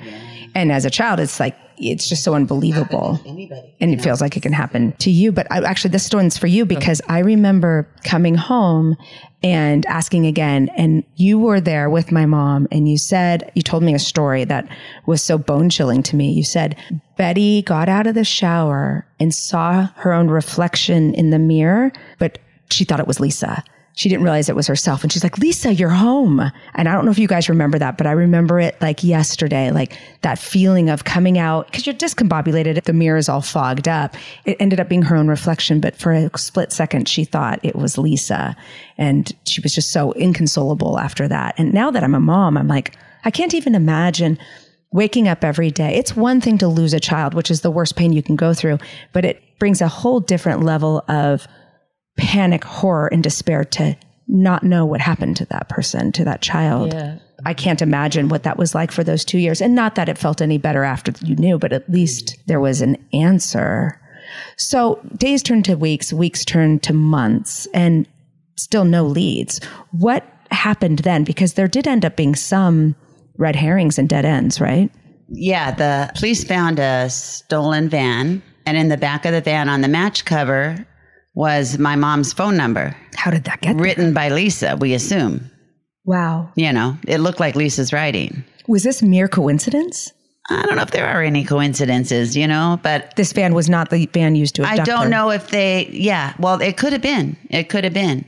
And 0.55 0.71
as 0.71 0.85
a 0.85 0.89
child, 0.89 1.19
it's 1.19 1.39
like, 1.39 1.55
it's 1.77 2.07
just 2.07 2.23
so 2.23 2.33
unbelievable. 2.33 3.19
And 3.79 3.93
it 3.93 4.01
feels 4.01 4.21
like 4.21 4.35
it 4.35 4.41
can 4.41 4.53
happen 4.53 4.93
to 4.93 5.11
you. 5.11 5.31
But 5.31 5.47
I, 5.51 5.63
actually, 5.63 5.91
this 5.91 6.11
one's 6.13 6.37
for 6.37 6.47
you 6.47 6.65
because 6.65 7.01
I 7.07 7.19
remember 7.19 7.87
coming 8.03 8.35
home 8.35 8.95
and 9.43 9.85
asking 9.85 10.25
again. 10.25 10.69
And 10.75 11.03
you 11.15 11.39
were 11.39 11.61
there 11.61 11.89
with 11.89 12.11
my 12.11 12.25
mom 12.25 12.67
and 12.71 12.89
you 12.89 12.97
said, 12.97 13.51
you 13.55 13.61
told 13.61 13.83
me 13.83 13.93
a 13.93 13.99
story 13.99 14.43
that 14.45 14.67
was 15.05 15.21
so 15.21 15.37
bone 15.37 15.69
chilling 15.69 16.03
to 16.03 16.15
me. 16.15 16.31
You 16.31 16.43
said, 16.43 16.75
Betty 17.17 17.61
got 17.61 17.89
out 17.89 18.07
of 18.07 18.15
the 18.15 18.23
shower 18.23 19.05
and 19.19 19.33
saw 19.33 19.87
her 19.97 20.13
own 20.13 20.29
reflection 20.29 21.13
in 21.13 21.29
the 21.29 21.39
mirror, 21.39 21.91
but 22.19 22.39
she 22.69 22.83
thought 22.83 22.99
it 22.99 23.07
was 23.07 23.19
Lisa. 23.19 23.63
She 23.97 24.09
didn't 24.09 24.23
realize 24.23 24.47
it 24.47 24.55
was 24.55 24.67
herself. 24.67 25.01
And 25.01 25.11
she's 25.11 25.23
like, 25.23 25.39
Lisa, 25.39 25.73
you're 25.73 25.89
home. 25.89 26.39
And 26.75 26.87
I 26.87 26.93
don't 26.93 27.03
know 27.03 27.09
if 27.09 27.17
you 27.17 27.27
guys 27.27 27.49
remember 27.49 27.79
that, 27.79 27.97
but 27.97 28.05
I 28.05 28.11
remember 28.11 28.59
it 28.59 28.79
like 28.79 29.03
yesterday, 29.03 29.71
like 29.71 29.97
that 30.21 30.37
feeling 30.37 30.91
of 30.91 31.03
coming 31.03 31.39
out 31.39 31.65
because 31.65 31.87
you're 31.87 31.95
discombobulated. 31.95 32.83
The 32.83 32.93
mirror 32.93 33.17
is 33.17 33.27
all 33.27 33.41
fogged 33.41 33.87
up. 33.87 34.15
It 34.45 34.55
ended 34.59 34.79
up 34.79 34.87
being 34.87 35.01
her 35.01 35.15
own 35.15 35.27
reflection, 35.27 35.79
but 35.79 35.95
for 35.95 36.11
a 36.11 36.29
split 36.37 36.71
second, 36.71 37.09
she 37.09 37.25
thought 37.25 37.59
it 37.63 37.75
was 37.75 37.97
Lisa. 37.97 38.55
And 38.99 39.33
she 39.47 39.61
was 39.61 39.73
just 39.73 39.91
so 39.91 40.11
inconsolable 40.11 40.99
after 40.99 41.27
that. 41.27 41.55
And 41.57 41.73
now 41.73 41.89
that 41.89 42.03
I'm 42.03 42.13
a 42.13 42.19
mom, 42.19 42.55
I'm 42.55 42.67
like, 42.67 42.95
I 43.25 43.31
can't 43.31 43.55
even 43.55 43.73
imagine 43.73 44.37
waking 44.91 45.27
up 45.27 45.43
every 45.43 45.71
day. 45.71 45.95
It's 45.95 46.15
one 46.15 46.39
thing 46.39 46.59
to 46.59 46.67
lose 46.67 46.93
a 46.93 46.99
child, 46.99 47.33
which 47.33 47.49
is 47.49 47.61
the 47.61 47.71
worst 47.71 47.95
pain 47.95 48.13
you 48.13 48.21
can 48.21 48.35
go 48.35 48.53
through, 48.53 48.77
but 49.11 49.25
it 49.25 49.41
brings 49.57 49.81
a 49.81 49.87
whole 49.87 50.19
different 50.19 50.61
level 50.61 51.03
of 51.07 51.47
panic, 52.17 52.63
horror, 52.63 53.07
and 53.07 53.23
despair 53.23 53.63
to 53.63 53.95
not 54.27 54.63
know 54.63 54.85
what 54.85 54.99
happened 54.99 55.37
to 55.37 55.45
that 55.45 55.69
person, 55.69 56.11
to 56.11 56.25
that 56.25 56.41
child. 56.41 56.93
Yeah. 56.93 57.17
I 57.45 57.53
can't 57.53 57.81
imagine 57.81 58.29
what 58.29 58.43
that 58.43 58.57
was 58.57 58.75
like 58.75 58.91
for 58.91 59.03
those 59.03 59.23
two 59.23 59.37
years. 59.37 59.61
And 59.61 59.75
not 59.75 59.95
that 59.95 60.09
it 60.09 60.17
felt 60.17 60.41
any 60.41 60.57
better 60.57 60.83
after 60.83 61.13
you 61.23 61.35
knew, 61.35 61.57
but 61.57 61.71
at 61.71 61.89
least 61.89 62.37
there 62.47 62.59
was 62.59 62.81
an 62.81 62.97
answer. 63.13 64.01
So 64.57 64.99
days 65.15 65.43
turned 65.43 65.65
to 65.65 65.75
weeks, 65.75 66.11
weeks 66.11 66.43
turned 66.43 66.83
to 66.83 66.93
months, 66.93 67.67
and 67.73 68.07
still 68.55 68.85
no 68.85 69.05
leads. 69.05 69.63
What 69.91 70.25
happened 70.51 70.99
then? 70.99 71.23
Because 71.23 71.53
there 71.53 71.67
did 71.67 71.87
end 71.87 72.03
up 72.03 72.15
being 72.15 72.35
some 72.35 72.95
red 73.37 73.55
herrings 73.55 73.99
and 73.99 74.09
dead 74.09 74.25
ends, 74.25 74.59
right? 74.59 74.91
Yeah, 75.29 75.71
the 75.71 76.11
police 76.17 76.43
found 76.43 76.79
a 76.79 77.09
stolen 77.09 77.87
van, 77.87 78.41
and 78.65 78.77
in 78.77 78.89
the 78.89 78.97
back 78.97 79.25
of 79.25 79.31
the 79.31 79.41
van 79.41 79.69
on 79.69 79.81
the 79.81 79.87
match 79.87 80.25
cover 80.25 80.85
was 81.37 81.77
my 81.77 81.95
mom's 81.95 82.33
phone 82.33 82.57
number, 82.57 82.95
How 83.15 83.29
did 83.31 83.43
that 83.45 83.61
get 83.61 83.75
there? 83.75 83.83
written 83.83 84.13
by 84.13 84.29
Lisa, 84.29 84.75
we 84.79 84.93
assume. 84.93 85.49
Wow. 86.03 86.49
You 86.55 86.73
know, 86.73 86.97
it 87.07 87.19
looked 87.19 87.39
like 87.39 87.55
Lisa's 87.55 87.93
writing. 87.93 88.43
Was 88.67 88.83
this 88.83 89.01
mere 89.03 89.27
coincidence? 89.27 90.11
I 90.49 90.65
don't 90.65 90.77
know 90.77 90.81
if 90.81 90.91
there 90.91 91.05
are 91.07 91.21
any 91.21 91.43
coincidences, 91.43 92.35
you 92.35 92.47
know, 92.47 92.79
but 92.81 93.13
This 93.17 93.33
van 93.33 93.53
was 93.53 93.69
not 93.69 93.89
the 93.89 94.05
van 94.13 94.33
used 94.35 94.55
to 94.55 94.63
I 94.63 94.77
don't 94.77 95.03
her. 95.03 95.09
know 95.09 95.29
if 95.29 95.49
they, 95.49 95.87
yeah, 95.91 96.33
well, 96.39 96.59
it 96.61 96.77
could 96.77 96.93
have 96.93 97.01
been. 97.01 97.35
It 97.49 97.69
could 97.69 97.83
have 97.83 97.93
been. 97.93 98.25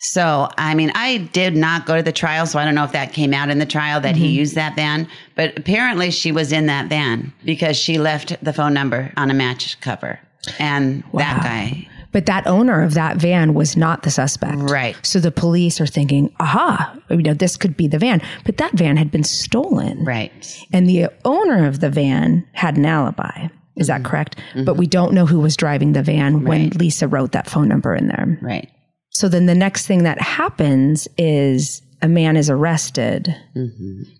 So, 0.00 0.48
I 0.56 0.74
mean, 0.76 0.92
I 0.94 1.18
did 1.32 1.56
not 1.56 1.84
go 1.84 1.96
to 1.96 2.02
the 2.04 2.12
trial, 2.12 2.46
so 2.46 2.58
I 2.60 2.64
don't 2.64 2.76
know 2.76 2.84
if 2.84 2.92
that 2.92 3.12
came 3.12 3.34
out 3.34 3.50
in 3.50 3.58
the 3.58 3.66
trial 3.66 4.00
that 4.00 4.14
Mm-hmm. 4.14 4.24
he 4.24 4.38
used 4.38 4.54
that 4.54 4.76
van, 4.76 5.08
but 5.34 5.58
apparently 5.58 6.12
she 6.12 6.30
was 6.30 6.52
in 6.52 6.66
that 6.66 6.88
van 6.88 7.32
because 7.44 7.76
she 7.76 7.98
left 7.98 8.42
the 8.42 8.52
phone 8.52 8.72
number 8.72 9.12
on 9.16 9.28
a 9.30 9.34
match 9.34 9.78
cover. 9.80 10.20
And 10.60 11.02
that 11.14 11.42
guy, 11.42 11.88
But 12.18 12.26
that 12.26 12.48
owner 12.48 12.82
of 12.82 12.94
that 12.94 13.16
van 13.18 13.54
was 13.54 13.76
not 13.76 14.02
the 14.02 14.10
suspect. 14.10 14.58
Right. 14.58 14.96
So 15.06 15.20
the 15.20 15.30
police 15.30 15.80
are 15.80 15.86
thinking, 15.86 16.34
aha, 16.40 16.98
you 17.10 17.18
know, 17.22 17.32
this 17.32 17.56
could 17.56 17.76
be 17.76 17.86
the 17.86 17.98
van. 18.00 18.20
But 18.44 18.56
that 18.56 18.72
van 18.72 18.96
had 18.96 19.12
been 19.12 19.22
stolen. 19.22 20.04
right. 20.04 20.64
And 20.72 20.88
the 20.88 21.10
owner 21.24 21.64
of 21.68 21.78
the 21.78 21.90
van 21.90 22.44
had 22.54 22.76
an 22.76 22.86
alibi. 22.86 23.46
Is 23.76 23.86
that 23.86 24.02
correct? 24.04 24.34
But 24.64 24.74
we 24.76 24.88
don't 24.88 25.12
know 25.12 25.26
who 25.26 25.38
was 25.38 25.56
driving 25.56 25.92
the 25.92 26.02
van 26.02 26.42
when 26.42 26.70
Mm-hmm. 26.70 26.78
Lisa 26.80 27.06
wrote 27.06 27.30
that 27.30 27.48
phone 27.48 27.68
number 27.68 27.94
in 27.94 28.08
there. 28.08 28.36
Right. 28.42 28.68
So 29.10 29.28
then 29.28 29.46
the 29.46 29.54
next 29.54 29.86
thing 29.86 30.02
that 30.02 30.20
happens 30.20 31.06
is 31.16 31.80
a 32.02 32.08
man 32.08 32.36
is 32.36 32.50
arrested. 32.50 33.32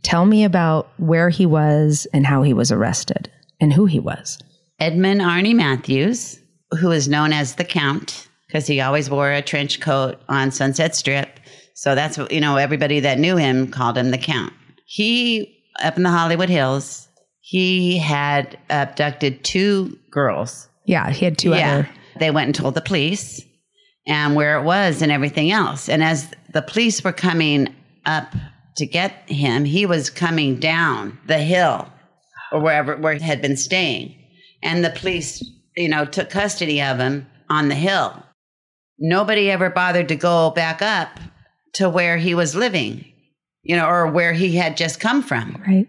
Tell 0.05 0.24
me 0.24 0.44
about 0.44 0.88
where 0.99 1.30
he 1.30 1.46
was 1.46 2.07
and 2.14 2.24
how 2.26 2.42
he 2.42 2.53
was 2.55 2.70
arrested 2.70 3.28
and 3.61 3.72
who 3.72 3.86
he 3.86 3.99
was. 3.99 4.38
Edmund 4.78 5.20
Arnie 5.20 5.57
Matthews, 5.57 6.38
who 6.73 6.91
is 6.91 7.09
known 7.09 7.33
as 7.33 7.55
the 7.55 7.64
Count, 7.64 8.29
because 8.47 8.66
he 8.66 8.81
always 8.81 9.11
wore 9.11 9.31
a 9.31 9.43
trench 9.43 9.81
coat 9.81 10.21
on 10.29 10.51
Sunset 10.51 10.95
Strip. 10.95 11.41
So 11.75 11.95
that's 11.95 12.19
what, 12.19 12.33
you 12.33 12.41
know, 12.41 12.57
everybody 12.57 13.01
that 13.01 13.19
knew 13.19 13.37
him 13.37 13.71
called 13.71 13.97
him 13.97 14.11
the 14.11 14.19
Count. 14.19 14.53
He, 14.87 15.62
up 15.83 15.97
in 15.97 16.03
the 16.03 16.11
Hollywood 16.11 16.49
Hills, 16.49 17.09
he 17.41 17.99
had 17.99 18.59
abducted 18.69 19.45
two 19.45 19.99
girls. 20.11 20.69
Yeah, 20.87 21.11
he 21.11 21.25
had 21.25 21.39
two 21.39 21.55
other. 21.55 21.89
They 22.19 22.31
went 22.31 22.47
and 22.47 22.55
told 22.55 22.75
the 22.75 22.81
police 22.81 23.43
and 24.07 24.35
where 24.35 24.59
it 24.59 24.64
was 24.64 25.03
and 25.03 25.12
everything 25.12 25.51
else. 25.51 25.89
And 25.89 26.03
as 26.03 26.31
the 26.53 26.62
police 26.62 27.05
were 27.05 27.12
coming 27.12 27.75
up 28.07 28.35
to 28.77 28.87
get 28.87 29.12
him, 29.29 29.64
he 29.64 29.87
was 29.87 30.11
coming 30.11 30.57
down 30.57 31.19
the 31.27 31.39
hill 31.39 31.89
or 32.51 32.61
wherever 32.61 32.97
where 32.97 33.14
he 33.14 33.21
had 33.21 33.43
been 33.43 33.57
staying. 33.57 34.14
And 34.62 34.85
the 34.85 34.91
police, 34.91 35.43
you 35.79 35.89
know, 35.89 36.05
took 36.05 36.31
custody 36.31 36.83
of 36.83 36.99
him 36.99 37.26
on 37.49 37.68
the 37.68 37.74
hill. 37.74 38.22
Nobody 38.99 39.51
ever 39.51 39.70
bothered 39.70 40.09
to 40.09 40.16
go 40.16 40.51
back 40.51 40.83
up 40.83 41.20
to 41.74 41.89
where 41.89 42.16
he 42.18 42.35
was 42.35 42.55
living, 42.55 43.05
you 43.62 43.76
know, 43.76 43.87
or 43.89 44.11
where 44.11 44.33
he 44.33 44.57
had 44.57 44.76
just 44.76 44.99
come 45.01 45.22
from. 45.22 45.62
Right. 45.66 45.87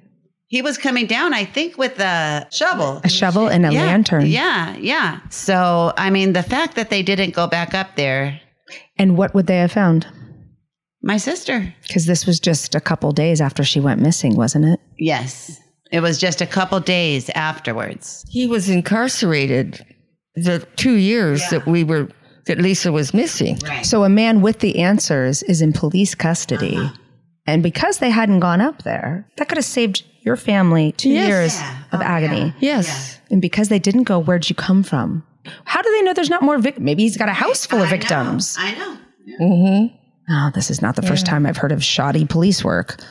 He 0.47 0.61
was 0.61 0.77
coming 0.77 1.05
down, 1.05 1.33
I 1.33 1.45
think, 1.45 1.77
with 1.77 1.99
a 1.99 2.47
shovel. 2.51 3.01
A 3.03 3.09
shovel 3.09 3.47
and 3.47 3.65
a 3.65 3.71
yeah, 3.73 3.85
lantern. 3.85 4.25
Yeah, 4.25 4.75
yeah. 4.77 5.19
So, 5.29 5.93
I 5.97 6.09
mean, 6.09 6.33
the 6.33 6.41
fact 6.43 6.75
that 6.75 6.89
they 6.89 7.03
didn't 7.03 7.35
go 7.35 7.45
back 7.47 7.73
up 7.75 7.95
there, 7.95 8.39
And 8.97 9.15
what 9.17 9.33
would 9.35 9.47
they 9.47 9.57
have 9.57 9.71
found? 9.71 10.07
my 11.01 11.17
sister, 11.17 11.73
Because 11.87 12.05
this 12.07 12.25
was 12.25 12.39
just 12.39 12.75
a 12.75 12.81
couple 12.81 13.11
days 13.13 13.39
after 13.41 13.63
she 13.63 13.79
went 13.79 14.01
missing, 14.01 14.35
wasn't 14.35 14.65
it? 14.65 14.79
yes. 14.97 15.59
It 15.91 16.01
was 16.01 16.17
just 16.19 16.41
a 16.41 16.45
couple 16.45 16.79
days 16.79 17.29
afterwards. 17.35 18.25
He 18.29 18.47
was 18.47 18.69
incarcerated 18.69 19.83
the 20.35 20.59
two 20.75 20.93
years 20.95 21.41
that 21.49 21.65
we 21.65 21.83
were, 21.83 22.07
that 22.45 22.59
Lisa 22.59 22.91
was 22.91 23.13
missing. 23.13 23.57
So 23.83 24.03
a 24.03 24.09
man 24.09 24.41
with 24.41 24.59
the 24.59 24.79
answers 24.79 25.41
is 25.43 25.61
in 25.61 25.73
police 25.73 26.13
custody. 26.15 26.77
And 27.47 27.63
because 27.63 27.97
they 27.97 28.11
hadn't 28.11 28.41
gone 28.41 28.61
up 28.61 28.83
there, 28.83 29.27
that 29.37 29.49
could 29.49 29.57
have 29.57 29.65
saved 29.65 30.03
your 30.21 30.35
family 30.35 30.91
two 30.91 31.09
Yes. 31.09 31.27
years 31.27 31.55
Yeah. 31.55 31.77
of 31.93 32.01
Oh, 32.01 32.03
agony. 32.03 32.53
Yes. 32.59 33.19
And 33.31 33.41
because 33.41 33.69
they 33.69 33.79
didn't 33.79 34.03
go, 34.03 34.19
where'd 34.19 34.47
you 34.49 34.55
come 34.55 34.83
from? 34.83 35.23
How 35.65 35.81
do 35.81 35.89
they 35.91 36.03
know 36.03 36.13
there's 36.13 36.29
not 36.29 36.43
more 36.43 36.59
victims? 36.59 36.85
Maybe 36.85 37.03
he's 37.03 37.17
got 37.17 37.29
a 37.29 37.33
house 37.33 37.65
full 37.65 37.81
of 37.81 37.89
victims. 37.89 38.55
I 38.59 38.73
know. 38.75 38.97
Mm-hmm. 39.41 39.95
Oh, 40.31 40.51
this 40.53 40.69
is 40.69 40.81
not 40.81 40.95
the 40.95 41.01
first 41.01 41.25
time 41.25 41.45
I've 41.47 41.57
heard 41.57 41.71
of 41.71 41.83
shoddy 41.83 42.25
police 42.25 42.63
work. 42.63 43.01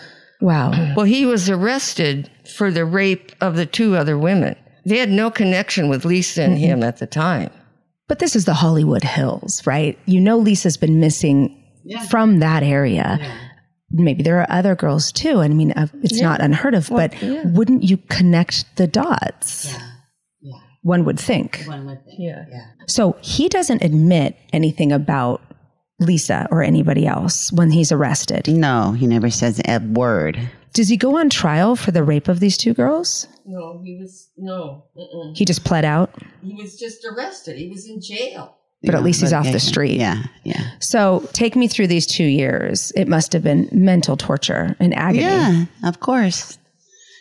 Wow. 0.41 0.71
Well, 0.95 1.07
he 1.07 1.27
was 1.27 1.51
arrested 1.51 2.31
for 2.55 2.71
the 2.71 2.85
rape 2.85 3.33
of 3.41 3.57
the 3.57 3.67
two 3.67 3.97
other 3.97 4.17
women. 4.19 4.57
They 4.85 4.99
had 4.99 5.11
no 5.11 5.31
connection 5.31 5.89
with 5.89 6.05
Lisa 6.05 6.43
and 6.43 6.59
him 6.59 6.83
at 6.83 6.97
the 6.99 7.07
time. 7.07 7.51
But 8.09 8.21
this 8.21 8.35
is 8.35 8.47
the 8.47 8.55
Hollywood 8.55 9.05
Hills, 9.05 9.67
right? 9.67 9.99
You 10.07 10.21
know, 10.21 10.39
Lisa's 10.39 10.79
been 10.79 10.99
missing 10.99 11.55
from 12.09 12.39
that 12.41 12.63
area. 12.63 13.19
Maybe 13.91 14.23
there 14.23 14.41
are 14.41 14.47
other 14.51 14.75
girls 14.75 15.13
too. 15.13 15.41
I 15.41 15.49
mean, 15.49 15.73
uh, 15.73 15.89
it's 16.03 16.21
not 16.21 16.41
unheard 16.41 16.75
of, 16.75 16.89
but 16.89 17.15
wouldn't 17.23 17.83
you 17.85 17.97
connect 18.09 18.77
the 18.77 18.87
dots? 18.87 19.75
One 20.83 21.05
would 21.05 21.19
think. 21.21 21.65
One 21.67 21.87
would, 21.87 21.99
Yeah. 22.07 22.45
So 22.87 23.17
he 23.21 23.49
doesn't 23.49 23.83
admit 23.83 24.37
anything 24.53 24.93
about 24.93 25.43
Lisa 26.01 26.47
or 26.51 26.63
anybody 26.63 27.07
else 27.07 27.53
when 27.53 27.71
he's 27.71 27.91
arrested. 27.93 28.47
No, 28.49 28.93
he 28.93 29.07
never 29.07 29.29
says 29.31 29.61
a 29.67 29.81
word. 29.81 30.39
Does 30.73 30.89
he 30.89 30.97
go 30.97 31.19
on 31.19 31.31
trial 31.31 31.77
for 31.77 31.91
the 31.91 32.03
rape 32.05 32.29
of 32.29 32.41
these 32.41 32.57
two 32.57 32.75
girls? 32.75 33.27
No, 33.47 33.81
he 33.85 33.97
was, 34.01 34.29
no. 34.37 34.85
Mm-mm. 34.97 35.37
He 35.37 35.45
just 35.45 35.65
pled 35.65 35.85
out, 35.85 36.11
He 36.43 36.55
was 36.55 36.79
just 36.79 37.05
arrested. 37.05 37.57
He 37.57 37.69
was 37.69 37.89
in 37.89 38.01
jail. 38.01 38.57
but 38.83 38.95
at 38.95 39.03
least 39.03 39.21
he's 39.21 39.33
off 39.33 39.51
the 39.51 39.59
street. 39.61 39.99
Yeah, 39.99 40.23
yeah. 40.45 40.71
So 40.81 41.27
take 41.33 41.57
me 41.57 41.67
through 41.69 41.87
these 41.89 42.07
two 42.07 42.25
years. 42.25 42.93
It 42.95 43.09
must 43.09 43.33
have 43.33 43.43
been 43.43 43.69
mental 43.73 44.17
torture 44.17 44.77
and 44.79 44.95
agony. 44.95 45.23
Yeah, 45.25 45.65
of 45.85 46.01
course. 46.01 46.59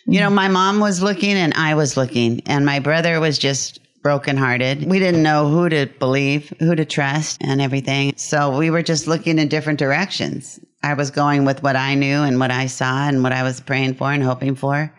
You 0.05 0.19
know, 0.19 0.29
my 0.29 0.47
mom 0.47 0.79
was 0.79 1.01
looking 1.01 1.33
and 1.33 1.53
I 1.55 1.75
was 1.75 1.97
looking, 1.97 2.41
and 2.45 2.65
my 2.65 2.79
brother 2.79 3.19
was 3.19 3.37
just 3.37 3.79
brokenhearted. 4.03 4.85
We 4.85 4.99
didn't 4.99 5.21
know 5.23 5.49
who 5.49 5.67
to 5.67 5.85
believe, 5.99 6.53
who 6.59 6.75
to 6.75 6.85
trust, 6.85 7.37
and 7.41 7.61
everything. 7.61 8.13
So 8.15 8.57
we 8.57 8.69
were 8.69 8.83
just 8.83 9.07
looking 9.07 9.37
in 9.39 9.47
different 9.49 9.79
directions. 9.79 10.59
I 10.83 10.93
was 10.93 11.11
going 11.11 11.45
with 11.45 11.63
what 11.63 11.75
I 11.75 11.95
knew 11.95 12.21
and 12.23 12.39
what 12.39 12.51
I 12.51 12.67
saw 12.67 13.07
and 13.07 13.23
what 13.23 13.31
I 13.33 13.43
was 13.43 13.59
praying 13.59 13.95
for 13.95 14.11
and 14.11 14.23
hoping 14.23 14.55
for. 14.55 14.93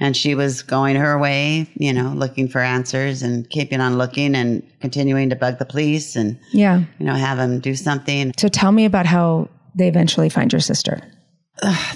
And 0.00 0.16
she 0.16 0.34
was 0.36 0.62
going 0.62 0.94
her 0.96 1.18
way, 1.18 1.68
you 1.74 1.92
know, 1.92 2.12
looking 2.14 2.48
for 2.48 2.60
answers 2.60 3.22
and 3.22 3.48
keeping 3.50 3.80
on 3.80 3.98
looking 3.98 4.34
and 4.36 4.62
continuing 4.80 5.28
to 5.30 5.36
bug 5.36 5.58
the 5.58 5.64
police 5.64 6.14
and, 6.16 6.38
Yeah. 6.52 6.84
you 6.98 7.06
know, 7.06 7.14
have 7.14 7.36
them 7.38 7.58
do 7.60 7.74
something. 7.74 8.32
So 8.38 8.48
tell 8.48 8.70
me 8.72 8.84
about 8.84 9.06
how 9.06 9.48
they 9.76 9.88
eventually 9.88 10.28
find 10.28 10.52
your 10.52 10.60
sister. 10.60 11.00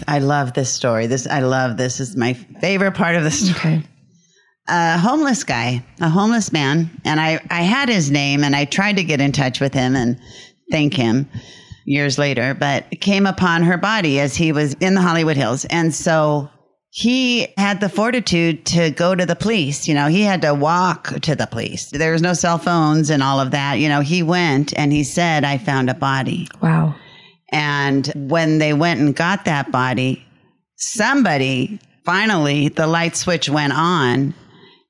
I 0.08 0.18
love 0.18 0.54
this 0.54 0.70
story. 0.72 1.06
This 1.06 1.26
I 1.28 1.40
love 1.40 1.76
this 1.76 2.00
is 2.00 2.16
my 2.16 2.32
favorite 2.60 2.92
part 2.92 3.14
of 3.14 3.22
the 3.22 3.30
story. 3.30 3.56
Okay. 3.76 3.82
A 4.68 4.98
homeless 4.98 5.44
guy, 5.44 5.84
a 6.00 6.08
homeless 6.08 6.52
man, 6.52 6.90
and 7.04 7.20
I 7.20 7.40
I 7.50 7.62
had 7.62 7.88
his 7.88 8.10
name 8.10 8.42
and 8.42 8.56
I 8.56 8.64
tried 8.64 8.96
to 8.96 9.04
get 9.04 9.20
in 9.20 9.30
touch 9.30 9.60
with 9.60 9.72
him 9.72 9.94
and 9.94 10.18
thank 10.72 10.94
him 10.94 11.28
years 11.92 12.18
later, 12.18 12.54
but 12.54 12.90
came 13.00 13.26
upon 13.26 13.62
her 13.62 13.76
body 13.76 14.18
as 14.20 14.34
he 14.34 14.52
was 14.52 14.74
in 14.74 14.94
the 14.94 15.00
Hollywood 15.00 15.36
Hills. 15.36 15.64
And 15.66 15.94
so 15.94 16.50
he 16.90 17.48
had 17.56 17.80
the 17.80 17.88
fortitude 17.88 18.66
to 18.66 18.90
go 18.90 19.14
to 19.14 19.24
the 19.24 19.36
police. 19.36 19.88
You 19.88 19.94
know, 19.94 20.08
he 20.08 20.22
had 20.22 20.42
to 20.42 20.52
walk 20.52 21.20
to 21.22 21.34
the 21.34 21.46
police. 21.46 21.90
There 21.90 22.12
was 22.12 22.22
no 22.22 22.34
cell 22.34 22.58
phones 22.58 23.08
and 23.08 23.22
all 23.22 23.40
of 23.40 23.50
that. 23.52 23.78
You 23.78 23.88
know, 23.88 24.00
he 24.00 24.22
went 24.22 24.76
and 24.78 24.92
he 24.92 25.04
said, 25.04 25.44
I 25.44 25.56
found 25.58 25.88
a 25.88 25.94
body. 25.94 26.48
Wow. 26.60 26.94
And 27.50 28.12
when 28.14 28.58
they 28.58 28.72
went 28.72 29.00
and 29.00 29.14
got 29.14 29.44
that 29.44 29.70
body, 29.70 30.24
somebody 30.76 31.80
finally, 32.04 32.68
the 32.68 32.86
light 32.86 33.16
switch 33.16 33.48
went 33.48 33.72
on 33.72 34.34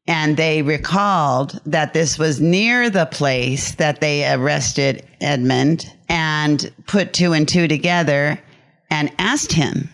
and 0.07 0.37
they 0.37 0.63
recalled 0.63 1.61
that 1.67 1.95
this 1.95 2.19
was 2.19 2.41
near 2.41 2.91
the 2.91 3.07
place 3.07 3.77
that 3.77 4.01
they 4.01 4.31
arrested 4.33 5.07
Edmund 5.21 5.93
and 6.13 6.71
put 6.87 7.13
two 7.15 7.33
and 7.33 7.49
two 7.49 7.67
together 7.67 8.39
and 8.91 9.11
asked 9.19 9.53
him. 9.53 9.89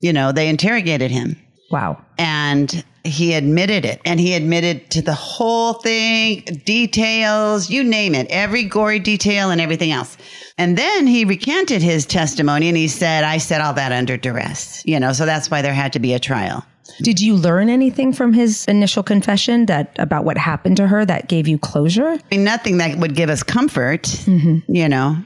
You 0.00 0.12
know, 0.12 0.32
they 0.32 0.48
interrogated 0.48 1.10
him 1.10 1.36
Wow. 1.70 2.02
and 2.18 2.84
he 3.04 3.34
admitted 3.34 3.84
it 3.84 4.00
and 4.04 4.20
he 4.20 4.34
admitted 4.34 4.88
to 4.92 5.02
the 5.02 5.14
whole 5.14 5.72
thing 5.74 6.42
details 6.64 7.68
you 7.68 7.82
name 7.82 8.14
it 8.14 8.26
every 8.30 8.62
gory 8.62 9.00
detail 9.00 9.50
and 9.50 9.60
everything 9.60 9.90
else 9.90 10.16
and 10.56 10.78
then 10.78 11.08
he 11.08 11.24
recanted 11.24 11.82
his 11.82 12.06
testimony 12.06 12.68
and 12.68 12.76
he 12.76 12.86
said 12.86 13.24
i 13.24 13.38
said 13.38 13.60
all 13.60 13.72
that 13.72 13.90
under 13.90 14.16
duress 14.16 14.82
you 14.86 15.00
know 15.00 15.12
so 15.12 15.26
that's 15.26 15.50
why 15.50 15.60
there 15.62 15.74
had 15.74 15.92
to 15.92 15.98
be 15.98 16.14
a 16.14 16.20
trial 16.20 16.64
Did 17.00 17.20
you 17.20 17.34
learn 17.34 17.68
anything 17.68 18.12
from 18.12 18.32
his 18.34 18.64
initial 18.66 19.02
confession 19.02 19.66
that 19.66 19.96
about 19.98 20.24
what 20.24 20.38
happened 20.38 20.76
to 20.76 20.86
her 20.86 21.04
that 21.04 21.28
gave 21.28 21.48
you 21.48 21.58
closure? 21.58 22.06
i 22.10 22.20
mean 22.30 22.44
nothing 22.44 22.76
that 22.78 22.98
would 22.98 23.16
give 23.16 23.30
us 23.30 23.42
comfort 23.42 24.02
mm-hmm. 24.04 24.58
you 24.72 24.88
know 24.88 25.16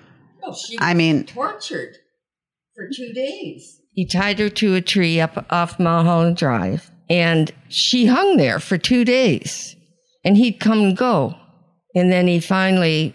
she 0.54 0.76
i 0.80 0.94
mean 0.94 1.24
tortured 1.24 1.96
for 2.76 2.88
two 2.94 3.12
days. 3.14 3.80
He 3.94 4.06
tied 4.06 4.38
her 4.38 4.50
to 4.50 4.74
a 4.74 4.82
tree 4.82 5.18
up 5.18 5.46
off 5.50 5.80
Mulholland 5.80 6.36
Drive, 6.36 6.90
and 7.08 7.50
she 7.68 8.06
hung 8.06 8.36
there 8.36 8.60
for 8.60 8.76
two 8.76 9.04
days. 9.04 9.74
And 10.24 10.36
he'd 10.36 10.60
come 10.60 10.80
and 10.80 10.96
go, 10.96 11.34
and 11.94 12.12
then 12.12 12.26
he 12.28 12.40
finally 12.40 13.14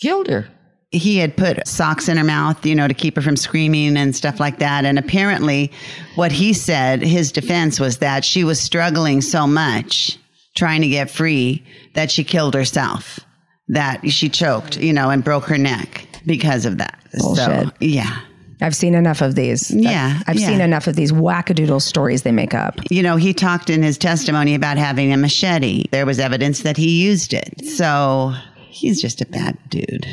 killed 0.00 0.28
her. 0.28 0.48
he 0.90 1.18
had 1.18 1.36
put 1.36 1.68
socks 1.68 2.08
in 2.08 2.16
her 2.16 2.24
mouth, 2.24 2.64
you 2.64 2.74
know, 2.74 2.88
to 2.88 2.94
keep 2.94 3.14
her 3.14 3.22
from 3.22 3.36
screaming 3.36 3.96
and 3.96 4.16
stuff 4.16 4.40
like 4.40 4.58
that. 4.58 4.86
And 4.86 4.98
apparently, 4.98 5.70
what 6.14 6.32
he 6.32 6.54
said, 6.54 7.02
his 7.02 7.30
defense 7.30 7.78
was 7.78 7.98
that 7.98 8.24
she 8.24 8.42
was 8.42 8.58
struggling 8.58 9.20
so 9.20 9.46
much 9.46 10.18
trying 10.56 10.80
to 10.80 10.88
get 10.88 11.10
free 11.10 11.62
that 11.94 12.10
she 12.10 12.24
killed 12.24 12.54
herself, 12.54 13.20
that 13.68 14.10
she 14.10 14.30
choked, 14.30 14.78
you 14.78 14.92
know, 14.94 15.10
and 15.10 15.22
broke 15.22 15.44
her 15.44 15.58
neck 15.58 16.07
because 16.26 16.66
of 16.66 16.78
that. 16.78 16.98
So, 17.12 17.18
Bullshit. 17.20 17.74
yeah. 17.80 18.20
I've 18.60 18.74
seen 18.74 18.94
enough 18.94 19.20
of 19.20 19.36
these. 19.36 19.70
Yeah, 19.70 20.20
I've 20.26 20.36
yeah. 20.36 20.48
seen 20.48 20.60
enough 20.60 20.88
of 20.88 20.96
these 20.96 21.12
wackadoodle 21.12 21.80
stories 21.80 22.22
they 22.22 22.32
make 22.32 22.54
up. 22.54 22.80
You 22.90 23.02
know, 23.02 23.16
he 23.16 23.32
talked 23.32 23.70
in 23.70 23.82
his 23.82 23.96
testimony 23.96 24.54
about 24.54 24.78
having 24.78 25.12
a 25.12 25.16
machete. 25.16 25.84
There 25.92 26.04
was 26.04 26.18
evidence 26.18 26.62
that 26.62 26.76
he 26.76 27.04
used 27.04 27.34
it. 27.34 27.64
So 27.64 28.34
he's 28.68 29.00
just 29.00 29.20
a 29.20 29.26
bad 29.26 29.56
dude. 29.68 30.06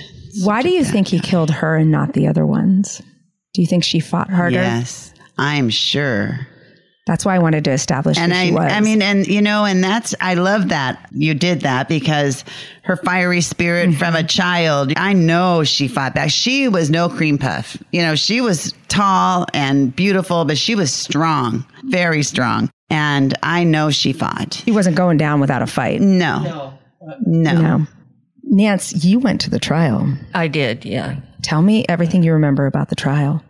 Why 0.44 0.62
do 0.62 0.70
you 0.70 0.84
think 0.84 1.08
he 1.08 1.20
killed 1.20 1.50
her 1.50 1.76
and 1.76 1.92
not 1.92 2.14
the 2.14 2.28
other 2.28 2.46
ones? 2.46 3.02
Do 3.54 3.62
you 3.62 3.68
think 3.68 3.84
she 3.84 4.00
fought 4.00 4.30
harder? 4.30 4.58
Yes, 4.58 5.14
I'm 5.38 5.70
sure. 5.70 6.48
That's 7.06 7.24
why 7.24 7.36
I 7.36 7.40
wanted 7.40 7.64
to 7.66 7.72
establish 7.72 8.18
and 8.18 8.34
who 8.34 8.38
I, 8.40 8.46
she 8.48 8.52
was. 8.52 8.72
I 8.72 8.80
mean, 8.82 9.02
and 9.04 9.28
you 9.28 9.42
know, 9.42 9.64
and 9.64 9.84
that's 9.84 10.16
I 10.22 10.34
love 10.34 10.70
that 10.70 11.08
you 11.12 11.36
did 11.36 11.62
that 11.62 11.88
because 11.88 12.44
her 12.84 12.98
fiery 12.98 13.42
spirit 13.42 13.90
Mm-hmm. 13.90 14.00
from 14.00 14.16
a 14.16 14.24
child. 14.24 14.92
I 14.98 15.14
know 15.14 15.64
she 15.64 15.88
fought 15.88 16.16
back. 16.16 16.32
She 16.32 16.68
was 16.68 16.90
no 16.90 17.08
cream 17.10 17.38
puff. 17.38 17.78
You 17.92 18.02
know, 18.02 18.16
she 18.16 18.42
was 18.42 18.74
tall 18.88 19.46
and 19.54 19.96
beautiful, 19.96 20.46
but 20.46 20.58
she 20.58 20.74
was 20.74 20.92
strong, 20.92 21.64
very 21.84 22.24
strong. 22.24 22.72
And 22.90 23.36
I 23.44 23.64
know 23.64 23.92
she 23.92 24.12
fought. 24.14 24.56
he 24.56 24.72
wasn't 24.72 24.96
going 24.96 25.18
down 25.18 25.40
without 25.40 25.62
a 25.62 25.68
fight. 25.68 26.02
No, 26.02 26.74
no, 27.26 27.54
No. 27.62 27.88
Nance, 28.44 29.04
you 29.04 29.20
went 29.20 29.42
to 29.42 29.50
the 29.50 29.60
trial. 29.60 30.12
I 30.36 30.48
did, 30.48 30.86
yeah. 30.86 31.18
Tell 31.42 31.62
me 31.62 31.86
everything 31.90 32.24
you 32.24 32.34
remember 32.34 32.68
about 32.68 32.90
the 32.90 32.96
trial. 32.96 33.44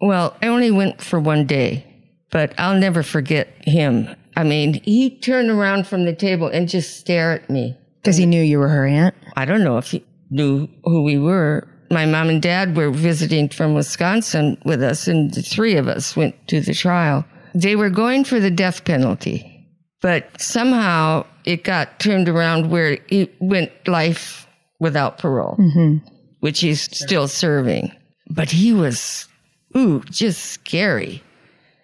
Well, 0.00 0.36
I 0.42 0.46
only 0.48 0.70
went 0.70 1.00
for 1.02 1.20
one 1.20 1.46
day, 1.46 1.93
but 2.34 2.52
I'll 2.58 2.76
never 2.76 3.04
forget 3.04 3.46
him. 3.60 4.08
I 4.36 4.42
mean, 4.42 4.82
he 4.82 5.18
turned 5.20 5.50
around 5.50 5.86
from 5.86 6.04
the 6.04 6.12
table 6.12 6.48
and 6.48 6.68
just 6.68 6.98
stared 6.98 7.44
at 7.44 7.48
me. 7.48 7.78
Because 8.02 8.16
he 8.16 8.26
knew 8.26 8.42
you 8.42 8.58
were 8.58 8.68
her 8.68 8.84
aunt. 8.84 9.14
I 9.36 9.44
don't 9.44 9.62
know 9.62 9.78
if 9.78 9.92
he 9.92 10.04
knew 10.30 10.68
who 10.82 11.04
we 11.04 11.16
were. 11.16 11.68
My 11.92 12.06
mom 12.06 12.28
and 12.28 12.42
dad 12.42 12.76
were 12.76 12.90
visiting 12.90 13.48
from 13.50 13.72
Wisconsin 13.72 14.60
with 14.64 14.82
us, 14.82 15.06
and 15.06 15.32
the 15.32 15.42
three 15.42 15.76
of 15.76 15.86
us 15.86 16.16
went 16.16 16.34
to 16.48 16.60
the 16.60 16.74
trial. 16.74 17.24
They 17.54 17.76
were 17.76 17.88
going 17.88 18.24
for 18.24 18.40
the 18.40 18.50
death 18.50 18.84
penalty, 18.84 19.64
but 20.02 20.28
somehow 20.40 21.26
it 21.44 21.62
got 21.62 22.00
turned 22.00 22.28
around 22.28 22.68
where 22.68 22.98
it 23.08 23.32
went 23.40 23.70
life 23.86 24.48
without 24.80 25.18
parole, 25.18 25.56
mm-hmm. 25.56 26.04
which 26.40 26.60
he's 26.60 26.82
still 26.82 27.28
serving. 27.28 27.92
But 28.28 28.50
he 28.50 28.72
was, 28.72 29.28
ooh, 29.76 30.02
just 30.10 30.46
scary. 30.46 31.22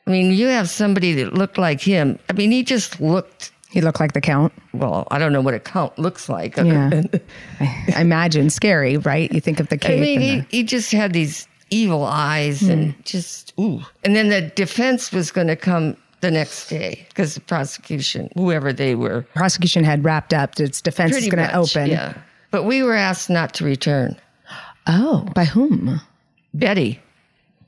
I 0.07 0.11
mean, 0.11 0.33
you 0.33 0.47
have 0.49 0.69
somebody 0.69 1.13
that 1.15 1.35
looked 1.35 1.59
like 1.59 1.81
him. 1.81 2.19
I 2.29 2.33
mean, 2.33 2.51
he 2.51 2.63
just 2.63 3.01
looked, 3.01 3.53
He 3.71 3.81
looked 3.81 4.01
like 4.01 4.13
the 4.13 4.21
count. 4.21 4.53
well, 4.73 5.07
I 5.11 5.19
don't 5.19 5.33
know 5.33 5.41
what 5.41 5.55
a 5.55 5.61
count 5.61 5.99
looks 5.99 6.29
like. 6.29 6.57
Yeah. 6.57 7.03
I 7.61 8.01
imagine 8.01 8.51
scary, 8.51 8.97
right? 8.97 9.31
You 9.33 9.41
think 9.41 9.61
of 9.61 9.69
the 9.69 9.79
I 9.87 10.01
mean, 10.01 10.15
and 10.15 10.23
he, 10.23 10.41
the- 10.41 10.47
he 10.51 10.63
just 10.65 10.91
had 10.93 11.13
these 11.13 11.47
evil 11.71 12.05
eyes 12.05 12.63
and 12.63 12.93
hmm. 12.93 13.01
just 13.05 13.53
ooh. 13.59 13.83
And 14.05 14.17
then 14.17 14.29
the 14.29 14.43
defense 14.43 15.13
was 15.13 15.31
going 15.31 15.47
to 15.47 15.57
come 15.57 15.97
the 16.21 16.31
next 16.31 16.69
day 16.69 17.07
because 17.09 17.35
the 17.35 17.41
prosecution, 17.41 18.31
whoever 18.35 18.73
they 18.73 18.95
were, 18.95 19.23
prosecution 19.35 19.85
had 19.85 20.05
wrapped 20.05 20.35
up. 20.35 20.59
Its 20.61 20.83
defense 20.83 21.17
is 21.17 21.29
going 21.29 21.47
to 21.47 21.55
open. 21.55 21.89
Yeah, 21.89 22.15
but 22.51 22.65
we 22.65 22.83
were 22.83 22.95
asked 22.95 23.31
not 23.31 23.55
to 23.55 23.65
return. 23.65 24.17
Oh, 24.87 25.27
by 25.35 25.45
whom? 25.45 26.01
Betty. 26.55 27.01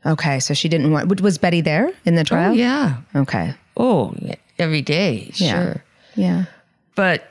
Okay, 0.05 0.41
so 0.41 0.55
she 0.55 0.69
didn't 0.69 0.91
want. 0.91 1.21
Was 1.21 1.39
Betty 1.39 1.61
there 1.61 1.91
in 2.05 2.15
the 2.17 2.25
trial? 2.25 2.51
Oh 2.51 2.55
yeah. 2.55 2.97
Okay. 3.15 3.55
Oh, 3.77 4.15
every 4.59 4.83
day. 4.83 5.31
Yeah. 5.35 5.63
Sure. 5.63 5.85
Yeah. 6.17 6.45
But 6.95 7.29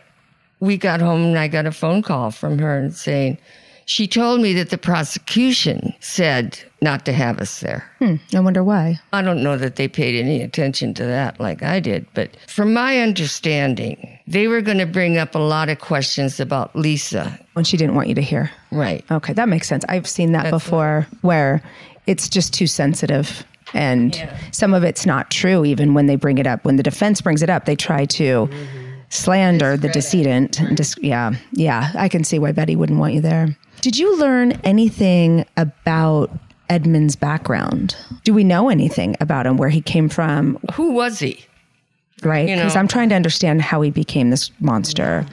we 0.60 0.78
got 0.78 1.02
home 1.02 1.22
and 1.24 1.38
I 1.40 1.48
got 1.48 1.66
a 1.66 1.72
phone 1.72 2.02
call 2.02 2.32
from 2.32 2.60
her 2.60 2.78
and 2.78 2.94
saying 2.94 3.38
she 3.86 4.08
told 4.08 4.42
me 4.42 4.54
that 4.54 4.70
the 4.70 4.78
prosecution 4.78 5.94
said 6.00 6.58
not 6.82 7.06
to 7.06 7.14
have 7.14 7.40
us 7.40 7.60
there. 7.60 7.84
Hmm. 8.00 8.16
I 8.34 8.40
wonder 8.40 8.64
why. 8.64 9.00
I 9.12 9.22
don't 9.22 9.44
know 9.44 9.58
that 9.58 9.76
they 9.76 9.88
paid 9.88 10.18
any 10.18 10.42
attention 10.42 10.94
to 10.96 11.06
that 11.06 11.40
like 11.40 11.62
I 11.64 11.80
did, 11.80 12.06
but 12.14 12.30
from 12.48 12.74
my 12.74 13.00
understanding, 13.00 14.18
they 14.32 14.48
were 14.48 14.62
going 14.62 14.78
to 14.78 14.86
bring 14.86 15.18
up 15.18 15.36
a 15.36 15.40
lot 15.40 15.70
of 15.70 15.80
questions 15.80 16.40
about 16.40 16.76
Lisa. 16.76 17.38
When 17.54 17.66
she 17.66 17.78
didn't 17.78 17.96
want 17.96 18.08
you 18.08 18.16
to 18.16 18.22
hear. 18.22 18.50
Right. 18.72 19.04
Okay, 19.12 19.34
that 19.34 19.50
makes 19.50 19.68
sense. 19.68 19.84
I've 19.90 20.08
seen 20.08 20.32
that 20.32 20.50
before 20.50 21.08
where 21.22 21.62
it's 22.08 22.30
just 22.30 22.54
too 22.54 22.68
sensitive 22.68 23.46
and 23.74 24.30
some 24.52 24.74
of 24.74 24.84
it's 24.84 25.06
not 25.06 25.32
true 25.32 25.66
even 25.66 25.94
when 25.94 26.08
they 26.08 26.16
bring 26.16 26.38
it 26.38 26.48
up. 26.48 26.66
When 26.66 26.76
the 26.76 26.84
defense 26.84 27.22
brings 27.22 27.42
it 27.42 27.50
up, 27.50 27.66
they 27.66 27.76
try 27.76 28.06
to 28.06 28.48
mm-hmm. 28.48 28.90
slander 29.10 29.78
the 29.78 29.90
decedent. 29.90 30.60
and 30.60 30.78
Dis- 30.78 30.98
yeah, 31.02 31.34
yeah, 31.54 31.92
I 31.96 32.10
can 32.10 32.24
see 32.24 32.40
why 32.40 32.52
Betty 32.52 32.76
wouldn't 32.76 33.00
want 33.00 33.14
you 33.14 33.22
there. 33.22 33.56
Did 33.82 33.98
you 33.98 34.18
learn 34.18 34.54
anything 34.64 35.46
about 35.58 36.32
Edmund's 36.70 37.16
background? 37.16 37.96
Do 38.24 38.34
we 38.34 38.44
know 38.44 38.70
anything 38.70 39.16
about 39.20 39.46
him, 39.46 39.58
where 39.58 39.70
he 39.70 39.82
came 39.82 40.08
from, 40.08 40.58
Who 40.74 40.92
was 40.92 41.20
he? 41.20 41.46
Right? 42.24 42.48
You 42.48 42.56
Because 42.56 42.76
know- 42.76 42.82
I'm 42.82 42.88
trying 42.88 43.10
to 43.10 43.16
understand 43.16 43.62
how 43.62 43.82
he 43.82 43.90
became 43.90 44.30
this 44.30 44.52
monster. 44.60 45.26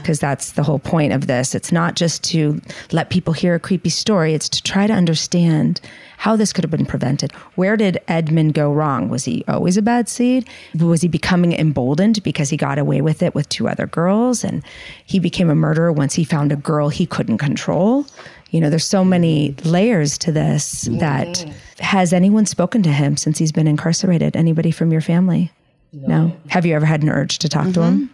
Because 0.00 0.18
that's 0.18 0.52
the 0.52 0.62
whole 0.62 0.80
point 0.80 1.12
of 1.12 1.26
this. 1.28 1.54
It's 1.54 1.70
not 1.70 1.94
just 1.94 2.24
to 2.24 2.60
let 2.90 3.10
people 3.10 3.32
hear 3.32 3.54
a 3.54 3.60
creepy 3.60 3.90
story, 3.90 4.34
it's 4.34 4.48
to 4.48 4.62
try 4.62 4.86
to 4.86 4.92
understand 4.92 5.80
how 6.18 6.36
this 6.36 6.52
could 6.52 6.62
have 6.62 6.70
been 6.70 6.86
prevented. 6.86 7.32
Where 7.56 7.76
did 7.76 7.98
Edmund 8.06 8.54
go 8.54 8.72
wrong? 8.72 9.08
Was 9.08 9.24
he 9.24 9.44
always 9.48 9.76
a 9.76 9.82
bad 9.82 10.08
seed? 10.08 10.48
Was 10.78 11.02
he 11.02 11.08
becoming 11.08 11.52
emboldened 11.52 12.22
because 12.22 12.48
he 12.48 12.56
got 12.56 12.78
away 12.78 13.00
with 13.00 13.24
it 13.24 13.34
with 13.34 13.48
two 13.48 13.68
other 13.68 13.86
girls? 13.86 14.44
And 14.44 14.62
he 15.04 15.18
became 15.18 15.50
a 15.50 15.56
murderer 15.56 15.92
once 15.92 16.14
he 16.14 16.22
found 16.22 16.52
a 16.52 16.56
girl 16.56 16.88
he 16.88 17.06
couldn't 17.06 17.38
control? 17.38 18.06
You 18.50 18.60
know, 18.60 18.70
there's 18.70 18.86
so 18.86 19.04
many 19.04 19.56
layers 19.64 20.16
to 20.18 20.30
this 20.30 20.82
that 20.92 21.28
mm-hmm. 21.28 21.82
has 21.82 22.12
anyone 22.12 22.46
spoken 22.46 22.82
to 22.84 22.92
him 22.92 23.16
since 23.16 23.38
he's 23.38 23.50
been 23.50 23.66
incarcerated? 23.66 24.36
Anybody 24.36 24.70
from 24.70 24.92
your 24.92 25.00
family? 25.00 25.50
No. 25.92 26.34
Have 26.48 26.64
you 26.66 26.74
ever 26.74 26.86
had 26.86 27.02
an 27.02 27.08
urge 27.08 27.38
to 27.40 27.48
talk 27.48 27.72
to 27.74 27.82
him? 27.82 28.10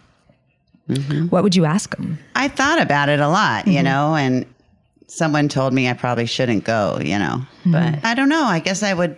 What 1.29 1.43
would 1.43 1.55
you 1.55 1.65
ask 1.65 1.95
him? 1.97 2.17
I 2.35 2.47
thought 2.47 2.81
about 2.81 3.09
it 3.09 3.19
a 3.19 3.27
lot, 3.27 3.65
Mm-hmm. 3.65 3.71
you 3.71 3.83
know, 3.83 4.15
and 4.15 4.45
someone 5.07 5.47
told 5.47 5.71
me 5.73 5.87
I 5.87 5.93
probably 5.93 6.25
shouldn't 6.25 6.63
go, 6.63 6.99
you 7.03 7.17
know, 7.19 7.41
Mm-hmm. 7.63 7.71
but 7.71 8.03
I 8.05 8.15
don't 8.15 8.29
know. 8.29 8.43
I 8.45 8.59
guess 8.59 8.81
I 8.83 8.93
would 8.93 9.17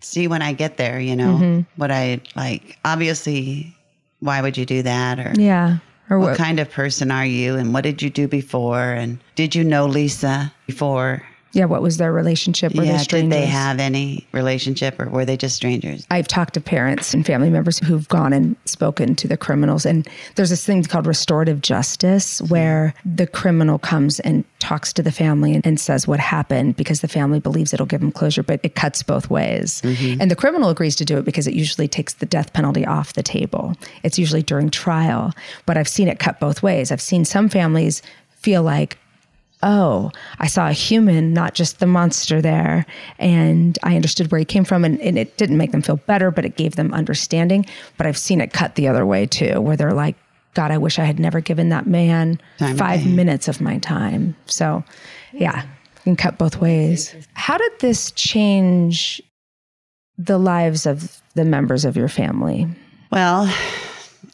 see 0.00 0.26
when 0.26 0.42
I 0.42 0.52
get 0.52 0.76
there, 0.78 0.98
you 1.00 1.14
know, 1.14 1.36
Mm-hmm. 1.38 1.60
what 1.80 1.90
I 1.92 2.20
like. 2.34 2.76
Obviously, 2.84 3.74
why 4.20 4.42
would 4.42 4.56
you 4.56 4.66
do 4.66 4.82
that? 4.82 5.18
Or 5.20 5.32
Yeah. 5.40 5.78
Or 6.10 6.18
what 6.18 6.30
what? 6.30 6.38
kind 6.38 6.58
of 6.60 6.70
person 6.70 7.10
are 7.10 7.24
you? 7.24 7.54
And 7.56 7.72
what 7.72 7.84
did 7.84 8.02
you 8.02 8.10
do 8.10 8.26
before? 8.28 8.82
And 8.82 9.18
did 9.36 9.54
you 9.54 9.62
know 9.64 9.86
Lisa 9.86 10.52
before? 10.66 11.22
Yeah. 11.52 11.66
What 11.66 11.82
was 11.82 11.98
their 11.98 12.12
relationship? 12.12 12.74
Were 12.74 12.84
yeah, 12.84 12.98
they 12.98 13.22
did 13.22 13.30
they 13.30 13.46
have 13.46 13.78
any 13.78 14.26
relationship 14.32 15.00
or 15.00 15.08
were 15.08 15.24
they 15.24 15.36
just 15.36 15.56
strangers? 15.56 16.06
I've 16.10 16.28
talked 16.28 16.54
to 16.54 16.60
parents 16.60 17.14
and 17.14 17.24
family 17.24 17.50
members 17.50 17.78
who've 17.78 18.08
gone 18.08 18.32
and 18.32 18.56
spoken 18.64 19.14
to 19.16 19.28
the 19.28 19.36
criminals. 19.36 19.86
And 19.86 20.08
there's 20.34 20.50
this 20.50 20.64
thing 20.64 20.82
called 20.84 21.06
restorative 21.06 21.60
justice 21.60 22.40
where 22.42 22.94
the 23.04 23.26
criminal 23.26 23.78
comes 23.78 24.20
and 24.20 24.44
talks 24.58 24.92
to 24.94 25.02
the 25.02 25.12
family 25.12 25.54
and, 25.54 25.66
and 25.66 25.78
says 25.78 26.06
what 26.06 26.20
happened 26.20 26.76
because 26.76 27.00
the 27.00 27.08
family 27.08 27.40
believes 27.40 27.74
it'll 27.74 27.86
give 27.86 28.00
them 28.00 28.12
closure, 28.12 28.42
but 28.42 28.60
it 28.62 28.74
cuts 28.74 29.02
both 29.02 29.28
ways. 29.28 29.82
Mm-hmm. 29.82 30.20
And 30.20 30.30
the 30.30 30.36
criminal 30.36 30.70
agrees 30.70 30.96
to 30.96 31.04
do 31.04 31.18
it 31.18 31.24
because 31.24 31.46
it 31.46 31.54
usually 31.54 31.88
takes 31.88 32.14
the 32.14 32.26
death 32.26 32.52
penalty 32.52 32.86
off 32.86 33.12
the 33.12 33.22
table. 33.22 33.74
It's 34.02 34.18
usually 34.18 34.42
during 34.42 34.70
trial. 34.70 35.32
But 35.66 35.76
I've 35.76 35.88
seen 35.88 36.08
it 36.08 36.18
cut 36.18 36.40
both 36.40 36.62
ways. 36.62 36.90
I've 36.90 37.00
seen 37.00 37.24
some 37.24 37.48
families 37.48 38.02
feel 38.30 38.62
like, 38.62 38.98
oh, 39.62 40.10
I 40.38 40.46
saw 40.46 40.68
a 40.68 40.72
human, 40.72 41.32
not 41.32 41.54
just 41.54 41.78
the 41.78 41.86
monster 41.86 42.40
there. 42.40 42.86
And 43.18 43.78
I 43.82 43.96
understood 43.96 44.30
where 44.32 44.38
he 44.38 44.44
came 44.44 44.64
from. 44.64 44.84
And, 44.84 45.00
and 45.00 45.18
it 45.18 45.36
didn't 45.36 45.56
make 45.56 45.72
them 45.72 45.82
feel 45.82 45.96
better, 45.96 46.30
but 46.30 46.44
it 46.44 46.56
gave 46.56 46.76
them 46.76 46.92
understanding. 46.92 47.66
But 47.96 48.06
I've 48.06 48.18
seen 48.18 48.40
it 48.40 48.52
cut 48.52 48.74
the 48.74 48.88
other 48.88 49.06
way 49.06 49.26
too, 49.26 49.60
where 49.60 49.76
they're 49.76 49.92
like, 49.92 50.16
God, 50.54 50.70
I 50.70 50.78
wish 50.78 50.98
I 50.98 51.04
had 51.04 51.18
never 51.18 51.40
given 51.40 51.70
that 51.70 51.86
man 51.86 52.38
Time 52.58 52.76
five 52.76 53.06
minutes 53.06 53.48
of 53.48 53.60
my 53.60 53.78
time. 53.78 54.36
So, 54.46 54.84
yeah, 55.32 55.62
it 55.62 56.02
can 56.02 56.16
cut 56.16 56.36
both 56.36 56.60
ways. 56.60 57.14
How 57.34 57.56
did 57.56 57.72
this 57.80 58.10
change 58.12 59.22
the 60.18 60.38
lives 60.38 60.84
of 60.84 61.22
the 61.34 61.44
members 61.44 61.86
of 61.86 61.96
your 61.96 62.08
family? 62.08 62.66
Well, 63.10 63.50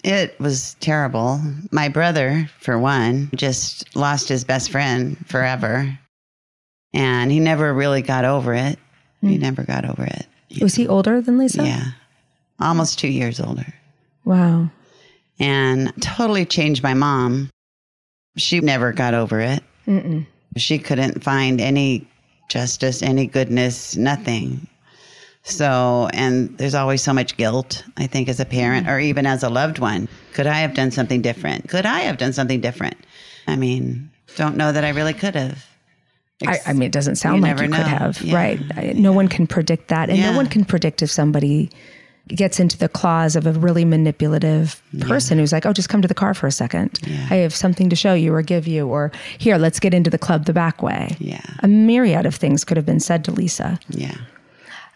it 0.04 0.38
was 0.40 0.74
terrible. 0.80 1.40
My 1.70 1.88
brother, 1.88 2.48
for 2.60 2.78
one, 2.78 3.30
just 3.34 3.94
lost 3.96 4.28
his 4.28 4.44
best 4.44 4.70
friend 4.70 5.16
forever. 5.26 5.98
And 6.94 7.30
he 7.30 7.40
never 7.40 7.72
really 7.74 8.02
got 8.02 8.24
over 8.24 8.54
it. 8.54 8.78
He 9.20 9.34
hmm. 9.36 9.42
never 9.42 9.62
got 9.62 9.84
over 9.84 10.04
it. 10.04 10.26
Was 10.60 10.74
he 10.74 10.88
older 10.88 11.20
than 11.20 11.38
Lisa? 11.38 11.64
Yeah. 11.64 11.84
Almost 12.60 12.98
two 12.98 13.08
years 13.08 13.40
older. 13.40 13.66
Wow. 14.24 14.70
And 15.38 15.92
totally 16.00 16.44
changed 16.44 16.82
my 16.82 16.94
mom. 16.94 17.50
She 18.36 18.60
never 18.60 18.92
got 18.92 19.14
over 19.14 19.40
it. 19.40 19.62
Mm-mm. 19.86 20.26
She 20.56 20.78
couldn't 20.78 21.22
find 21.22 21.60
any 21.60 22.06
justice, 22.48 23.02
any 23.02 23.26
goodness, 23.26 23.96
nothing. 23.96 24.66
So, 25.48 26.08
and 26.12 26.56
there's 26.58 26.74
always 26.74 27.02
so 27.02 27.12
much 27.14 27.36
guilt, 27.36 27.84
I 27.96 28.06
think, 28.06 28.28
as 28.28 28.38
a 28.40 28.44
parent 28.44 28.88
or 28.88 28.98
even 28.98 29.26
as 29.26 29.42
a 29.42 29.48
loved 29.48 29.78
one. 29.78 30.08
Could 30.34 30.46
I 30.46 30.58
have 30.60 30.74
done 30.74 30.90
something 30.90 31.22
different? 31.22 31.68
Could 31.68 31.86
I 31.86 32.00
have 32.00 32.18
done 32.18 32.32
something 32.32 32.60
different? 32.60 32.96
I 33.46 33.56
mean, 33.56 34.10
don't 34.36 34.56
know 34.56 34.72
that 34.72 34.84
I 34.84 34.90
really 34.90 35.14
could 35.14 35.34
have. 35.34 35.64
I, 36.46 36.58
I 36.66 36.72
mean, 36.72 36.84
it 36.84 36.92
doesn't 36.92 37.16
sound 37.16 37.36
You 37.38 37.42
like 37.42 37.60
you 37.60 37.66
could 37.68 37.86
have, 37.86 38.20
Yeah. 38.22 38.36
right? 38.36 38.60
I- 38.76 38.92
No 38.94 39.12
one 39.12 39.26
can 39.28 39.46
predict 39.46 39.88
that, 39.88 40.08
and 40.10 40.20
no 40.20 40.36
one 40.36 40.46
can 40.46 40.64
predict 40.64 41.02
if 41.02 41.10
somebody 41.10 41.70
gets 42.28 42.60
into 42.60 42.76
the 42.76 42.90
claws 42.90 43.34
of 43.36 43.46
a 43.46 43.52
really 43.52 43.86
manipulative 43.86 44.82
person 45.00 45.38
who's 45.38 45.50
like, 45.50 45.64
"Oh, 45.64 45.72
just 45.72 45.88
come 45.88 46.02
to 46.02 46.08
the 46.08 46.14
car 46.14 46.34
for 46.34 46.46
a 46.46 46.52
second. 46.52 46.98
I 47.30 47.36
have 47.36 47.54
something 47.54 47.88
to 47.88 47.96
show 47.96 48.12
you 48.12 48.34
or 48.34 48.42
give 48.42 48.68
you, 48.68 48.86
or 48.86 49.10
here, 49.38 49.56
let's 49.56 49.80
get 49.80 49.94
into 49.94 50.10
the 50.10 50.18
club 50.18 50.44
the 50.44 50.52
back 50.52 50.82
way." 50.82 51.16
Yeah. 51.18 51.40
a 51.60 51.66
myriad 51.68 52.26
of 52.26 52.34
things 52.34 52.64
could 52.64 52.76
have 52.76 52.84
been 52.86 53.00
said 53.00 53.24
to 53.24 53.32
Lisa. 53.32 53.80
Yeah. 53.88 54.14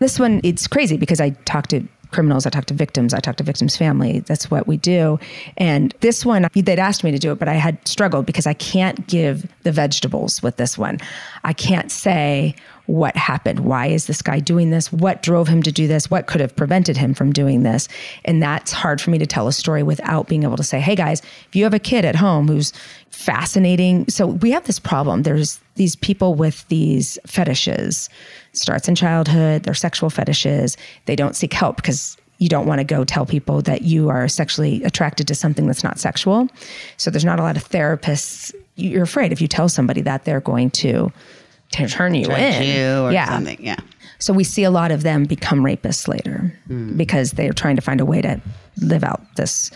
This 0.03 0.19
one, 0.19 0.41
it's 0.43 0.67
crazy 0.67 0.97
because 0.97 1.21
I 1.21 1.31
talked 1.31 1.71
to 1.71 1.87
criminals, 2.11 2.45
I 2.45 2.51
talk 2.51 2.67
to 2.67 2.75
victims, 2.75 3.15
I 3.15 3.21
talk 3.21 3.37
to 3.37 3.45
victims' 3.45 3.77
family. 3.77 4.21
That's 4.21 4.51
what 4.51 4.67
we 4.67 4.77
do. 4.77 5.19
And 5.57 5.95
this 6.01 6.27
one, 6.27 6.47
they'd 6.53 6.79
asked 6.79 7.05
me 7.05 7.11
to 7.11 7.19
do 7.19 7.33
it, 7.33 7.39
but 7.39 7.49
I 7.49 7.55
had 7.55 7.87
struggled 7.89 8.27
because 8.27 8.47
I 8.47 8.53
can't 8.53 9.07
give 9.07 9.51
the 9.63 9.73
vegetables 9.73 10.43
with 10.43 10.57
this 10.57 10.77
one. 10.77 10.99
I 11.45 11.53
can't 11.53 11.91
say 11.91 12.55
what 12.87 13.17
happened. 13.17 13.61
Why 13.61 13.87
is 13.87 14.07
this 14.07 14.23
guy 14.23 14.41
doing 14.41 14.71
this? 14.71 14.93
What 14.93 15.23
drove 15.23 15.49
him 15.49 15.63
to 15.63 15.73
do 15.73 15.87
this? 15.87 16.11
What 16.11 16.27
could 16.27 16.41
have 16.41 16.55
prevented 16.55 16.97
him 16.97 17.15
from 17.15 17.33
doing 17.33 17.63
this? 17.63 17.89
And 18.25 18.43
that's 18.43 18.73
hard 18.73 19.01
for 19.01 19.11
me 19.11 19.19
to 19.19 19.27
tell 19.27 19.47
a 19.47 19.53
story 19.53 19.83
without 19.83 20.29
being 20.29 20.43
able 20.43 20.57
to 20.57 20.65
say, 20.65 20.81
hey 20.81 20.97
guys, 20.97 21.23
if 21.49 21.57
you 21.57 21.65
have 21.65 21.75
a 21.75 21.79
kid 21.79 22.05
at 22.05 22.17
home 22.17 22.49
who's 22.49 22.73
fascinating. 23.13 24.09
So 24.09 24.27
we 24.27 24.51
have 24.51 24.65
this 24.67 24.79
problem. 24.79 25.23
There's 25.23 25.61
these 25.77 25.95
people 25.97 26.35
with 26.35 26.67
these 26.69 27.19
fetishes, 27.27 28.09
starts 28.53 28.89
in 28.89 28.95
childhood, 28.95 29.63
their 29.63 29.75
sexual 29.75 30.11
fetishes. 30.11 30.77
They 31.07 31.17
don't 31.17 31.37
seek 31.37 31.53
help 31.53 31.77
because 31.77 32.17
you 32.39 32.49
don't 32.49 32.67
want 32.67 32.81
to 32.81 32.85
go 32.85 33.05
tell 33.05 33.25
people 33.25 33.63
that 33.63 33.83
you 33.83 34.09
are 34.09 34.27
sexually 34.29 34.83
attracted 34.83 35.29
to 35.29 35.35
something 35.35 35.67
that's 35.67 35.85
not 35.85 35.99
sexual. 36.01 36.49
So 36.97 37.11
there's 37.11 37.25
not 37.25 37.39
a 37.39 37.43
lot 37.43 37.57
of 37.57 37.69
therapists. 37.69 38.53
You're 38.75 39.05
afraid 39.05 39.31
if 39.31 39.41
you 39.41 39.47
tell 39.47 39.69
somebody 39.69 40.01
that 40.01 40.25
they're 40.25 40.41
going 40.41 40.71
to 40.71 41.13
turn 41.71 42.15
you 42.15 42.27
in. 42.29 42.63
you 42.65 43.03
or 43.05 43.13
yeah. 43.13 43.29
something. 43.29 43.59
Yeah. 43.65 43.77
So 44.19 44.33
we 44.33 44.45
see 44.45 44.65
a 44.65 44.71
lot 44.71 44.91
of 44.91 45.03
them 45.05 45.25
become 45.25 45.61
rapists 45.61 46.09
later 46.09 46.53
Hmm. 46.67 46.97
because 46.97 47.33
they're 47.33 47.53
trying 47.53 47.77
to 47.77 47.83
find 47.83 48.01
a 48.01 48.05
way 48.05 48.21
to 48.23 48.41
live 48.81 49.05
out 49.05 49.21
this. 49.37 49.71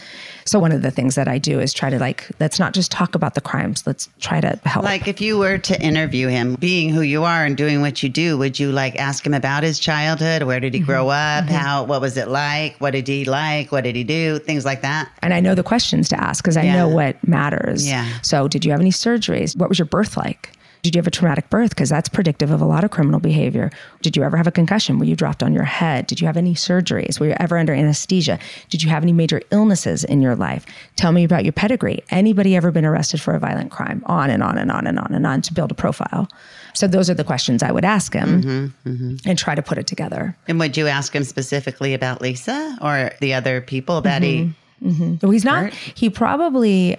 So 0.47 0.59
one 0.59 0.73
of 0.73 0.83
the 0.83 0.91
things 0.91 1.17
that 1.17 1.29
I 1.29 1.39
do 1.39 1.61
is 1.61 1.73
try 1.75 1.91
to 1.91 1.99
like 1.99 2.29
let's 2.41 2.59
not 2.59 2.73
just 2.73 2.91
talk 2.91 3.15
about 3.15 3.35
the 3.35 3.41
crimes. 3.41 3.87
Let's 3.87 4.09
try 4.21 4.41
to 4.41 4.59
help. 4.65 4.85
Like 4.85 5.09
if 5.09 5.21
you 5.21 5.37
were 5.39 5.59
to 5.59 5.81
interview 5.83 6.29
him, 6.29 6.55
being 6.55 6.89
who 6.91 7.03
you 7.03 7.25
are 7.25 7.45
and 7.45 7.57
doing 7.57 7.81
what 7.81 8.03
you 8.03 8.09
do, 8.09 8.39
would 8.39 8.59
you 8.59 8.71
like 8.73 8.97
ask 8.97 9.27
him 9.27 9.35
about 9.35 9.63
his 9.65 9.79
childhood? 9.79 10.43
Where 10.45 10.61
did 10.61 10.73
he 10.73 10.81
Mm-hmm. 10.81 10.87
grow 10.87 11.09
up? 11.09 11.45
How 11.47 11.85
what 11.85 12.01
was 12.01 12.17
it 12.17 12.29
like? 12.29 12.77
What 12.79 12.93
did 12.93 13.09
he 13.09 13.25
like? 13.25 13.73
What 13.73 13.83
did 13.85 13.97
he 13.97 14.05
do? 14.05 14.39
Things 14.39 14.65
like 14.65 14.83
that. 14.83 15.11
and 15.21 15.35
I 15.35 15.41
know 15.41 15.55
the 15.55 15.63
questions 15.65 16.09
to 16.11 16.21
ask 16.23 16.43
because 16.45 16.57
I 16.57 16.63
Yeah. 16.63 16.77
know 16.77 16.89
what 16.89 17.17
matters. 17.27 17.87
Yeah. 17.87 18.07
So 18.23 18.47
did 18.49 18.65
you 18.65 18.71
have 18.71 18.81
any 18.81 18.91
surgeries? 18.93 19.57
What 19.57 19.69
was 19.69 19.79
your 19.79 19.87
birth 19.87 20.17
like? 20.17 20.53
Did 20.87 20.95
you 20.95 21.01
have 21.01 21.09
a 21.09 21.11
traumatic 21.11 21.51
birth? 21.51 21.71
Because 21.71 21.89
that's 21.89 22.09
predictive 22.09 22.53
of 22.53 22.61
a 22.61 22.65
lot 22.65 22.85
of 22.85 22.93
criminal 22.93 23.19
behavior. 23.19 23.73
Did 24.03 24.17
you 24.17 24.23
ever 24.23 24.37
have 24.37 24.47
a 24.47 24.53
concussion? 24.53 25.01
Were 25.01 25.05
you 25.05 25.17
dropped 25.17 25.43
on 25.43 25.53
your 25.53 25.65
head? 25.65 26.07
Did 26.07 26.21
you 26.21 26.29
have 26.29 26.37
any 26.37 26.55
surgeries? 26.55 27.19
Were 27.19 27.27
you 27.27 27.35
ever 27.41 27.59
under 27.59 27.75
anesthesia? 27.75 28.39
Did 28.69 28.85
you 28.85 28.89
have 28.91 29.03
any 29.03 29.13
major 29.13 29.43
illnesses 29.51 30.05
in 30.05 30.23
your 30.23 30.37
life? 30.37 30.65
Tell 30.95 31.11
me 31.11 31.25
about 31.25 31.45
your 31.45 31.53
pedigree. 31.53 32.05
Anybody 32.11 32.55
ever 32.55 32.71
been 32.71 32.85
arrested 32.85 33.21
for 33.21 33.35
a 33.35 33.41
violent 33.41 33.73
crime? 33.73 34.01
On 34.07 34.31
and 34.31 34.45
on 34.45 34.59
and 34.59 34.71
on 34.71 34.87
and 34.87 34.97
on 34.97 35.13
and 35.13 35.27
on 35.27 35.43
to 35.43 35.53
build 35.53 35.73
a 35.73 35.75
profile. 35.75 36.29
So 36.73 36.87
those 36.87 37.11
are 37.11 37.15
the 37.15 37.25
questions 37.25 37.65
I 37.65 37.73
would 37.73 37.85
ask 37.85 38.13
him 38.13 38.43
mm-hmm, 38.43 38.89
mm-hmm. 38.89 39.29
and 39.29 39.37
try 39.37 39.57
to 39.57 39.63
put 39.63 39.79
it 39.79 39.89
together. 39.89 40.37
And 40.47 40.61
would 40.61 40.77
you 40.77 40.87
ask 40.87 41.13
him 41.13 41.25
specifically 41.25 41.95
about 41.95 42.23
Lisa 42.23 42.79
or 42.81 43.11
the 43.21 43.35
other 43.35 43.61
people 43.61 44.03
that 44.03 44.23
he 44.23 44.53
mm-hmm, 44.81 45.17
So 45.21 45.31
he's 45.31 45.45
not, 45.45 45.73
he 45.73 46.11
probably, 46.11 46.97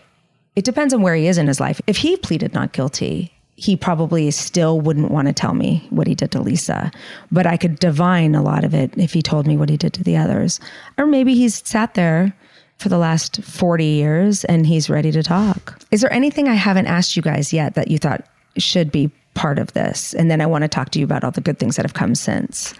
it 0.57 0.65
depends 0.65 0.93
on 0.93 1.01
where 1.01 1.15
he 1.15 1.27
is 1.27 1.38
in 1.38 1.47
his 1.47 1.61
life. 1.61 1.79
If 1.88 1.95
he 1.95 2.17
pleaded 2.17 2.53
not 2.53 2.73
guilty, 2.73 3.31
he 3.58 3.76
probably 3.76 4.30
still 4.30 4.80
wouldn't 4.80 5.10
want 5.10 5.28
to 5.28 5.34
tell 5.34 5.55
me 5.55 5.86
what 5.89 6.05
he 6.05 6.14
did 6.14 6.32
to 6.32 6.39
Lisa. 6.39 6.91
But 7.32 7.47
I 7.47 7.58
could 7.58 7.80
divine 7.80 8.36
a 8.36 8.43
lot 8.43 8.64
of 8.64 8.74
it 8.74 8.95
if 8.97 9.14
he 9.14 9.24
told 9.24 9.47
me 9.47 9.58
what 9.58 9.70
he 9.70 9.78
did 9.78 9.93
to 9.93 10.03
the 10.03 10.16
others. 10.16 10.60
Or 10.97 11.08
maybe 11.08 11.34
he's 11.34 11.68
sat 11.68 11.95
there 11.95 12.36
for 12.78 12.89
the 12.89 12.99
last 12.99 13.41
40 13.41 13.84
years 13.84 14.45
and 14.45 14.68
he's 14.68 14.91
ready 14.91 15.12
to 15.12 15.24
talk. 15.24 15.82
Is 15.89 16.01
there 16.01 16.14
anything 16.14 16.47
I 16.47 16.53
haven't 16.53 16.86
asked 16.86 17.16
you 17.16 17.24
guys 17.24 17.51
yet 17.51 17.74
that 17.74 17.89
you 17.89 17.97
thought 17.97 18.24
should 18.58 18.91
be 18.91 19.10
part 19.34 19.58
of 19.58 19.74
this? 19.74 20.14
And 20.14 20.30
then 20.30 20.39
I 20.39 20.45
want 20.45 20.62
to 20.62 20.68
talk 20.68 20.91
to 20.91 20.99
you 20.99 21.05
about 21.05 21.24
all 21.24 21.32
the 21.32 21.41
good 21.41 21.58
things 21.58 21.78
that 21.78 21.86
have 21.86 21.95
come 21.95 22.14
since. 22.14 22.76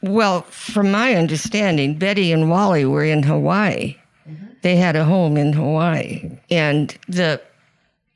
Well, 0.00 0.42
from 0.42 0.92
my 0.92 1.16
understanding, 1.16 1.98
Betty 1.98 2.30
and 2.30 2.48
Wally 2.48 2.84
were 2.84 3.04
in 3.04 3.24
Hawaii. 3.24 3.96
Mm-hmm. 4.28 4.46
They 4.62 4.76
had 4.76 4.94
a 4.94 5.04
home 5.04 5.36
in 5.36 5.52
Hawaii. 5.52 6.38
And 6.50 6.96
the 7.08 7.42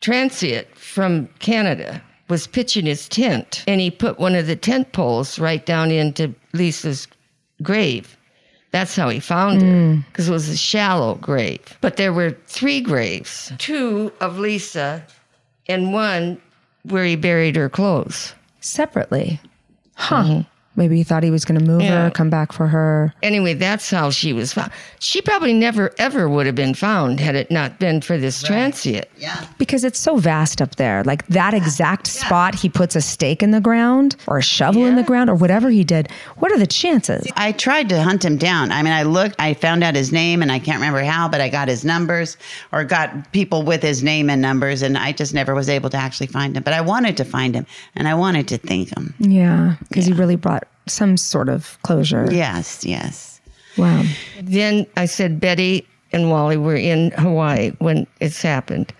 transient 0.00 0.68
from 0.94 1.26
Canada 1.40 2.00
was 2.28 2.46
pitching 2.46 2.86
his 2.86 3.08
tent, 3.08 3.64
and 3.66 3.80
he 3.80 3.90
put 3.90 4.20
one 4.20 4.36
of 4.36 4.46
the 4.46 4.54
tent 4.54 4.92
poles 4.92 5.40
right 5.40 5.66
down 5.66 5.90
into 5.90 6.32
Lisa's 6.52 7.08
grave. 7.64 8.16
That's 8.70 8.94
how 8.94 9.08
he 9.08 9.18
found 9.18 9.60
her, 9.60 9.68
hmm. 9.68 10.00
because 10.08 10.28
it 10.28 10.32
was 10.32 10.48
a 10.48 10.56
shallow 10.56 11.16
grave. 11.16 11.76
But 11.80 11.96
there 11.96 12.12
were 12.12 12.30
three 12.46 12.80
graves 12.80 13.52
two 13.58 14.12
of 14.20 14.38
Lisa, 14.38 15.04
and 15.66 15.92
one 15.92 16.40
where 16.84 17.04
he 17.04 17.16
buried 17.16 17.56
her 17.56 17.68
clothes. 17.68 18.32
Separately. 18.60 19.40
Huh. 19.96 20.22
Mm-hmm. 20.22 20.40
Maybe 20.76 20.96
he 20.96 21.04
thought 21.04 21.22
he 21.22 21.30
was 21.30 21.44
going 21.44 21.58
to 21.60 21.64
move 21.64 21.82
Yeah. 21.82 22.04
her, 22.04 22.10
come 22.10 22.30
back 22.30 22.52
for 22.52 22.66
her. 22.68 23.14
Anyway, 23.22 23.54
that's 23.54 23.90
how 23.90 24.10
she 24.10 24.32
was 24.32 24.52
found. 24.52 24.70
She 24.98 25.20
probably 25.22 25.52
never 25.52 25.92
ever 25.98 26.28
would 26.28 26.46
have 26.46 26.54
been 26.54 26.74
found 26.74 27.20
had 27.20 27.34
it 27.36 27.50
not 27.50 27.78
been 27.78 28.00
for 28.00 28.18
this 28.18 28.42
transient. 28.42 29.06
Yeah. 29.18 29.46
because 29.58 29.84
it's 29.84 29.98
so 29.98 30.16
vast 30.16 30.60
up 30.60 30.76
there. 30.76 31.02
Like 31.04 31.26
that 31.28 31.54
exact 31.54 32.06
spot, 32.06 32.54
he 32.54 32.68
puts 32.68 32.96
a 32.96 33.00
stake 33.00 33.42
in 33.42 33.50
the 33.52 33.60
ground 33.60 34.16
or 34.26 34.38
a 34.38 34.42
shovel 34.42 34.84
in 34.84 34.96
the 34.96 35.02
ground 35.02 35.30
or 35.30 35.34
whatever 35.34 35.70
he 35.70 35.84
did. 35.84 36.10
What 36.36 36.52
are 36.52 36.58
the 36.58 36.66
chances? 36.66 37.26
I 37.36 37.52
tried 37.52 37.88
to 37.90 38.02
hunt 38.02 38.24
him 38.24 38.36
down. 38.36 38.72
I 38.72 38.82
mean, 38.82 38.92
I 38.92 39.02
looked, 39.04 39.36
I 39.38 39.54
found 39.54 39.84
out 39.84 39.94
his 39.94 40.12
name 40.12 40.42
and 40.42 40.50
I 40.50 40.58
can't 40.58 40.76
remember 40.78 41.02
how, 41.02 41.28
but 41.28 41.40
I 41.40 41.48
got 41.48 41.68
his 41.68 41.84
numbers 41.84 42.36
or 42.72 42.84
got 42.84 43.32
people 43.32 43.62
with 43.62 43.82
his 43.82 44.02
name 44.02 44.28
and 44.28 44.42
numbers 44.42 44.82
and 44.82 44.98
I 44.98 45.12
just 45.12 45.34
never 45.34 45.54
was 45.54 45.68
able 45.68 45.90
to 45.90 45.96
actually 45.96 46.26
find 46.26 46.56
him. 46.56 46.62
But 46.62 46.74
I 46.74 46.80
wanted 46.80 47.16
to 47.18 47.24
find 47.24 47.54
him 47.54 47.66
and 47.94 48.08
I 48.08 48.14
wanted 48.14 48.48
to 48.48 48.58
thank 48.58 48.94
him. 48.96 49.14
Yeah, 49.18 49.76
because 49.88 50.06
he 50.06 50.12
really 50.12 50.36
brought 50.36 50.63
some 50.86 51.16
sort 51.16 51.48
of 51.48 51.78
closure. 51.82 52.28
Yes, 52.30 52.84
yes. 52.84 53.40
Wow. 53.76 54.04
Then 54.40 54.86
I 54.96 55.06
said 55.06 55.40
Betty 55.40 55.86
and 56.12 56.30
Wally 56.30 56.56
were 56.56 56.76
in 56.76 57.10
Hawaii 57.12 57.72
when 57.78 58.06
it's 58.20 58.42
happened. 58.42 58.92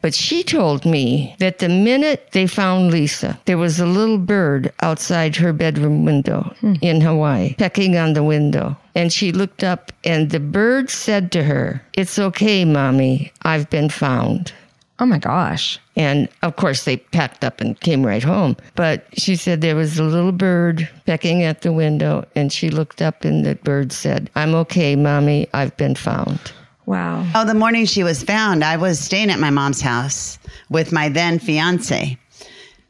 But 0.00 0.14
she 0.14 0.42
told 0.42 0.84
me 0.84 1.34
that 1.38 1.60
the 1.60 1.68
minute 1.70 2.28
they 2.32 2.46
found 2.46 2.90
Lisa, 2.90 3.40
there 3.46 3.56
was 3.56 3.80
a 3.80 3.86
little 3.86 4.18
bird 4.18 4.70
outside 4.82 5.34
her 5.36 5.54
bedroom 5.54 6.04
window 6.04 6.54
hmm. 6.60 6.74
in 6.82 7.00
Hawaii, 7.00 7.54
pecking 7.54 7.96
on 7.96 8.12
the 8.12 8.22
window. 8.22 8.76
And 8.94 9.10
she 9.10 9.32
looked 9.32 9.64
up, 9.64 9.92
and 10.04 10.30
the 10.30 10.40
bird 10.40 10.90
said 10.90 11.32
to 11.32 11.44
her, 11.44 11.82
It's 11.94 12.18
okay, 12.18 12.66
mommy, 12.66 13.32
I've 13.42 13.70
been 13.70 13.88
found. 13.88 14.52
Oh 15.00 15.06
my 15.06 15.18
gosh. 15.18 15.80
And 15.96 16.28
of 16.42 16.56
course, 16.56 16.84
they 16.84 16.98
packed 16.98 17.42
up 17.42 17.60
and 17.60 17.78
came 17.80 18.06
right 18.06 18.22
home. 18.22 18.56
But 18.76 19.06
she 19.14 19.34
said 19.34 19.60
there 19.60 19.74
was 19.74 19.98
a 19.98 20.04
little 20.04 20.32
bird 20.32 20.88
pecking 21.04 21.42
at 21.42 21.62
the 21.62 21.72
window, 21.72 22.24
and 22.36 22.52
she 22.52 22.70
looked 22.70 23.02
up, 23.02 23.24
and 23.24 23.44
the 23.44 23.56
bird 23.56 23.92
said, 23.92 24.30
I'm 24.36 24.54
okay, 24.54 24.94
mommy, 24.94 25.48
I've 25.52 25.76
been 25.76 25.96
found. 25.96 26.52
Wow. 26.86 27.26
Oh, 27.34 27.44
the 27.44 27.54
morning 27.54 27.86
she 27.86 28.04
was 28.04 28.22
found, 28.22 28.62
I 28.62 28.76
was 28.76 28.98
staying 28.98 29.30
at 29.30 29.40
my 29.40 29.50
mom's 29.50 29.80
house 29.80 30.38
with 30.68 30.92
my 30.92 31.08
then 31.08 31.38
fiance. 31.38 32.18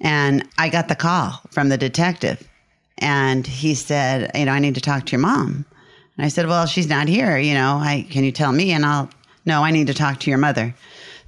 And 0.01 0.47
I 0.59 0.69
got 0.69 0.89
the 0.89 0.97
call 0.97 1.41
from 1.51 1.69
the 1.69 1.79
detective. 1.79 2.47
And 2.99 3.47
he 3.47 3.75
said, 3.75 4.31
You 4.35 4.47
know, 4.47 4.53
I 4.53 4.59
need 4.59 4.75
to 4.75 4.81
talk 4.81 5.07
to 5.07 5.13
your 5.13 5.21
mom. 5.21 5.65
And 6.17 6.27
I 6.27 6.29
said, 6.29 6.47
Well, 6.47 6.67
she's 6.67 6.89
not 6.89 7.09
here. 7.09 7.39
You 7.39 7.55
know, 7.55 7.77
I, 7.77 8.07
can 8.11 8.25
you 8.25 8.33
tell 8.33 8.53
me? 8.53 8.73
And 8.73 8.85
I'll, 8.85 9.09
no, 9.47 9.63
I 9.63 9.71
need 9.71 9.87
to 9.87 9.95
talk 9.95 10.21
to 10.21 10.31
your 10.31 10.39
mother. 10.39 10.75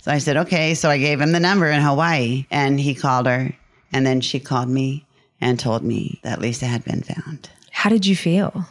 So 0.07 0.13
I 0.13 0.19
said, 0.19 0.37
Okay. 0.37 0.75
So 0.75 0.89
I 0.89 0.99
gave 0.99 1.21
him 1.21 1.33
the 1.33 1.41
number 1.41 1.67
in 1.67 1.81
Hawaii 1.83 2.47
and 2.53 2.79
he 2.79 2.95
called 2.95 3.27
her. 3.27 3.53
And 3.93 4.07
then 4.07 4.21
she 4.21 4.39
called 4.39 4.69
me 4.69 5.05
and 5.41 5.59
told 5.59 5.83
me 5.83 6.21
that 6.23 6.41
Lisa 6.41 6.67
had 6.67 6.85
been 6.85 7.03
found. 7.03 7.51
How 7.73 7.91
did 7.91 8.07
you 8.07 8.15
feel? 8.15 8.65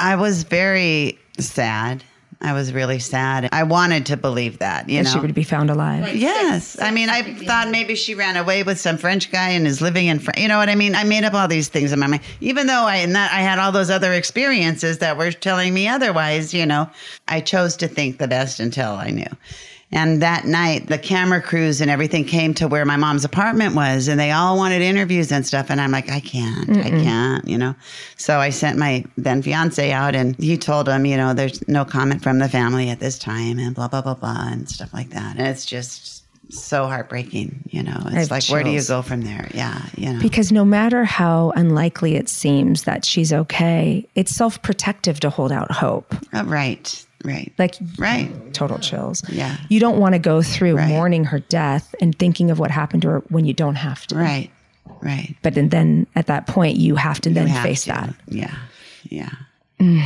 I 0.00 0.16
was 0.16 0.42
very 0.42 1.16
sad. 1.38 2.02
I 2.40 2.54
was 2.54 2.72
really 2.72 2.98
sad. 2.98 3.48
I 3.52 3.62
wanted 3.62 4.06
to 4.06 4.16
believe 4.16 4.58
that, 4.58 4.88
you 4.88 4.96
That 4.98 5.04
know. 5.04 5.10
she 5.12 5.18
would 5.20 5.34
be 5.34 5.44
found 5.44 5.70
alive. 5.70 6.16
Yes. 6.16 6.76
I 6.80 6.90
mean, 6.90 7.08
I 7.08 7.34
thought 7.34 7.68
maybe 7.70 7.94
she 7.94 8.16
ran 8.16 8.36
away 8.36 8.64
with 8.64 8.80
some 8.80 8.96
French 8.98 9.30
guy 9.30 9.50
and 9.50 9.64
is 9.66 9.80
living 9.80 10.08
in 10.08 10.18
France. 10.18 10.40
You 10.40 10.48
know 10.48 10.58
what 10.58 10.68
I 10.70 10.74
mean? 10.74 10.96
I 10.96 11.04
made 11.04 11.22
up 11.22 11.34
all 11.34 11.46
these 11.46 11.68
things 11.68 11.92
in 11.92 12.00
my 12.00 12.08
mind. 12.08 12.22
Even 12.40 12.66
though 12.66 12.84
I 12.86 12.96
in 12.96 13.12
that 13.12 13.30
I 13.32 13.42
had 13.42 13.60
all 13.60 13.70
those 13.70 13.90
other 13.90 14.12
experiences 14.12 14.98
that 14.98 15.16
were 15.16 15.30
telling 15.30 15.72
me 15.72 15.86
otherwise, 15.86 16.52
you 16.52 16.66
know, 16.66 16.90
I 17.28 17.40
chose 17.42 17.76
to 17.76 17.86
think 17.86 18.18
the 18.18 18.26
best 18.26 18.58
until 18.58 18.90
I 18.92 19.10
knew. 19.10 19.30
And 19.92 20.22
that 20.22 20.44
night, 20.44 20.86
the 20.86 20.98
camera 20.98 21.42
crews 21.42 21.80
and 21.80 21.90
everything 21.90 22.24
came 22.24 22.54
to 22.54 22.68
where 22.68 22.84
my 22.84 22.96
mom's 22.96 23.24
apartment 23.24 23.74
was, 23.74 24.06
and 24.06 24.20
they 24.20 24.30
all 24.30 24.56
wanted 24.56 24.82
interviews 24.82 25.32
and 25.32 25.44
stuff. 25.44 25.68
And 25.68 25.80
I'm 25.80 25.90
like, 25.90 26.08
I 26.08 26.20
can't, 26.20 26.70
I 26.76 26.90
can't, 26.90 27.46
you 27.48 27.58
know. 27.58 27.74
So 28.16 28.38
I 28.38 28.50
sent 28.50 28.78
my 28.78 29.04
then 29.16 29.42
fiance 29.42 29.90
out, 29.90 30.14
and 30.14 30.36
he 30.36 30.56
told 30.56 30.88
him, 30.88 31.06
you 31.06 31.16
know, 31.16 31.34
there's 31.34 31.66
no 31.68 31.84
comment 31.84 32.22
from 32.22 32.38
the 32.38 32.48
family 32.48 32.88
at 32.88 33.00
this 33.00 33.18
time, 33.18 33.58
and 33.58 33.74
blah 33.74 33.88
blah 33.88 34.02
blah 34.02 34.14
blah, 34.14 34.48
and 34.48 34.68
stuff 34.68 34.94
like 34.94 35.10
that. 35.10 35.36
And 35.36 35.46
it's 35.48 35.66
just 35.66 36.24
so 36.52 36.86
heartbreaking, 36.86 37.64
you 37.70 37.82
know. 37.82 38.00
It's 38.06 38.30
like, 38.30 38.48
where 38.48 38.62
do 38.62 38.70
you 38.70 38.82
go 38.84 39.02
from 39.02 39.22
there? 39.22 39.48
Yeah, 39.54 39.80
you 39.96 40.12
know. 40.12 40.20
Because 40.20 40.52
no 40.52 40.64
matter 40.64 41.04
how 41.04 41.52
unlikely 41.56 42.16
it 42.16 42.28
seems 42.28 42.84
that 42.84 43.04
she's 43.04 43.32
okay, 43.32 44.08
it's 44.14 44.34
self 44.34 44.62
protective 44.62 45.20
to 45.20 45.30
hold 45.30 45.52
out 45.52 45.70
hope. 45.70 46.14
Oh, 46.32 46.44
right, 46.44 47.06
right, 47.24 47.52
Like, 47.58 47.76
right. 47.98 48.30
total 48.54 48.78
chills. 48.78 49.22
Yeah. 49.28 49.56
You 49.68 49.80
don't 49.80 49.98
want 49.98 50.14
to 50.14 50.18
go 50.18 50.42
through 50.42 50.76
Right. 50.76 50.88
mourning 50.88 51.24
her 51.24 51.40
death 51.40 51.94
and 52.00 52.18
thinking 52.18 52.50
of 52.50 52.58
what 52.58 52.70
happened 52.70 53.02
to 53.02 53.08
her 53.08 53.18
when 53.28 53.44
you 53.44 53.52
don't 53.54 53.76
have 53.76 54.06
to. 54.08 54.16
Right, 54.16 54.50
right. 55.02 55.34
But 55.42 55.54
then, 55.54 55.68
then 55.70 56.06
at 56.16 56.26
that 56.26 56.46
point, 56.46 56.76
you 56.76 56.96
have 56.96 57.20
to 57.22 57.30
then 57.30 57.46
have 57.46 57.62
face 57.62 57.82
to. 57.84 57.88
that. 57.92 58.14
Yeah, 58.28 58.54
yeah. 59.08 59.30
Mm. 59.80 60.00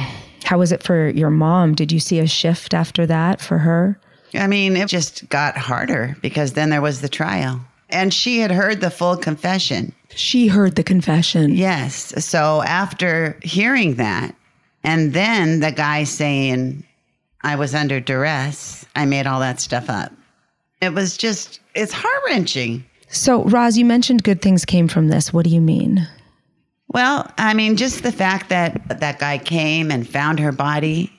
How 0.44 0.58
was 0.58 0.72
it 0.72 0.82
for 0.82 1.08
your 1.08 1.30
mom? 1.30 1.74
Did 1.74 1.90
you 1.90 1.98
see 2.00 2.18
a 2.18 2.26
shift 2.26 2.74
after 2.74 3.06
that 3.06 3.40
for 3.40 3.58
her? 3.58 3.98
I 4.36 4.46
mean, 4.46 4.76
it 4.76 4.88
just 4.88 5.28
got 5.28 5.56
harder 5.56 6.16
because 6.20 6.52
then 6.52 6.70
there 6.70 6.82
was 6.82 7.00
the 7.00 7.08
trial. 7.08 7.60
And 7.90 8.12
she 8.12 8.40
had 8.40 8.50
heard 8.50 8.80
the 8.80 8.90
full 8.90 9.16
confession. 9.16 9.92
She 10.14 10.48
heard 10.48 10.74
the 10.74 10.82
confession. 10.82 11.54
Yes. 11.54 12.12
So 12.24 12.62
after 12.62 13.38
hearing 13.42 13.94
that, 13.94 14.34
and 14.82 15.12
then 15.12 15.60
the 15.60 15.70
guy 15.72 16.04
saying, 16.04 16.82
I 17.44 17.56
was 17.56 17.74
under 17.74 18.00
duress, 18.00 18.86
I 18.96 19.04
made 19.04 19.26
all 19.26 19.40
that 19.40 19.60
stuff 19.60 19.88
up. 19.88 20.12
It 20.80 20.94
was 20.94 21.16
just, 21.16 21.60
it's 21.74 21.92
heart 21.92 22.22
wrenching. 22.26 22.84
So, 23.08 23.44
Roz, 23.44 23.78
you 23.78 23.84
mentioned 23.84 24.24
good 24.24 24.42
things 24.42 24.64
came 24.64 24.88
from 24.88 25.08
this. 25.08 25.32
What 25.32 25.44
do 25.44 25.50
you 25.50 25.60
mean? 25.60 26.08
Well, 26.88 27.30
I 27.38 27.54
mean, 27.54 27.76
just 27.76 28.02
the 28.02 28.12
fact 28.12 28.48
that 28.48 29.00
that 29.00 29.18
guy 29.18 29.38
came 29.38 29.90
and 29.90 30.08
found 30.08 30.40
her 30.40 30.52
body. 30.52 31.12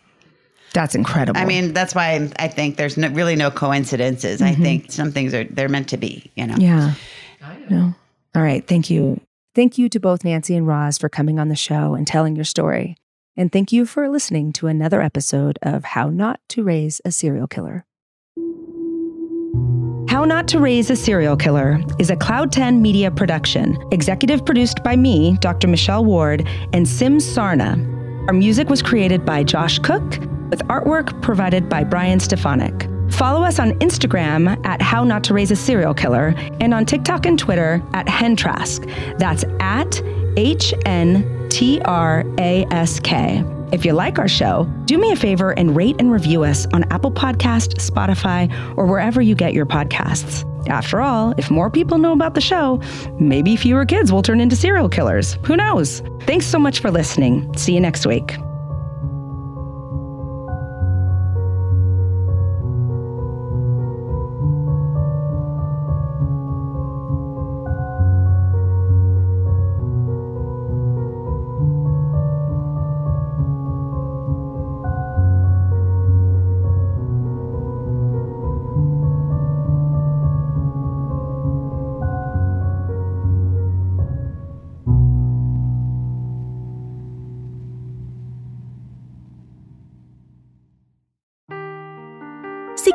That's 0.73 0.95
incredible. 0.95 1.39
I 1.39 1.45
mean, 1.45 1.73
that's 1.73 1.95
why 1.95 2.30
I 2.38 2.47
think 2.47 2.78
there's 2.78 2.97
no, 2.97 3.09
really 3.09 3.36
no 3.36 3.51
coincidences. 3.51 4.41
I 4.41 4.51
mm-hmm. 4.51 4.63
think 4.63 4.91
some 4.91 5.11
things 5.11 5.34
are 5.34 5.45
they're 5.45 5.69
meant 5.69 5.89
to 5.89 5.97
be. 5.97 6.32
You 6.36 6.47
know. 6.47 6.55
yeah. 6.57 6.93
I 7.41 7.57
No. 7.69 7.93
All 8.36 8.41
right. 8.41 8.65
Thank 8.65 8.89
you. 8.89 9.21
Thank 9.53 9.78
you 9.78 9.88
to 9.89 9.99
both 9.99 10.26
Nancy 10.26 10.55
and 10.55 10.67
Roz 10.67 10.97
for 10.97 11.07
coming 11.07 11.39
on 11.39 11.47
the 11.47 11.55
show 11.55 11.93
and 11.93 12.05
telling 12.05 12.36
your 12.36 12.45
story. 12.45 12.97
And 13.38 13.51
thank 13.51 13.73
you 13.73 13.86
for 13.86 14.07
listening 14.07 14.53
to 14.53 14.67
another 14.67 15.01
episode 15.01 15.59
of 15.61 15.83
How 15.83 16.09
Not 16.09 16.39
to 16.49 16.63
Raise 16.63 17.01
a 17.03 17.11
Serial 17.11 17.47
Killer. 17.47 17.86
How 20.07 20.23
Not 20.23 20.47
to 20.49 20.59
Raise 20.61 20.89
a 20.89 20.95
Serial 20.95 21.36
Killer 21.36 21.81
is 21.99 22.09
a 22.09 22.15
Cloud 22.15 22.53
10 22.53 22.81
media 22.81 23.11
production, 23.11 23.77
executive 23.91 24.45
produced 24.45 24.81
by 24.86 24.95
me, 24.95 25.38
Dr. 25.41 25.67
Michelle 25.67 26.05
Ward, 26.05 26.47
and 26.71 26.88
Sim 26.88 27.17
Sarna. 27.17 27.75
Our 28.27 28.33
music 28.33 28.69
was 28.69 28.81
created 28.81 29.25
by 29.25 29.43
Josh 29.43 29.79
Cook, 29.79 30.17
with 30.49 30.61
artwork 30.69 31.21
provided 31.21 31.67
by 31.67 31.83
Brian 31.83 32.21
Stefanik. 32.21 32.88
Follow 33.11 33.43
us 33.43 33.59
on 33.59 33.77
Instagram 33.79 34.65
at 34.65 34.81
How 34.81 35.03
Not 35.03 35.25
to 35.25 35.33
Raise 35.33 35.51
a 35.51 35.57
Serial 35.57 35.93
Killer 35.93 36.33
and 36.61 36.73
on 36.73 36.86
TikTok 36.86 37.25
and 37.25 37.38
Twitter 37.38 37.83
at 37.93 38.07
Hentrask. 38.07 38.88
That's 39.19 39.43
at 39.59 40.01
H 40.38 40.73
N 40.86 41.44
T 41.56 41.80
R 41.86 42.26
A 42.38 42.66
S 42.72 42.99
K. 42.99 43.41
If 43.72 43.86
you 43.86 43.93
like 43.93 44.20
our 44.20 44.28
show, 44.28 44.70
do 44.84 44.97
me 44.97 45.14
a 45.14 45.16
favor 45.16 45.51
and 45.51 45.74
rate 45.74 45.95
and 45.99 46.12
review 46.12 46.43
us 46.43 46.68
on 46.74 46.84
Apple 46.91 47.12
Podcast, 47.12 47.76
Spotify, 47.76 48.51
or 48.76 48.88
wherever 48.88 49.22
you 49.22 49.36
get 49.36 49.53
your 49.53 49.66
podcasts. 49.66 50.43
After 50.68 50.99
all, 50.99 51.34
if 51.38 51.49
more 51.49 51.70
people 51.70 51.97
know 51.97 52.12
about 52.12 52.34
the 52.34 52.41
show, 52.41 52.82
maybe 53.22 53.56
fewer 53.56 53.86
kids 53.86 54.12
will 54.12 54.22
turn 54.22 54.41
into 54.41 54.58
serial 54.58 54.89
killers. 54.89 55.38
Who 55.45 55.56
knows? 55.56 56.01
Thanks 56.24 56.45
so 56.45 56.60
much 56.60 56.82
for 56.82 56.91
listening. 56.91 57.56
See 57.56 57.74
you 57.74 57.80
next 57.80 58.06
week. 58.06 58.36